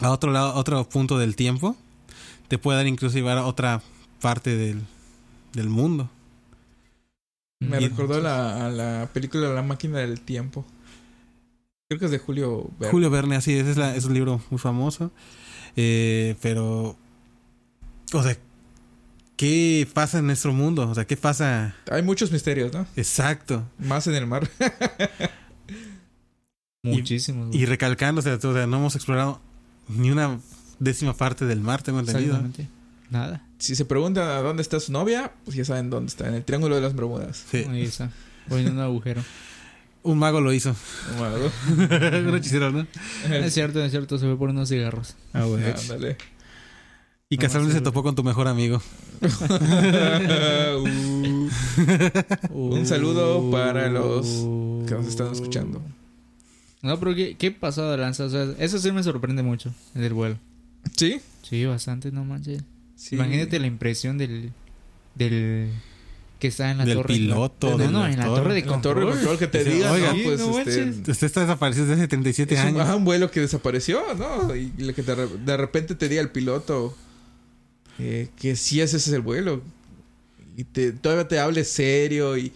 a 0.00 0.10
otro 0.10 0.32
lado, 0.32 0.50
a 0.50 0.54
otro 0.54 0.88
punto 0.88 1.18
del 1.18 1.36
tiempo, 1.36 1.76
te 2.48 2.58
puede 2.58 2.78
dar 2.78 2.86
incluso 2.86 3.16
llevar 3.16 3.38
a 3.38 3.46
otra 3.46 3.82
parte 4.20 4.56
del, 4.56 4.82
del 5.52 5.68
mundo. 5.68 6.10
Me 7.60 7.78
recordó 7.78 8.14
a 8.16 8.20
la, 8.20 8.66
a 8.66 8.70
la 8.70 9.08
película 9.12 9.48
La 9.50 9.62
máquina 9.62 9.98
del 9.98 10.20
tiempo. 10.20 10.64
Creo 11.88 11.98
que 11.98 12.06
es 12.06 12.10
de 12.10 12.18
Julio 12.18 12.70
Verne. 12.78 12.90
Julio 12.92 13.10
Verne, 13.10 13.36
así 13.36 13.52
es, 13.54 13.66
es, 13.66 13.76
la- 13.76 13.94
es 13.94 14.04
un 14.06 14.14
libro 14.14 14.40
muy 14.50 14.58
famoso. 14.58 15.10
Eh, 15.76 16.36
pero, 16.40 16.96
o 18.12 18.22
sea, 18.22 18.36
¿qué 19.36 19.86
pasa 19.92 20.20
en 20.20 20.26
nuestro 20.26 20.54
mundo? 20.54 20.88
O 20.88 20.94
sea, 20.94 21.06
¿qué 21.06 21.16
pasa? 21.18 21.74
Hay 21.90 22.02
muchos 22.02 22.32
misterios, 22.32 22.72
¿no? 22.72 22.86
Exacto. 22.96 23.62
Más 23.78 24.06
en 24.06 24.14
el 24.14 24.26
mar. 24.26 24.48
Muchísimos. 26.82 27.48
güey. 27.48 27.60
Y 27.60 27.66
recalcando, 27.66 28.20
o 28.20 28.22
sea, 28.22 28.38
no 28.66 28.76
hemos 28.78 28.96
explorado 28.96 29.40
ni 29.96 30.10
una 30.10 30.38
décima 30.78 31.14
parte 31.14 31.44
del 31.46 31.60
mar, 31.60 31.82
tengo 31.82 32.00
entendido. 32.00 32.36
Exactamente. 32.36 32.68
Nada. 33.10 33.42
si 33.58 33.74
se 33.74 33.84
preguntan 33.84 34.28
a 34.28 34.40
dónde 34.40 34.62
está 34.62 34.78
su 34.78 34.92
novia, 34.92 35.32
pues 35.44 35.56
ya 35.56 35.64
saben 35.64 35.90
dónde 35.90 36.10
está. 36.10 36.28
En 36.28 36.34
el 36.34 36.44
triángulo 36.44 36.76
de 36.76 36.80
las 36.80 36.94
Bermudas. 36.94 37.44
Sí. 37.50 37.64
Ahí 37.68 37.82
está. 37.82 38.10
O 38.48 38.56
en 38.56 38.70
un 38.70 38.78
agujero. 38.78 39.22
Un 40.02 40.18
mago 40.18 40.40
lo 40.40 40.52
hizo. 40.52 40.74
Un 42.28 42.34
hechicero, 42.36 42.70
¿no? 42.70 42.86
es 43.30 43.52
cierto, 43.52 43.84
es 43.84 43.90
cierto. 43.90 44.16
Se 44.16 44.26
fue 44.26 44.38
por 44.38 44.50
unos 44.50 44.68
cigarros. 44.68 45.16
Ah, 45.32 45.44
bueno. 45.44 45.66
Ándale. 45.76 46.16
Y 47.28 47.36
No, 47.36 47.70
se 47.70 47.80
topó 47.80 48.02
con 48.02 48.14
tu 48.14 48.24
mejor 48.24 48.48
amigo. 48.48 48.82
Uh, 52.50 52.74
Un 52.74 52.86
saludo 52.86 53.50
para 53.50 53.88
los 53.88 54.26
que 54.86 54.94
nos 54.94 55.06
están 55.06 55.32
escuchando. 55.32 55.82
No, 56.82 56.98
pero 56.98 57.14
¿qué, 57.14 57.36
qué 57.36 57.50
pasó 57.50 57.90
de 57.90 57.98
lanza? 57.98 58.24
O 58.24 58.30
sea, 58.30 58.46
eso 58.58 58.78
sí 58.78 58.90
me 58.92 59.02
sorprende 59.02 59.42
mucho, 59.42 59.72
el 59.94 60.02
del 60.02 60.14
vuelo. 60.14 60.38
¿Sí? 60.96 61.20
Sí, 61.42 61.64
bastante, 61.66 62.10
no 62.10 62.24
manches. 62.24 62.62
Sí. 62.96 63.16
Imagínate 63.16 63.58
la 63.58 63.66
impresión 63.66 64.16
del. 64.18 64.52
del. 65.14 65.70
que 66.38 66.48
está 66.48 66.70
en 66.70 66.78
la 66.78 66.84
Del 66.86 66.96
torre. 66.98 67.14
piloto, 67.14 67.76
No, 67.78 67.90
no, 67.90 68.06
en 68.06 68.18
la 68.18 68.24
torre 68.26 68.54
de 68.54 68.60
En 68.60 68.66
la 68.66 68.80
torre 68.80 69.00
de 69.00 69.04
control. 69.04 69.10
control 69.10 69.38
que 69.38 69.46
te 69.46 69.86
oiga, 69.88 70.12
¿no? 70.14 70.22
Pues 70.24 70.40
no 70.40 70.58
este. 70.58 71.10
Usted 71.10 71.26
está 71.26 71.40
desaparecido 71.42 71.86
desde 71.86 72.00
hace 72.00 72.08
37 72.08 72.54
es 72.54 72.60
un, 72.60 72.66
años. 72.68 72.80
ajá, 72.80 72.96
un 72.96 73.04
vuelo 73.04 73.30
que 73.30 73.40
desapareció, 73.40 74.00
¿no? 74.16 74.54
Y 74.56 74.72
le- 74.78 74.94
que 74.94 75.02
de, 75.02 75.14
re- 75.14 75.28
de 75.44 75.56
repente 75.58 75.94
te 75.94 76.08
diga 76.08 76.22
el 76.22 76.30
piloto 76.30 76.96
eh, 77.98 78.28
que 78.36 78.56
sí 78.56 78.80
ese 78.80 78.96
es 78.96 79.08
el 79.08 79.20
vuelo. 79.20 79.62
Y 80.56 80.64
te, 80.64 80.92
todavía 80.92 81.28
te 81.28 81.38
hable 81.38 81.64
serio 81.64 82.36
y, 82.38 82.52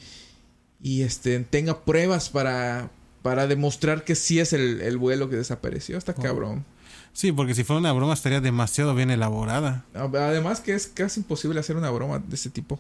y 0.83 1.03
este, 1.03 1.39
tenga 1.41 1.85
pruebas 1.85 2.29
para, 2.31 2.91
para 3.25 3.47
demostrar 3.47 4.05
que 4.05 4.15
sí 4.17 4.39
es 4.39 4.53
el, 4.53 4.83
el 4.83 4.99
vuelo 4.99 5.31
que 5.31 5.37
desapareció. 5.37 5.97
Está 5.97 6.13
Oh. 6.19 6.23
cabrón. 6.23 6.67
Sí, 7.15 7.33
porque 7.33 7.55
si 7.55 7.65
fuera 7.65 7.81
una 7.81 7.93
broma 7.93 8.13
estaría 8.13 8.43
demasiado 8.43 8.95
bien 8.95 9.11
elaborada. 9.11 9.87
Además 9.95 10.61
que 10.61 10.75
es 10.75 10.89
casi 10.89 11.21
imposible 11.21 11.59
hacer 11.59 11.77
una 11.77 11.89
broma 11.91 12.19
de 12.19 12.35
ese 12.35 12.51
tipo. 12.51 12.79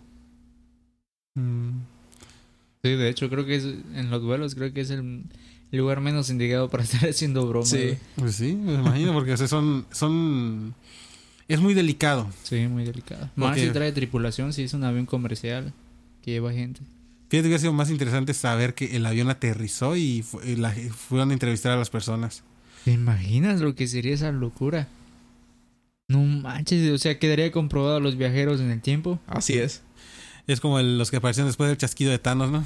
Mm. 1.34 1.70
Sí, 2.82 2.90
de 2.90 3.09
hecho, 3.09 3.30
creo 3.30 3.47
que 3.47 3.57
es, 3.57 3.64
en 3.64 4.11
los 4.11 4.22
vuelos, 4.22 4.55
creo 4.55 4.70
que 4.74 4.82
es 4.82 4.90
el, 4.90 5.22
lugar 5.72 6.03
menos 6.03 6.28
indicado 6.28 6.68
para 6.68 6.82
estar 6.84 7.09
haciendo 7.09 7.47
bromas. 7.47 7.70
Sí. 7.70 7.97
Pues 8.16 8.36
sí, 8.36 8.55
me 8.55 8.74
imagino, 8.74 9.14
porque 9.14 9.32
o 9.32 9.36
sea, 9.38 9.49
son, 9.49 9.86
son... 9.92 10.74
Es 11.49 11.59
muy 11.61 11.72
delicado. 11.72 12.28
Sí, 12.42 12.66
muy 12.68 12.84
delicado. 12.84 13.30
Más 13.34 13.51
Porque- 13.53 13.66
si 13.68 13.72
trae 13.72 13.92
tripulación, 13.92 14.53
si 14.53 14.64
es 14.64 14.74
un 14.74 14.84
avión 14.84 15.07
comercial 15.07 15.72
que 16.22 16.32
lleva 16.32 16.53
gente. 16.53 16.82
Fíjate 17.29 17.43
que 17.45 17.49
hubiera 17.49 17.59
sido 17.59 17.72
más 17.72 17.91
interesante 17.91 18.35
saber 18.35 18.75
que 18.75 18.97
el 18.97 19.07
avión 19.07 19.29
aterrizó 19.31 19.97
y, 19.97 20.22
fu- 20.22 20.41
y 20.43 20.57
la- 20.57 20.70
fueron 20.72 21.31
a 21.31 21.33
entrevistar 21.33 21.72
a 21.72 21.77
las 21.77 21.91
personas. 21.91 22.43
¿Te 22.85 22.93
imaginas 22.93 23.61
lo 23.61 23.75
que 23.75 23.87
sería 23.89 24.14
esa 24.14 24.31
locura? 24.31 24.89
No 26.09 26.20
manches, 26.22 26.91
o 26.91 26.99
sea, 26.99 27.18
quedaría 27.18 27.51
comprobado 27.51 27.97
a 27.97 28.01
los 28.01 28.16
viajeros 28.16 28.61
en 28.61 28.70
el 28.70 28.81
tiempo. 28.83 29.18
Así 29.27 29.55
es. 29.59 29.83
Es 30.47 30.61
como 30.61 30.79
el- 30.79 30.99
los 30.99 31.11
que 31.11 31.16
aparecieron 31.16 31.49
después 31.49 31.68
del 31.68 31.79
chasquido 31.79 32.11
de 32.11 32.18
Thanos, 32.18 32.51
¿no? 32.53 32.64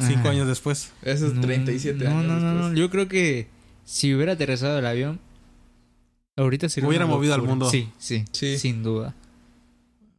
Cinco 0.00 0.20
Ajá. 0.20 0.30
años 0.30 0.48
después. 0.48 0.92
Eso 1.02 1.26
es 1.26 1.34
No, 1.34 1.42
37 1.42 2.04
no, 2.04 2.10
años. 2.10 2.24
No, 2.24 2.40
no, 2.40 2.54
no. 2.54 2.54
después. 2.68 2.78
Yo 2.78 2.90
creo 2.90 3.08
que 3.08 3.46
si 3.84 4.14
hubiera 4.14 4.32
aterrizado 4.32 4.78
el 4.78 4.86
avión, 4.86 5.20
ahorita 6.36 6.68
sería 6.70 6.88
Hubiera 6.88 7.04
una 7.04 7.14
movido 7.14 7.34
al 7.34 7.42
mundo. 7.42 7.68
Sí, 7.70 7.90
sí, 7.98 8.24
Sí. 8.32 8.58
sin 8.58 8.82
duda. 8.82 9.14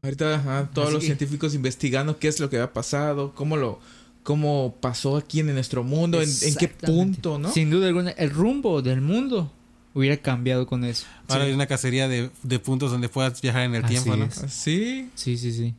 Ahorita 0.03 0.35
ajá, 0.35 0.69
todos 0.73 0.87
Así 0.87 0.93
los 0.93 1.01
que- 1.01 1.05
científicos 1.07 1.53
investigando 1.55 2.19
qué 2.19 2.27
es 2.27 2.39
lo 2.39 2.49
que 2.49 2.59
ha 2.59 2.71
pasado, 2.73 3.33
cómo 3.35 3.57
lo 3.57 3.79
cómo 4.23 4.75
pasó 4.81 5.15
aquí 5.15 5.39
en 5.39 5.53
nuestro 5.53 5.83
mundo, 5.85 6.21
en, 6.21 6.29
en 6.41 6.55
qué 6.55 6.67
punto, 6.67 7.39
¿no? 7.39 7.49
Sin 7.51 7.69
duda 7.69 7.87
alguna, 7.87 8.11
el 8.11 8.29
rumbo 8.29 8.81
del 8.81 8.99
mundo 8.99 9.49
hubiera 9.93 10.17
cambiado 10.17 10.67
con 10.67 10.83
eso. 10.83 11.05
Ahora 11.29 11.43
Sí. 11.45 11.47
hay 11.49 11.53
una 11.55 11.65
cacería 11.65 12.07
de, 12.09 12.29
de 12.43 12.59
puntos 12.59 12.91
donde 12.91 13.07
puedas 13.07 13.41
viajar 13.41 13.63
en 13.63 13.75
el 13.75 13.85
Así 13.85 13.93
tiempo, 13.93 14.15
¿no? 14.17 14.25
es. 14.25 14.35
Sí, 14.51 15.09
Sí, 15.15 15.37
sí, 15.37 15.53
sí. 15.53 15.73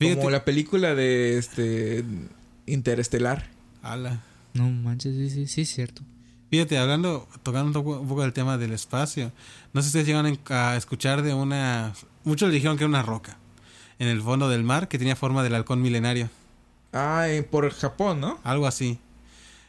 Fíjate- 0.00 0.16
como 0.18 0.30
la 0.30 0.44
película 0.44 0.94
de 0.96 1.38
este 1.38 2.04
Interestelar. 2.66 3.46
Ala. 3.82 4.20
No 4.52 4.68
manches, 4.70 5.14
sí, 5.14 5.30
sí, 5.30 5.46
sí, 5.46 5.60
es 5.62 5.68
cierto. 5.72 6.02
Fíjate, 6.50 6.78
hablando, 6.78 7.28
tocando 7.42 7.66
un 7.68 7.72
poco, 7.72 8.00
un 8.00 8.08
poco 8.08 8.22
del 8.22 8.32
tema 8.32 8.58
del 8.58 8.72
espacio. 8.72 9.30
No 9.72 9.82
sé 9.82 9.86
si 9.90 9.98
ustedes 9.98 10.06
llegan 10.08 10.38
a 10.48 10.76
escuchar 10.76 11.22
de 11.22 11.32
una... 11.34 11.92
Muchos 12.26 12.48
le 12.48 12.56
dijeron 12.56 12.76
que 12.76 12.82
era 12.82 12.88
una 12.88 13.02
roca 13.02 13.36
en 14.00 14.08
el 14.08 14.20
fondo 14.20 14.48
del 14.48 14.64
mar 14.64 14.88
que 14.88 14.98
tenía 14.98 15.14
forma 15.14 15.44
del 15.44 15.54
halcón 15.54 15.80
milenario. 15.80 16.28
Ah, 16.92 17.28
eh, 17.28 17.44
por 17.44 17.70
Japón, 17.70 18.20
¿no? 18.20 18.40
Algo 18.42 18.66
así. 18.66 18.98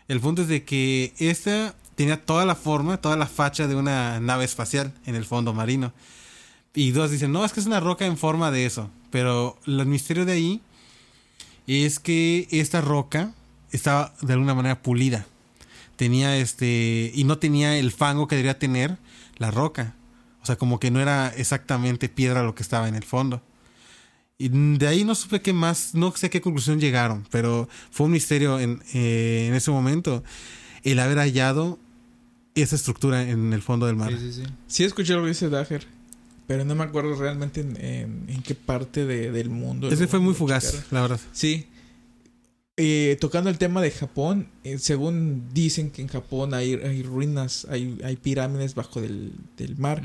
El 0.08 0.20
punto 0.22 0.42
es 0.42 0.48
de 0.48 0.64
que 0.64 1.14
esta 1.20 1.76
tenía 1.94 2.26
toda 2.26 2.48
la 2.48 2.56
forma, 2.56 2.98
toda 2.98 3.16
la 3.16 3.28
facha 3.28 3.68
de 3.68 3.76
una 3.76 4.20
nave 4.20 4.44
espacial 4.44 4.92
en 5.06 5.14
el 5.14 5.24
fondo 5.24 5.54
marino. 5.54 5.94
Y 6.74 6.90
dos 6.90 7.12
dicen, 7.12 7.32
no, 7.32 7.46
es 7.46 7.54
que 7.54 7.60
es 7.60 7.68
una 7.68 7.80
roca 7.80 8.08
en 8.08 8.18
forma 8.18 8.50
de 8.50 8.66
eso. 8.66 8.90
Pero 9.12 9.60
el 9.68 9.86
misterio 9.86 10.26
de 10.26 10.32
ahí 10.32 10.62
es 11.68 12.00
que 12.00 12.48
esta 12.50 12.82
roca 12.82 13.34
estaba 13.72 14.16
de 14.22 14.34
alguna 14.34 14.56
manera 14.56 14.82
pulida. 14.82 15.28
Tenía 15.96 16.36
este. 16.38 17.12
Y 17.14 17.24
no 17.24 17.38
tenía 17.38 17.78
el 17.78 17.92
fango 17.92 18.28
que 18.28 18.36
debería 18.36 18.58
tener 18.58 18.98
la 19.38 19.52
roca. 19.52 19.94
O 20.48 20.52
sea, 20.56 20.56
como 20.56 20.80
que 20.80 20.92
no 20.92 21.02
era 21.02 21.28
exactamente 21.36 22.08
piedra 22.08 22.42
lo 22.42 22.56
que 22.56 22.64
estaba 22.64 22.88
en 22.88 22.96
el 22.96 23.04
fondo. 23.04 23.42
Y 24.38 24.48
de 24.78 24.88
ahí 24.88 25.04
no 25.04 25.14
supe 25.14 25.42
qué 25.42 25.52
más, 25.52 25.94
no 25.94 26.16
sé 26.16 26.30
qué 26.30 26.40
conclusión 26.40 26.80
llegaron, 26.80 27.26
pero 27.32 27.68
fue 27.92 28.06
un 28.06 28.14
misterio 28.14 28.58
en, 28.62 28.82
eh, 28.94 29.48
en 29.50 29.56
ese 29.56 29.72
momento 29.72 30.24
el 30.84 31.00
haber 31.00 31.18
hallado 31.18 31.80
esa 32.56 32.78
estructura 32.78 33.24
en 33.24 33.52
el 33.52 33.62
fondo 33.62 33.88
del 33.88 33.98
mar. 33.98 34.10
Sí, 34.14 34.20
sí, 34.32 34.42
sí. 34.42 34.44
Sí 34.68 34.84
escuché 34.86 35.16
lo 35.16 35.24
que 35.24 35.28
dice 35.30 35.50
Dager, 35.50 35.86
pero 36.48 36.64
no 36.64 36.76
me 36.76 36.86
acuerdo 36.86 37.14
realmente 37.16 37.60
en, 37.60 37.76
en- 37.84 38.26
en 38.30 38.42
qué 38.42 38.56
parte 38.56 39.06
de- 39.06 39.32
del 39.32 39.50
mundo. 39.50 39.90
Ese 39.90 40.08
fue 40.08 40.20
muy 40.22 40.34
fugaz, 40.34 40.86
la 40.92 41.02
verdad. 41.02 41.20
Sí. 41.34 41.68
Eh, 42.78 43.18
tocando 43.20 43.50
el 43.50 43.58
tema 43.58 43.82
de 43.82 43.90
Japón, 43.90 44.50
eh, 44.64 44.78
según 44.78 45.50
dicen 45.52 45.90
que 45.90 46.04
en 46.04 46.08
Japón 46.08 46.54
hay, 46.54 46.76
hay 46.76 47.02
ruinas, 47.02 47.66
hay, 47.72 47.98
hay 48.04 48.16
pirámides 48.18 48.76
bajo 48.76 49.02
del, 49.02 49.32
del 49.58 49.78
mar, 49.78 50.04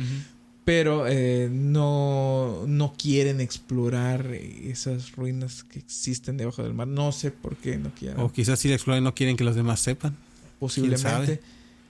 pero 0.64 1.07
eh, 1.07 1.51
no, 1.53 2.64
no 2.66 2.95
quieren 2.97 3.43
explorar 3.43 4.33
esas 4.33 5.12
ruinas 5.12 5.64
que 5.64 5.81
existen 5.81 6.39
debajo 6.39 6.62
del 6.62 6.73
mar. 6.73 6.89
No 6.89 7.12
sé 7.12 7.31
por 7.31 7.57
qué 7.57 7.77
no 7.77 7.91
quieren. 7.95 8.18
O 8.20 8.33
quizás 8.33 8.59
si 8.59 8.68
la 8.68 8.75
exploran 8.75 9.05
no 9.05 9.14
quieren 9.14 9.37
que 9.37 9.45
los 9.45 9.55
demás 9.55 9.81
sepan. 9.81 10.16
posiblemente. 10.59 11.41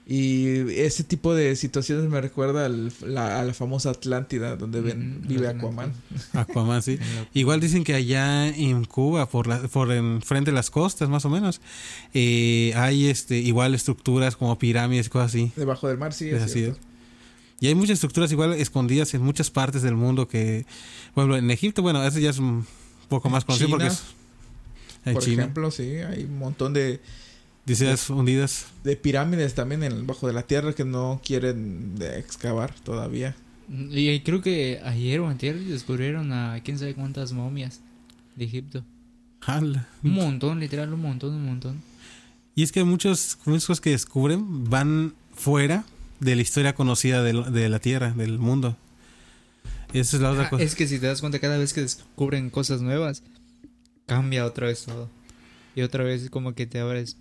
Y 0.05 0.47
ese 0.81 1.05
tipo 1.05 1.33
de 1.33 1.55
situaciones 1.55 2.09
me 2.09 2.19
recuerda 2.19 2.65
al- 2.65 2.91
la- 3.05 3.39
a 3.39 3.43
la 3.43 3.53
famosa 3.53 3.91
Atlántida, 3.91 4.57
donde 4.57 4.81
ven, 4.81 5.21
vive 5.25 5.47
Aquaman. 5.47 5.93
Aquaman, 6.33 6.81
sí. 6.81 6.99
En 7.01 7.27
Igual 7.33 7.61
dicen 7.61 7.85
que 7.85 7.93
allá 7.93 8.47
en 8.49 8.83
Cuba, 8.83 9.29
por 9.29 9.47
la, 9.47 9.59
por 9.69 9.89
enfrente 9.93 10.51
de 10.51 10.55
las 10.55 10.69
costas, 10.69 11.07
más 11.07 11.23
o 11.23 11.29
menos, 11.29 11.61
eh, 12.13 12.73
hay 12.75 13.07
este 13.07 13.37
igual 13.37 13.73
estructuras 13.75 14.35
como 14.35 14.59
pirámides 14.59 15.07
y 15.07 15.09
cosas 15.09 15.31
así. 15.31 15.51
Debajo 15.55 15.87
del 15.87 15.97
mar, 15.97 16.11
sí, 16.13 16.29
es 16.29 16.35
Es 16.35 16.43
así. 16.43 16.73
Y 17.61 17.67
hay 17.67 17.75
muchas 17.75 17.93
estructuras 17.93 18.29
igual 18.33 18.51
escondidas 18.55 19.13
en 19.13 19.21
muchas 19.21 19.49
partes 19.49 19.83
del 19.83 19.95
mundo 19.95 20.27
que, 20.27 20.65
bueno, 21.15 21.37
en 21.37 21.49
Egipto, 21.49 21.81
bueno, 21.81 22.03
eso 22.05 22.19
ya 22.19 22.31
es 22.31 22.39
un 22.39 22.65
poco 23.07 23.29
más 23.29 23.45
conocido 23.45 23.69
porque 23.69 23.87
es 23.87 24.03
en 25.05 25.13
Por 25.13 25.23
China. 25.23 25.43
ejemplo, 25.43 25.71
sí, 25.71 25.83
hay 25.97 26.23
un 26.25 26.39
montón 26.39 26.73
de, 26.73 26.99
Dices 27.65 28.09
hundidas. 28.09 28.65
de 28.83 28.95
pirámides 28.97 29.53
también 29.55 29.83
en, 29.83 30.05
bajo 30.05 30.27
de 30.27 30.33
la 30.33 30.43
tierra 30.43 30.73
que 30.73 30.83
no 30.83 31.21
quieren 31.23 31.95
de 31.95 32.19
excavar 32.19 32.73
todavía. 32.83 33.35
Y 33.69 34.19
creo 34.21 34.41
que 34.41 34.81
ayer 34.83 35.21
o 35.21 35.29
antier 35.29 35.57
descubrieron 35.57 36.33
a 36.33 36.59
quién 36.63 36.77
sabe 36.77 36.93
cuántas 36.93 37.31
momias 37.31 37.79
de 38.35 38.45
Egipto. 38.45 38.83
Un 40.03 40.11
montón, 40.11 40.59
literal, 40.59 40.93
un 40.93 41.01
montón, 41.01 41.33
un 41.33 41.45
montón. 41.45 41.81
Y 42.55 42.63
es 42.63 42.71
que 42.71 42.83
muchos, 42.83 43.37
cosas 43.43 43.81
que 43.81 43.91
descubren 43.91 44.69
van 44.69 45.13
fuera 45.33 45.85
de 46.19 46.35
la 46.35 46.41
historia 46.41 46.75
conocida 46.75 47.23
de, 47.23 47.33
de 47.51 47.69
la 47.69 47.79
Tierra, 47.79 48.11
del 48.11 48.37
mundo. 48.39 48.77
Esa 49.93 50.17
es 50.17 50.21
la 50.21 50.31
otra 50.31 50.45
Ah, 50.45 50.49
cosa. 50.49 50.63
es 50.63 50.75
que 50.75 50.87
si 50.87 50.99
te 50.99 51.07
das 51.07 51.21
cuenta, 51.21 51.39
cada 51.39 51.57
vez 51.57 51.73
que 51.73 51.81
descubren 51.81 52.49
cosas 52.49 52.81
nuevas, 52.81 53.23
cambia 54.05 54.45
otra 54.45 54.67
vez 54.67 54.83
todo. 54.85 55.09
Y 55.75 55.81
otra 55.81 56.03
vez 56.03 56.29
como 56.29 56.53
que 56.53 56.65
te 56.67 56.79
abres 56.79 57.17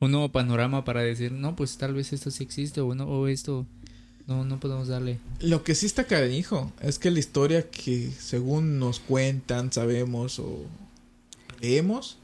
un 0.00 0.10
nuevo 0.10 0.30
panorama 0.30 0.84
para 0.84 1.02
decir, 1.02 1.30
no, 1.32 1.54
pues 1.56 1.76
tal 1.76 1.94
vez 1.94 2.12
esto 2.12 2.30
sí 2.30 2.42
existe 2.42 2.80
o 2.80 2.94
no, 2.94 3.04
o 3.04 3.28
esto 3.28 3.66
no, 4.26 4.44
no 4.44 4.58
podemos 4.58 4.88
darle. 4.88 5.18
Lo 5.40 5.62
que 5.62 5.74
sí 5.74 5.86
está 5.86 6.04
canijo 6.04 6.72
es 6.80 6.98
que 6.98 7.10
la 7.10 7.18
historia 7.18 7.68
que 7.70 8.10
según 8.18 8.78
nos 8.78 8.98
cuentan, 9.00 9.72
sabemos 9.72 10.38
o 10.38 10.64
leemos, 11.60 12.18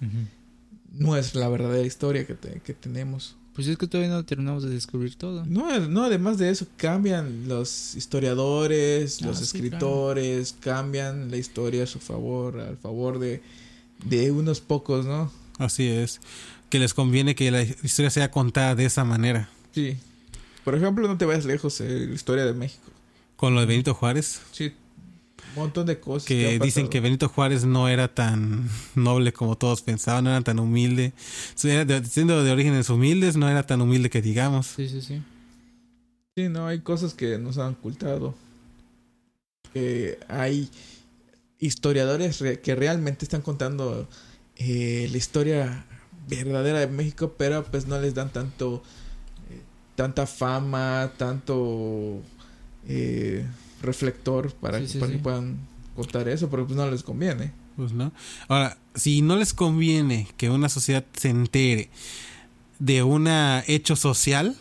no 0.92 1.16
es 1.16 1.34
la 1.34 1.48
verdadera 1.48 1.86
historia 1.86 2.26
que, 2.26 2.34
te- 2.34 2.60
que 2.60 2.72
tenemos. 2.74 3.36
Pues 3.54 3.66
es 3.68 3.78
que 3.78 3.86
todavía 3.86 4.12
no 4.12 4.22
terminamos 4.24 4.62
de 4.64 4.68
descubrir 4.70 5.16
todo. 5.16 5.44
No, 5.46 5.78
no, 5.88 6.04
además 6.04 6.36
de 6.36 6.50
eso, 6.50 6.66
cambian 6.76 7.48
los 7.48 7.94
historiadores, 7.94 9.20
Ah, 9.22 9.26
los 9.26 9.38
sí, 9.38 9.44
escritores, 9.44 10.54
cambian 10.60 11.30
la 11.30 11.38
historia 11.38 11.84
a 11.84 11.86
su 11.86 11.98
favor, 11.98 12.60
al 12.60 12.76
favor 12.76 13.18
de, 13.18 13.40
de 14.04 14.30
unos 14.30 14.60
pocos, 14.60 15.06
¿no? 15.06 15.32
Así 15.58 15.86
es. 15.88 16.20
Que 16.70 16.78
les 16.78 16.94
conviene 16.94 17.34
que 17.34 17.50
la 17.50 17.62
historia 17.62 18.10
sea 18.10 18.30
contada 18.30 18.74
de 18.74 18.84
esa 18.86 19.04
manera. 19.04 19.48
Sí. 19.72 19.96
Por 20.64 20.74
ejemplo, 20.74 21.06
no 21.06 21.16
te 21.16 21.24
vayas 21.24 21.44
lejos, 21.44 21.80
eh, 21.80 22.06
la 22.08 22.14
historia 22.14 22.44
de 22.44 22.52
México. 22.52 22.90
Con 23.36 23.54
lo 23.54 23.60
de 23.60 23.66
Benito 23.66 23.94
Juárez, 23.94 24.40
Sí, 24.50 24.72
un 25.54 25.62
montón 25.62 25.86
de 25.86 26.00
cosas. 26.00 26.26
que 26.26 26.58
dicen 26.58 26.88
que 26.88 27.00
Benito 27.00 27.28
Juárez 27.28 27.64
no 27.64 27.88
era 27.88 28.08
tan 28.12 28.68
noble 28.94 29.32
como 29.32 29.56
todos 29.56 29.82
pensaban, 29.82 30.24
no 30.24 30.30
era 30.30 30.40
tan 30.40 30.58
humilde. 30.58 31.12
Sí, 31.54 31.68
era 31.70 31.84
de- 31.84 32.04
Siendo 32.04 32.42
de 32.42 32.50
orígenes 32.50 32.90
humildes, 32.90 33.36
no 33.36 33.48
era 33.48 33.64
tan 33.64 33.80
humilde 33.80 34.10
que 34.10 34.20
digamos. 34.22 34.66
Sí, 34.66 34.88
sí, 34.88 35.02
sí. 35.02 35.22
Sí, 36.34 36.48
no, 36.48 36.66
hay 36.66 36.80
cosas 36.80 37.14
que 37.14 37.38
nos 37.38 37.58
han 37.58 37.74
ocultado. 37.74 38.34
Que 39.72 40.18
hay 40.28 40.68
historiadores 41.58 42.40
re- 42.40 42.60
que 42.60 42.74
realmente 42.74 43.24
están 43.24 43.42
contando 43.42 44.08
eh, 44.56 45.08
la 45.10 45.16
historia 45.16 45.84
verdadera 46.28 46.80
de 46.80 46.86
México, 46.88 47.34
pero 47.36 47.64
pues 47.64 47.86
no 47.86 48.00
les 48.00 48.14
dan 48.14 48.30
tanto 48.32 48.82
eh, 49.50 49.60
tanta 49.94 50.26
fama, 50.26 51.12
tanto 51.16 52.20
eh, 52.88 53.46
reflector 53.82 54.52
para, 54.54 54.78
Sí, 54.80 54.88
sí, 54.88 54.98
para 54.98 55.12
sí. 55.12 55.18
que 55.18 55.22
puedan 55.22 55.58
contar 55.94 56.28
eso, 56.28 56.48
porque 56.48 56.66
pues 56.66 56.76
no 56.76 56.90
les 56.90 57.02
conviene. 57.02 57.52
Pues 57.76 57.92
no. 57.92 58.12
Ahora, 58.48 58.78
si 58.94 59.22
no 59.22 59.36
les 59.36 59.52
conviene 59.52 60.28
que 60.36 60.48
una 60.50 60.68
sociedad 60.68 61.04
se 61.14 61.28
entere 61.28 61.90
de 62.78 63.02
un 63.02 63.26
hecho 63.66 63.96
social, 63.96 64.56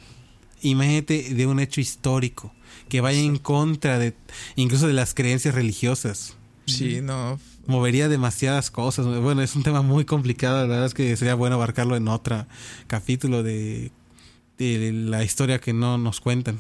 imagínate 0.62 1.34
de 1.34 1.48
un 1.48 1.60
hecho 1.60 1.82
histórico 1.82 2.54
que 2.90 3.02
vaya 3.02 3.20
en 3.20 3.38
contra 3.38 3.98
de 4.00 4.14
incluso 4.56 4.88
de 4.88 4.94
las 4.94 5.14
creencias 5.14 5.56
religiosas. 5.56 6.36
Sí, 6.66 7.00
no. 7.02 7.40
Movería 7.68 8.08
demasiadas 8.10 8.70
cosas. 8.72 9.06
Bueno, 9.22 9.42
es 9.42 9.56
un 9.56 9.64
tema 9.64 9.82
muy 9.82 10.06
complicado. 10.06 10.62
La 10.62 10.68
verdad 10.68 10.86
es 10.86 10.94
que 10.94 11.16
sería 11.18 11.36
bueno 11.36 11.56
abarcarlo 11.56 11.96
en 11.96 12.08
otro 12.08 12.46
capítulo 12.88 13.42
de, 13.44 13.92
de 14.58 14.92
la 14.94 15.24
historia 15.24 15.60
que 15.60 15.74
no 15.74 15.98
nos 15.98 16.22
cuentan. 16.22 16.60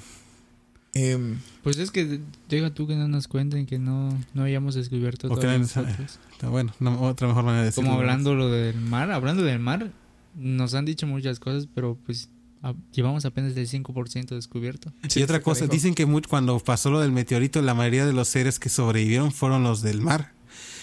em, 0.93 1.37
Pues 1.63 1.77
es 1.77 1.91
que 1.91 2.21
deja 2.49 2.73
tú 2.73 2.87
que 2.87 2.95
no 2.95 3.07
nos 3.07 3.27
cuenten 3.27 3.65
que 3.65 3.77
no, 3.79 4.17
no 4.33 4.43
hayamos 4.43 4.75
descubierto. 4.75 5.27
Está 5.27 6.49
Bueno, 6.49 6.73
no- 6.79 7.01
otra 7.01 7.27
mejor 7.27 7.43
manera 7.43 7.61
de 7.61 7.65
decirlo. 7.67 7.89
Como 7.89 7.99
hablando 8.01 8.33
lo 8.35 8.49
del 8.49 8.79
mar, 8.79 9.11
hablando 9.11 9.43
del 9.43 9.59
mar, 9.59 9.91
nos 10.35 10.73
han 10.73 10.85
dicho 10.85 11.05
muchas 11.07 11.39
cosas, 11.39 11.67
pero 11.73 11.97
pues 12.05 12.29
a- 12.61 12.73
llevamos 12.93 13.25
apenas 13.25 13.55
el 13.55 13.67
5% 13.67 14.35
descubierto. 14.35 14.91
sí, 15.07 15.19
y 15.19 15.23
otra 15.23 15.41
cosa, 15.41 15.67
dicen 15.67 15.93
que 15.93 16.05
cuando 16.27 16.57
pasó 16.59 16.89
lo 16.89 16.99
del 16.99 17.11
meteorito, 17.11 17.61
la 17.61 17.73
mayoría 17.73 18.05
de 18.05 18.13
los 18.13 18.27
seres 18.27 18.59
que 18.59 18.69
sobrevivieron 18.69 19.31
fueron 19.31 19.63
los 19.63 19.81
del 19.81 20.01
mar. 20.01 20.33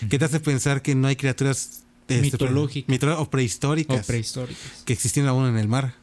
¿Qué 0.08 0.18
te 0.18 0.24
hace 0.24 0.40
pensar 0.40 0.82
que 0.82 0.94
no 0.94 1.08
hay 1.08 1.16
criaturas 1.16 1.82
este, 2.08 2.20
Mitológicas. 2.20 3.18
o 3.18 3.30
prehistóricas 3.30 4.08
O 4.36 4.46
que 4.84 4.92
existían 4.92 5.26
aún 5.28 5.46
en 5.46 5.56
el 5.58 5.68
mar? 5.68 5.94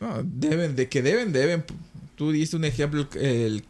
No, 0.00 0.22
deben, 0.24 0.74
de 0.76 0.88
que 0.88 1.02
deben, 1.02 1.32
deben. 1.32 1.64
Tú 2.16 2.32
diste 2.32 2.56
un 2.56 2.64
ejemplo, 2.64 3.08
el 3.14 3.64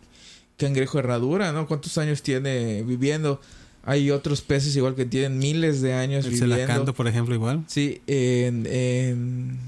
cangrejo 0.57 0.99
herradura, 0.99 1.53
¿no? 1.53 1.67
¿Cuántos 1.67 1.99
años 1.99 2.23
tiene 2.23 2.83
viviendo? 2.83 3.41
Hay 3.85 4.11
otros 4.11 4.43
peces 4.43 4.75
igual 4.77 4.95
que 4.95 5.05
tienen 5.05 5.39
miles 5.39 5.83
de 5.83 5.95
años 5.95 6.25
El 6.25 6.33
viviendo. 6.33 6.57
celacanto, 6.57 6.95
por 6.95 7.07
ejemplo, 7.09 7.35
igual. 7.35 7.65
Sí, 7.67 8.01
en, 8.07 8.67
en, 8.67 9.59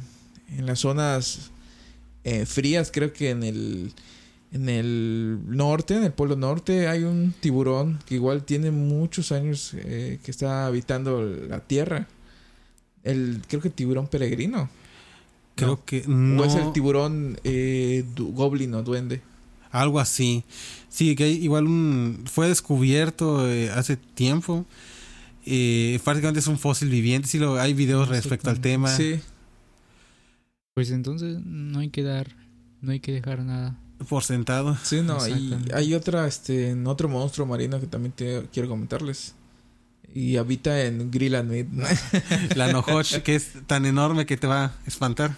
en 0.57 0.67
las 0.67 0.81
zonas 0.81 1.51
eh, 2.23 2.47
frías, 2.47 2.91
creo 2.93 3.13
que 3.13 3.31
en 3.31 3.43
el, 3.43 3.93
en 4.55 4.69
el 4.69 5.39
norte, 5.49 5.97
en 5.97 6.05
el 6.05 6.13
polo 6.13 6.37
norte, 6.37 6.87
hay 6.89 7.03
un 7.03 7.35
tiburón 7.41 7.99
que 8.07 8.15
igual 8.15 8.45
tiene 8.45 8.71
muchos 8.71 9.33
años 9.33 9.73
eh, 9.75 10.19
que 10.25 10.31
está 10.31 10.67
habitando 10.67 11.23
la 11.23 11.61
tierra. 11.61 12.07
El, 13.03 13.43
creo 13.49 13.61
que 13.61 13.69
tiburón 13.69 14.07
peregrino. 14.07 14.71
Creo 15.57 15.71
No. 15.71 15.85
que 15.85 16.05
no. 16.07 16.43
O 16.43 16.45
es 16.47 16.55
el 16.55 16.73
tiburón 16.73 17.39
eh, 17.45 18.05
du- 18.15 18.33
goblin 18.33 18.73
o 18.75 18.83
duende. 18.83 19.21
Algo 19.71 19.99
así. 20.01 20.45
Sí, 20.89 21.17
que 21.17 21.25
hay 21.25 21.33
igual 21.45 21.67
un... 21.67 22.23
Fue 22.27 22.47
descubierto 22.49 23.49
eh, 23.51 23.71
hace 23.71 23.97
tiempo. 23.97 24.65
Eh, 25.45 25.99
prácticamente 26.05 26.39
es 26.41 26.47
un 26.47 26.59
fósil 26.59 26.89
viviente. 26.89 27.27
Sí, 27.29 27.39
lo, 27.39 27.61
hay 27.61 27.75
videos 27.75 28.07
No 28.09 28.15
respecto 28.15 28.51
al 28.51 28.61
tema. 28.61 28.89
Sí. 28.89 29.21
Pues 30.75 30.91
entonces 30.93 31.39
no 31.45 31.81
hay 31.81 31.89
que 31.91 32.03
dar, 32.03 32.35
no 32.81 32.93
hay 32.93 33.01
que 33.01 33.13
dejar 33.13 33.41
nada. 33.41 33.77
Por 34.09 34.25
sentado. 34.25 34.77
Sí, 34.83 35.01
no, 35.03 35.27
y 35.27 35.57
hay 35.73 35.95
otra, 35.95 36.27
este, 36.27 36.75
otro 36.85 37.09
monstruo 37.09 37.47
marino 37.47 37.81
que 37.81 37.87
también 37.87 38.13
te 38.13 38.47
quiero 38.53 38.69
comentarles. 38.69 39.35
Y 40.15 40.37
habita 40.37 40.83
en 40.85 41.11
¿no? 41.11 41.85
La 42.55 42.73
Nohoch, 42.73 43.23
que 43.23 43.35
es 43.35 43.51
tan 43.67 43.85
enorme 43.85 44.27
que 44.27 44.37
te 44.37 44.47
va 44.47 44.65
a 44.67 44.73
espantar. 44.87 45.35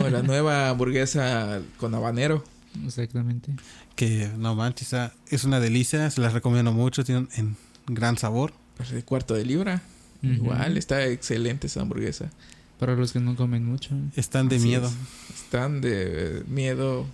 o 0.00 0.08
la 0.08 0.22
nueva 0.22 0.70
hamburguesa 0.70 1.60
con 1.76 1.94
habanero. 1.94 2.42
Exactamente. 2.86 3.52
Que 3.96 4.30
no 4.38 4.54
manches, 4.54 4.94
ah, 4.94 5.12
es 5.28 5.44
una 5.44 5.60
delicia. 5.60 6.10
Se 6.10 6.22
las 6.22 6.32
recomiendo 6.32 6.72
mucho. 6.72 7.04
Tienen 7.04 7.28
en 7.36 7.56
gran 7.86 8.16
sabor. 8.16 8.54
Pues 8.78 8.90
de 8.90 9.02
cuarto 9.02 9.34
de 9.34 9.44
libra. 9.44 9.82
Igual, 10.22 10.78
está 10.78 11.04
excelente 11.06 11.66
esa 11.66 11.82
hamburguesa. 11.82 12.30
Para 12.78 12.94
los 12.94 13.12
que 13.12 13.20
no 13.20 13.36
comen 13.36 13.64
mucho. 13.64 13.90
Están 14.16 14.48
de 14.48 14.56
Así 14.56 14.66
miedo. 14.66 14.88
es. 14.88 15.40
Están 15.42 15.80
de 15.80 16.44
miedo. 16.46 17.06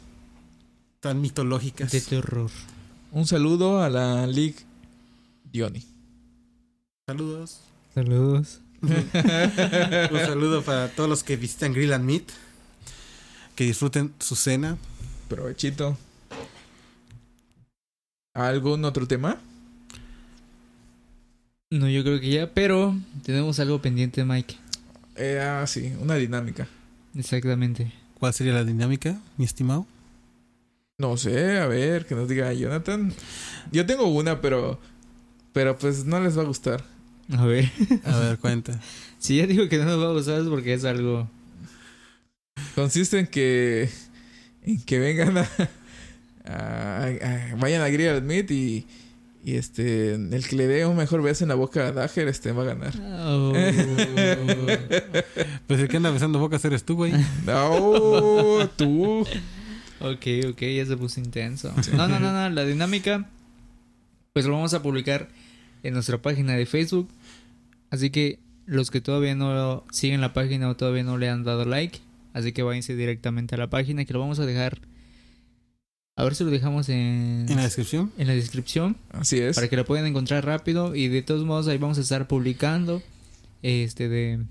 Tan 1.04 1.20
mitológicas. 1.20 1.92
De 1.92 2.00
terror. 2.00 2.50
Un 3.12 3.26
saludo 3.26 3.82
a 3.82 3.90
la 3.90 4.26
League 4.26 4.56
Diony. 5.52 5.84
Saludos. 7.06 7.60
Saludos. 7.94 8.60
Un 8.80 10.18
saludo 10.18 10.62
para 10.62 10.88
todos 10.88 11.10
los 11.10 11.22
que 11.22 11.36
visitan 11.36 11.74
Grill 11.74 11.92
and 11.92 12.06
Meat. 12.06 12.22
Que 13.54 13.64
disfruten 13.64 14.14
su 14.18 14.34
cena. 14.34 14.78
Provechito. 15.28 15.98
¿Algún 18.32 18.86
otro 18.86 19.06
tema? 19.06 19.36
No, 21.68 21.86
yo 21.86 22.02
creo 22.02 22.18
que 22.18 22.30
ya, 22.30 22.50
pero 22.54 22.96
tenemos 23.24 23.60
algo 23.60 23.82
pendiente, 23.82 24.24
Mike. 24.24 24.56
Eh, 25.16 25.38
ah, 25.38 25.66
sí, 25.66 25.92
una 26.00 26.14
dinámica. 26.14 26.66
Exactamente. 27.14 27.92
¿Cuál 28.18 28.32
sería 28.32 28.54
la 28.54 28.64
dinámica, 28.64 29.20
mi 29.36 29.44
estimado? 29.44 29.86
No 30.98 31.16
sé, 31.16 31.58
a 31.58 31.66
ver, 31.66 32.06
que 32.06 32.14
nos 32.14 32.28
diga 32.28 32.52
Jonathan. 32.52 33.12
Yo 33.72 33.84
tengo 33.86 34.06
una, 34.06 34.40
pero. 34.40 34.78
Pero 35.52 35.76
pues 35.78 36.04
no 36.04 36.20
les 36.20 36.36
va 36.38 36.42
a 36.42 36.46
gustar. 36.46 36.84
A 37.36 37.44
ver. 37.46 37.70
A 38.04 38.18
ver, 38.18 38.38
cuenta. 38.38 38.80
Si 39.18 39.38
ya 39.38 39.46
digo 39.46 39.66
que 39.70 39.78
no 39.78 39.84
nos 39.86 39.98
va 40.00 40.10
a 40.10 40.12
gustar 40.12 40.42
es 40.42 40.46
porque 40.48 40.74
es 40.74 40.84
algo. 40.84 41.28
Consiste 42.74 43.18
en 43.20 43.26
que. 43.26 43.88
En 44.62 44.80
que 44.82 44.98
vengan 44.98 45.38
a. 45.38 45.48
a- 46.44 47.06
a- 47.06 47.54
vayan 47.56 47.80
a 47.82 47.88
Grill 47.88 48.20
Meat 48.22 48.50
y. 48.50 48.86
Y 49.42 49.56
este. 49.56 50.14
El 50.14 50.46
que 50.46 50.56
le 50.56 50.66
dé 50.66 50.84
un 50.86 50.96
mejor 50.96 51.22
beso 51.22 51.44
en 51.44 51.48
la 51.48 51.54
boca 51.54 51.86
a 51.88 51.92
Dager, 51.92 52.28
este 52.28 52.52
va 52.52 52.62
a 52.64 52.66
ganar. 52.66 52.92
Oh. 53.26 53.52
Pues 55.66 55.80
el 55.80 55.88
que 55.88 55.96
anda 55.96 56.10
besando 56.10 56.38
bocas 56.38 56.62
eres 56.66 56.84
tú, 56.84 56.96
güey. 56.96 57.12
No, 57.46 58.68
tú. 58.76 59.26
Ok, 60.12 60.50
ok, 60.50 60.60
ya 60.60 60.86
se 60.86 60.96
puso 60.96 61.20
intenso. 61.20 61.72
No, 61.96 62.08
no, 62.08 62.18
no, 62.20 62.32
no. 62.32 62.50
La 62.50 62.64
dinámica. 62.64 63.28
Pues 64.32 64.46
lo 64.46 64.52
vamos 64.52 64.74
a 64.74 64.82
publicar 64.82 65.28
en 65.82 65.94
nuestra 65.94 66.20
página 66.20 66.54
de 66.54 66.66
Facebook. 66.66 67.08
Así 67.90 68.10
que 68.10 68.38
los 68.66 68.90
que 68.90 69.00
todavía 69.00 69.34
no 69.34 69.84
siguen 69.92 70.20
la 70.20 70.32
página 70.32 70.68
o 70.68 70.76
todavía 70.76 71.04
no 71.04 71.18
le 71.18 71.28
han 71.28 71.44
dado 71.44 71.64
like. 71.64 72.00
Así 72.32 72.52
que 72.52 72.62
váyanse 72.62 72.96
directamente 72.96 73.54
a 73.54 73.58
la 73.58 73.70
página 73.70 74.04
que 74.04 74.12
lo 74.12 74.20
vamos 74.20 74.40
a 74.40 74.46
dejar. 74.46 74.80
A 76.16 76.24
ver 76.24 76.34
si 76.34 76.44
lo 76.44 76.50
dejamos 76.50 76.88
en, 76.88 77.46
En 77.48 77.56
la 77.56 77.62
descripción. 77.62 78.12
en 78.18 78.26
la 78.28 78.34
descripción. 78.34 78.96
Así 79.10 79.38
es. 79.38 79.56
para 79.56 79.68
que 79.68 79.76
lo 79.76 79.84
puedan 79.84 80.06
encontrar 80.06 80.44
rápido 80.44 80.94
y 80.94 81.08
de 81.08 81.22
todos 81.22 81.44
modos 81.44 81.66
ahí 81.68 81.78
vamos 81.78 81.98
a 81.98 82.02
estar 82.02 82.26
publicando 82.28 83.02
este 83.62 84.08
de 84.08 84.44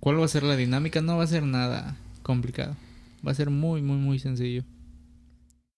cuál 0.00 0.20
va 0.20 0.24
a 0.24 0.28
ser 0.28 0.42
la 0.42 0.56
dinámica 0.56 1.00
no 1.00 1.16
va 1.16 1.24
a 1.24 1.28
ser 1.28 1.44
nada 1.44 1.96
complicado 2.22 2.76
va 3.26 3.30
a 3.32 3.34
ser 3.34 3.50
muy 3.50 3.82
muy 3.82 3.96
muy 3.96 4.18
sencillo 4.18 4.64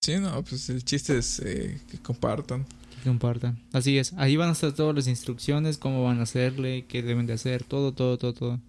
Sí, 0.03 0.17
no, 0.19 0.43
pues 0.45 0.71
el 0.71 0.83
chiste 0.85 1.19
es 1.19 1.41
eh, 1.45 1.79
que 1.91 1.99
compartan. 1.99 2.65
que 2.65 3.09
compartan 3.09 3.59
así 3.73 3.99
es 3.99 4.13
ahí 4.15 4.37
van 4.37 4.49
a 4.49 4.53
estar 4.53 4.73
todas 4.73 4.95
las 4.95 5.07
instrucciones 5.07 5.77
cómo 5.79 6.03
van 6.05 6.21
a 6.21 6.23
hacerle 6.23 6.87
qué 6.89 7.03
deben 7.03 7.27
de 7.27 7.35
hacer 7.35 7.65
todo 7.65 7.93
todo 7.93 8.17
todo 8.19 8.33
todo 8.33 8.61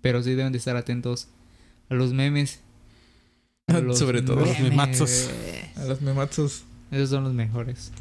pero 0.00 0.22
sí 0.22 0.34
deben 0.34 0.50
de 0.52 0.58
estar 0.58 0.76
atentos 0.76 1.28
a 1.90 1.94
los 1.94 2.12
memes 2.12 2.60
A 3.68 3.78
los 3.80 3.98
Sobre 3.98 4.22
todo. 4.22 4.40
Los 4.44 4.58
memazos. 4.58 5.30
A 5.76 5.84
los 5.84 6.00
mematsos. 6.00 6.62
Esos 6.90 7.10
son 7.10 7.22
los 7.22 7.34
mejores. 7.34 7.92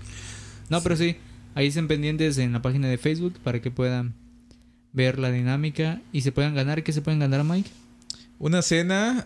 No, 0.69 0.81
pero 0.81 0.95
sí, 0.95 1.15
ahí 1.53 1.67
estén 1.67 1.87
pendientes 1.87 2.39
en 2.39 2.53
la 2.53 2.61
página 2.63 2.87
de 2.87 2.97
Facebook 2.97 3.33
para 3.43 3.61
que 3.61 3.69
puedan 3.69 4.15
ver 4.93 5.19
la 5.19 5.31
dinámica 5.31 6.01
y 6.11 6.21
se 6.21 6.31
puedan 6.31 6.55
ganar. 6.55 6.81
¿Qué 6.83 6.91
se 6.91 7.01
pueden 7.01 7.19
ganar, 7.19 7.43
Mike? 7.43 7.69
Una 8.39 8.61
cena. 8.63 9.25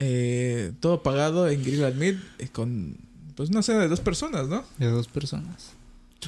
Eh, 0.00 0.72
todo 0.80 1.02
pagado 1.02 1.48
en 1.48 1.62
Grill 1.62 1.82
eh, 2.38 2.48
con. 2.52 2.96
Pues 3.34 3.50
una 3.50 3.62
cena 3.62 3.80
de 3.80 3.88
dos 3.88 4.00
personas, 4.00 4.48
¿no? 4.48 4.64
De 4.78 4.86
dos 4.86 5.08
personas. 5.08 5.72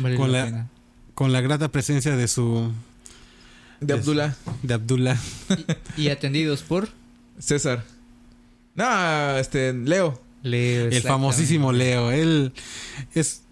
Vale 0.01 0.17
Con 0.17 0.33
la. 0.33 0.69
Con 1.15 1.33
la 1.33 1.41
grata 1.41 1.71
presencia 1.71 2.17
de 2.17 2.29
su. 2.29 2.73
De 3.81 3.95
Abdullah. 3.95 4.37
de 4.63 4.75
Abdullah. 4.75 5.19
Y 5.97 6.09
atendidos 6.09 6.63
por 6.63 6.89
César. 7.39 7.85
No, 8.75 9.37
este. 9.37 9.73
Leo. 9.73 10.21
Leo. 10.43 10.89
El 10.89 11.03
famosísimo 11.03 11.73
Leo. 11.73 12.11
Él 12.11 12.53
es 13.15 13.43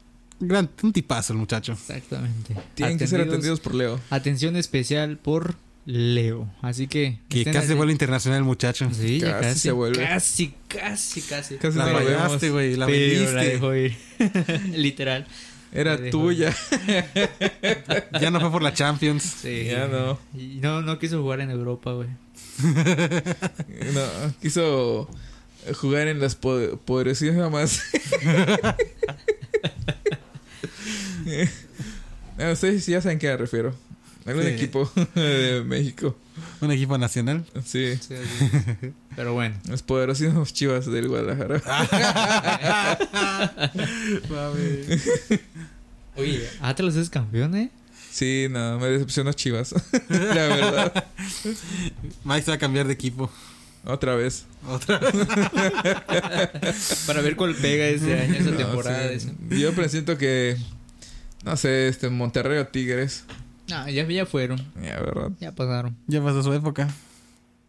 gran, 0.40 0.70
un 0.82 0.92
tipazo 0.92 1.32
el 1.32 1.38
muchacho. 1.38 1.72
Exactamente. 1.72 2.56
Tienen 2.74 2.98
que 2.98 3.06
ser 3.06 3.20
atendidos 3.20 3.60
por 3.60 3.74
Leo. 3.74 4.00
Atención 4.10 4.56
especial 4.56 5.16
por 5.18 5.56
Leo. 5.90 6.52
Así 6.60 6.86
que. 6.86 7.18
Que 7.30 7.46
casi 7.46 7.68
se 7.68 7.74
vuelve 7.74 7.92
internacional 7.92 8.36
el 8.40 8.44
muchacho. 8.44 8.90
Sí, 8.92 9.20
ya 9.20 9.38
Casi 9.38 9.44
casi. 9.48 9.58
se 9.60 9.72
vuelve. 9.72 10.02
Casi, 10.04 10.52
casi, 10.68 11.22
casi. 11.22 11.56
Casi 11.56 11.78
La 11.78 11.86
fallaste, 11.86 12.50
güey. 12.50 12.76
La 12.76 12.86
la 12.86 13.42
dejó 13.42 13.74
ir. 13.74 13.96
Literal. 14.74 15.26
Era 15.72 15.98
tuya. 16.10 16.54
Ya 18.20 18.30
no 18.30 18.38
fue 18.38 18.50
por 18.50 18.60
la 18.62 18.74
Champions. 18.74 19.22
Sí. 19.22 19.64
Ya 19.64 19.86
no. 19.88 20.18
Y 20.38 20.58
no, 20.60 20.82
no 20.82 20.98
quiso 20.98 21.22
jugar 21.22 21.40
en 21.40 21.50
Europa, 21.50 21.92
güey. 21.94 22.08
No, 23.94 24.34
quiso 24.42 25.08
jugar 25.80 26.08
en 26.08 26.20
las 26.20 26.34
po- 26.34 26.78
poderosísimas. 26.84 27.82
no, 32.38 32.52
ustedes 32.52 32.84
ya 32.86 33.00
saben 33.00 33.16
a 33.16 33.20
qué 33.20 33.28
me 33.28 33.36
refiero. 33.38 33.87
Algún 34.28 34.44
Sí. 34.44 34.48
equipo 34.50 34.90
de 35.14 35.62
México. 35.66 36.16
Un 36.60 36.70
equipo 36.70 36.96
nacional. 36.98 37.44
Sí. 37.64 37.98
Pero 39.16 39.32
bueno. 39.34 39.56
Los 39.68 39.82
poderosísimos 39.82 40.52
chivas 40.52 40.86
del 40.86 41.08
Guadalajara. 41.08 41.60
Oye, 46.16 46.48
Atlas 46.60 46.96
es 46.96 47.10
campeón, 47.10 47.54
¿eh? 47.56 47.70
Sí, 48.10 48.46
no, 48.50 48.78
me 48.78 48.88
decepcionó 48.88 49.32
Chivas. 49.32 49.72
La 50.08 50.46
verdad. 50.48 51.04
Mike 52.24 52.42
se 52.42 52.50
va 52.50 52.54
a 52.56 52.58
cambiar 52.58 52.86
de 52.86 52.94
equipo. 52.94 53.30
Otra 53.84 54.16
vez. 54.16 54.44
Otra. 54.66 54.98
Para 57.06 57.20
ver 57.22 57.36
cuál 57.36 57.54
pega 57.54 57.86
ese 57.86 58.18
año, 58.18 58.34
esa 58.34 58.50
No, 58.50 58.56
temporada. 58.56 59.18
sí. 59.18 59.30
Yo 59.50 59.72
presiento 59.74 60.18
que. 60.18 60.56
No 61.44 61.56
sé, 61.56 61.88
este 61.88 62.10
Monterrey 62.10 62.58
o 62.58 62.66
Tigres. 62.66 63.24
No, 63.68 63.88
ya, 63.88 64.06
ya 64.06 64.26
fueron. 64.26 64.58
Ya, 64.82 64.98
¿verdad? 65.00 65.30
Ya 65.40 65.52
pasaron. 65.54 65.96
Ya 66.06 66.22
pasó 66.22 66.42
su 66.42 66.52
época. 66.52 66.88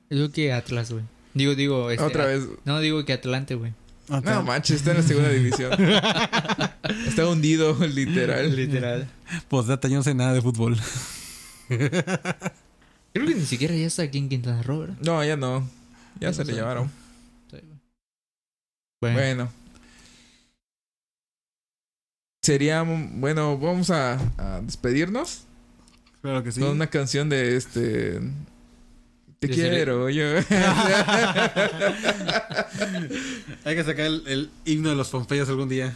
Yo 0.09 0.17
creo 0.17 0.31
que 0.31 0.53
Atlas, 0.53 0.91
güey. 0.91 1.03
Digo, 1.33 1.55
digo. 1.55 1.91
Este, 1.91 2.03
Otra 2.03 2.23
At- 2.23 2.29
vez. 2.29 2.47
No, 2.65 2.79
digo 2.79 3.03
que 3.05 3.13
Atlante, 3.13 3.55
güey. 3.55 3.73
No 4.07 4.41
manches, 4.43 4.77
está 4.77 4.91
en 4.91 4.97
la 4.97 5.03
segunda 5.03 5.29
división. 5.29 5.71
está 7.07 7.27
hundido, 7.27 7.75
literal. 7.85 8.55
Literal. 8.55 9.07
Postdata, 9.49 9.87
yo 9.87 9.97
no 9.97 10.03
sé 10.03 10.15
nada 10.15 10.33
de 10.33 10.41
fútbol. 10.41 10.75
Creo 11.69 11.89
que 13.27 13.35
ni 13.35 13.45
siquiera 13.45 13.75
ya 13.75 13.85
está 13.85 14.01
aquí 14.03 14.17
en 14.17 14.29
Quintana 14.29 14.63
Roo, 14.63 14.79
¿verdad? 14.79 14.95
No, 15.01 15.23
ya 15.23 15.35
no. 15.37 15.59
Ya 16.19 16.29
Ya 16.29 16.33
se 16.33 16.43
no 16.43 16.49
le 16.49 16.55
llevaron. 16.55 16.91
Sí. 17.51 17.57
Bueno, 19.01 19.17
Bueno. 19.19 19.49
Sería. 22.41 22.83
Bueno, 22.83 23.57
vamos 23.57 23.89
a, 23.91 24.13
a 24.37 24.61
despedirnos 24.61 25.43
Claro 26.21 26.43
que 26.43 26.51
sí. 26.51 26.59
con 26.59 26.69
una 26.71 26.87
canción 26.87 27.29
de 27.29 27.55
este. 27.55 28.19
Te 29.39 29.47
quiero, 29.49 30.09
yo. 30.09 30.23
Hay 33.65 33.75
que 33.75 33.83
sacar 33.83 34.05
el, 34.05 34.23
el 34.27 34.49
himno 34.65 34.89
de 34.89 34.95
los 34.95 35.09
Pompeyos 35.09 35.47
algún 35.49 35.69
día. 35.69 35.95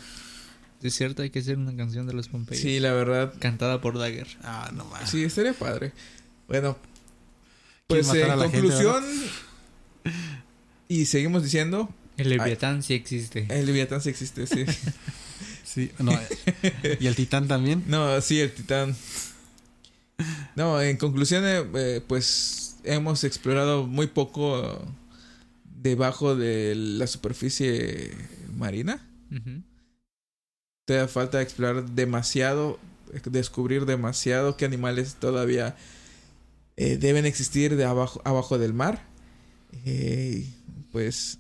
es 0.82 0.94
cierto, 0.94 1.22
hay 1.24 1.30
que 1.30 1.40
hacer 1.40 1.58
una 1.58 1.76
canción 1.76 2.08
de 2.08 2.14
los 2.14 2.28
Pompeyos. 2.30 2.62
sí, 2.62 2.80
la 2.80 2.94
verdad. 2.94 3.34
Cantada 3.40 3.82
por 3.82 3.98
Dagger. 3.98 4.28
Ah, 4.44 4.72
no 4.74 4.86
más. 4.86 5.10
Sí, 5.10 5.24
estaría 5.24 5.54
padre. 5.54 5.92
Bueno, 6.48 6.78
¿Quieren 7.88 8.06
pues 8.06 8.22
en 8.22 8.30
gente, 8.30 8.44
conclusión. 8.52 9.04
y 10.88 11.06
seguimos 11.06 11.44
diciendo: 11.44 11.90
El 12.18 12.30
Leviatán 12.30 12.82
sí 12.84 12.94
existe. 12.94 13.48
el 13.50 13.66
Leviatán 13.66 14.02
sí 14.02 14.10
existe, 14.10 14.48
sí. 14.48 14.66
Sí, 15.66 15.90
no. 15.98 16.12
y 17.00 17.08
el 17.08 17.16
Titán 17.16 17.48
también. 17.48 17.84
No, 17.88 18.22
sí, 18.22 18.40
el 18.40 18.52
titán. 18.52 18.96
No, 20.56 20.82
en 20.82 20.98
conclusión, 20.98 21.44
eh, 21.46 22.02
pues 22.08 22.78
hemos 22.84 23.24
explorado 23.24 23.86
muy 23.88 24.08
poco 24.08 24.80
debajo 25.82 26.36
de 26.36 26.76
la 26.76 27.08
superficie 27.08 28.12
marina. 28.56 29.06
Te 30.86 31.08
falta 31.08 31.42
explorar 31.42 31.90
demasiado, 31.92 32.80
descubrir 33.26 33.86
demasiado 33.86 34.58
qué 34.58 34.66
animales 34.66 35.16
todavía 35.16 35.76
eh, 36.76 36.98
deben 36.98 37.26
existir 37.26 37.76
de 37.76 37.86
abajo, 37.86 38.22
abajo 38.26 38.58
del 38.58 38.74
mar. 38.74 39.06
Eh, 39.86 40.48
pues 40.92 41.40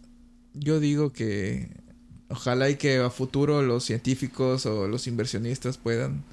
yo 0.53 0.79
digo 0.79 1.13
que 1.13 1.69
ojalá 2.29 2.69
y 2.69 2.77
que 2.77 2.97
a 2.97 3.09
futuro 3.09 3.61
los 3.61 3.83
científicos 3.83 4.65
o 4.65 4.87
los 4.87 5.07
inversionistas 5.07 5.77
puedan 5.77 6.23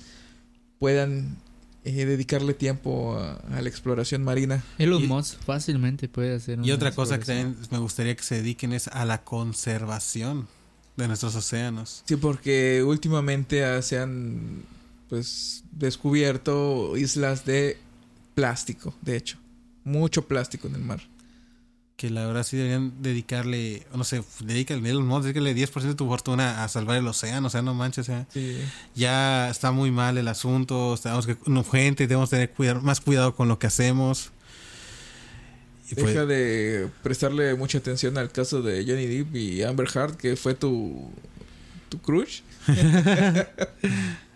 puedan 0.79 1.37
eh, 1.85 2.05
dedicarle 2.05 2.55
tiempo 2.55 3.17
a, 3.17 3.35
a 3.57 3.63
la 3.63 3.69
exploración 3.69 4.23
marina. 4.23 4.63
Elon 4.79 5.03
Y- 5.05 5.07
Musk 5.07 5.39
fácilmente 5.43 6.09
puede 6.09 6.35
hacer 6.35 6.59
Y 6.63 6.71
otra 6.73 6.93
cosa 6.93 7.19
que 7.19 7.25
también 7.25 7.57
me 7.71 7.79
gustaría 7.79 8.15
que 8.17 8.23
se 8.23 8.37
dediquen 8.37 8.73
es 8.73 8.89
a 8.89 9.05
la 9.05 9.23
conservación 9.25 10.49
de 10.97 11.09
nuestros 11.09 11.35
océanos. 11.35 12.03
Sí, 12.07 12.17
porque 12.17 12.83
últimamente 12.85 13.65
ah, 13.65 13.81
se 13.83 13.99
han 13.99 14.63
pues 15.09 15.65
descubierto 15.73 16.97
islas 16.97 17.45
de 17.45 17.79
plástico, 18.35 18.95
de 19.03 19.17
hecho. 19.17 19.39
Mucho 19.85 20.29
plástico 20.29 20.69
en 20.69 20.75
el 20.77 20.83
mar. 20.83 21.01
Que 22.01 22.09
la 22.09 22.27
verdad 22.27 22.45
sí 22.45 22.57
deberían 22.57 22.95
dedicarle, 23.03 23.83
no 23.95 24.05
sé, 24.05 24.23
dedícale, 24.41 24.89
Elon 24.89 25.07
Musk, 25.07 25.25
dedícale 25.25 25.55
10% 25.55 25.83
de 25.83 25.95
tu 25.95 26.07
fortuna 26.07 26.65
a 26.65 26.69
salvar 26.69 26.97
el 26.97 27.07
océano, 27.07 27.49
o 27.49 27.51
sea, 27.51 27.61
no 27.61 27.75
manches, 27.75 28.05
o 28.09 28.13
sea, 28.13 28.27
Sí. 28.33 28.57
ya 28.95 29.51
está 29.51 29.71
muy 29.71 29.91
mal 29.91 30.17
el 30.17 30.27
asunto, 30.27 30.99
tenemos 31.03 31.27
que, 31.27 31.37
no, 31.45 31.63
gente, 31.63 32.07
debemos 32.07 32.31
tener 32.31 32.49
cuidado, 32.53 32.81
más 32.81 33.03
cuidado 33.03 33.37
con 33.37 33.49
lo 33.49 33.59
que 33.59 33.67
hacemos. 33.67 34.31
Y 35.91 35.95
pues- 35.95 36.07
Deja 36.15 36.25
de 36.25 36.89
prestarle 37.03 37.55
mucha 37.55 37.77
atención 37.77 38.17
al 38.17 38.33
caso 38.33 38.63
de 38.63 38.83
Johnny 38.87 39.05
Depp 39.05 39.37
y 39.37 39.63
Amber 39.63 39.87
Heard, 39.95 40.17
que 40.17 40.37
fue 40.37 40.55
tu, 40.55 41.11
tu 41.91 42.01
crush. 42.01 42.41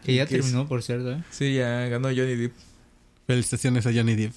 Que 0.05 0.15
ya 0.17 0.27
terminó, 0.27 0.69
por 0.69 0.83
cierto, 0.83 1.13
¿eh? 1.13 1.23
Sí, 1.31 1.55
ya 1.55 1.87
ganó 1.89 2.09
Johnny 2.09 2.35
Depp. 2.37 2.53
felicitaciones 3.27 3.87
a 3.87 3.91
Johnny 3.95 4.15
Depp. 4.15 4.35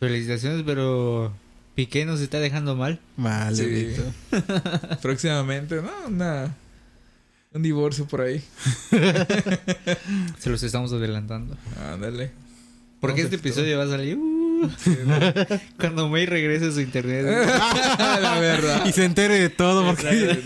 Felicitaciones, 0.00 0.62
pero 0.66 1.32
Piqué 1.74 2.04
nos 2.04 2.20
está 2.20 2.38
dejando 2.40 2.76
mal. 2.76 3.00
Vale, 3.16 3.56
Sí. 3.56 3.96
Próximamente, 5.02 5.76
¿no? 5.82 5.90
Una, 6.08 6.54
un 7.52 7.62
divorcio 7.62 8.06
por 8.06 8.20
ahí. 8.22 8.42
Se 10.38 10.50
los 10.50 10.62
estamos 10.62 10.92
adelantando. 10.92 11.56
Ándale. 11.92 12.30
Porque 13.00 13.22
este 13.22 13.36
episodio 13.36 13.78
va 13.78 13.84
a 13.84 13.88
salir 13.88 14.16
uh, 14.18 14.70
Sí, 14.78 14.94
¿no? 15.06 15.16
cuando 15.78 16.08
May 16.10 16.26
regrese 16.26 16.66
a 16.66 16.72
su 16.72 16.80
internet. 16.82 17.24
La 17.24 18.38
verdad. 18.40 18.84
Y 18.84 18.92
se 18.92 19.04
entere 19.06 19.40
de 19.40 19.48
todo 19.48 19.86
porque... 19.86 20.38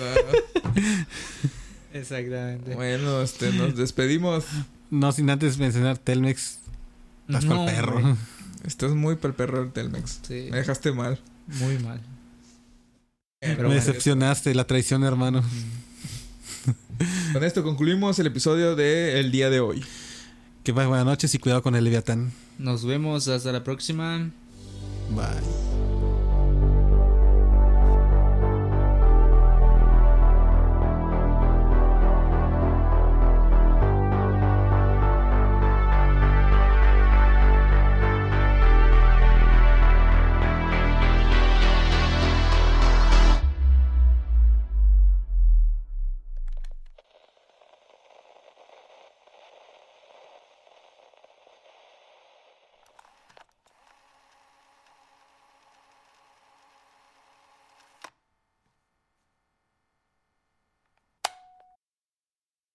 Exactamente. 1.93 2.75
Bueno, 2.75 3.22
este, 3.22 3.51
nos 3.53 3.77
despedimos. 3.77 4.45
No 4.91 5.11
sin 5.12 5.31
antes 5.31 5.59
mencionar 5.59 5.99
Telmex. 5.99 6.59
Estás 7.29 7.45
No, 7.45 7.64
pa'l 7.64 7.75
perro. 7.75 7.97
hombre. 7.97 8.14
Estás 8.67 8.93
muy 8.93 9.17
pa'l 9.17 9.35
perro 9.35 9.62
el 9.62 9.73
Telmex. 9.73 10.21
Sí, 10.27 10.49
Me 10.51 10.59
dejaste 10.59 10.93
mal. 10.93 11.21
muy 11.47 11.79
mal. 11.79 12.01
Pero 13.41 13.69
Me 13.69 13.75
decepcionaste, 13.75 14.55
la 14.55 14.67
traición, 14.67 15.05
hermano. 15.05 15.43
Con 17.33 17.45
esto 17.45 17.62
concluimos 17.62 18.19
el 18.19 18.27
episodio 18.27 18.75
del 18.75 19.31
día 19.31 19.51
de 19.51 19.61
hoy. 19.61 19.85
Que 20.62 20.73
pasen 20.73 20.89
buenas 20.89 21.05
noches 21.07 21.35
y 21.35 21.39
cuidado 21.39 21.62
con 21.62 21.75
el 21.75 21.85
Leviatán. 21.85 22.33
Nos 22.59 22.87
vemos 22.87 23.29
hasta 23.29 23.53
la 23.53 23.62
próxima. 23.65 24.31
Bye. 25.11 25.74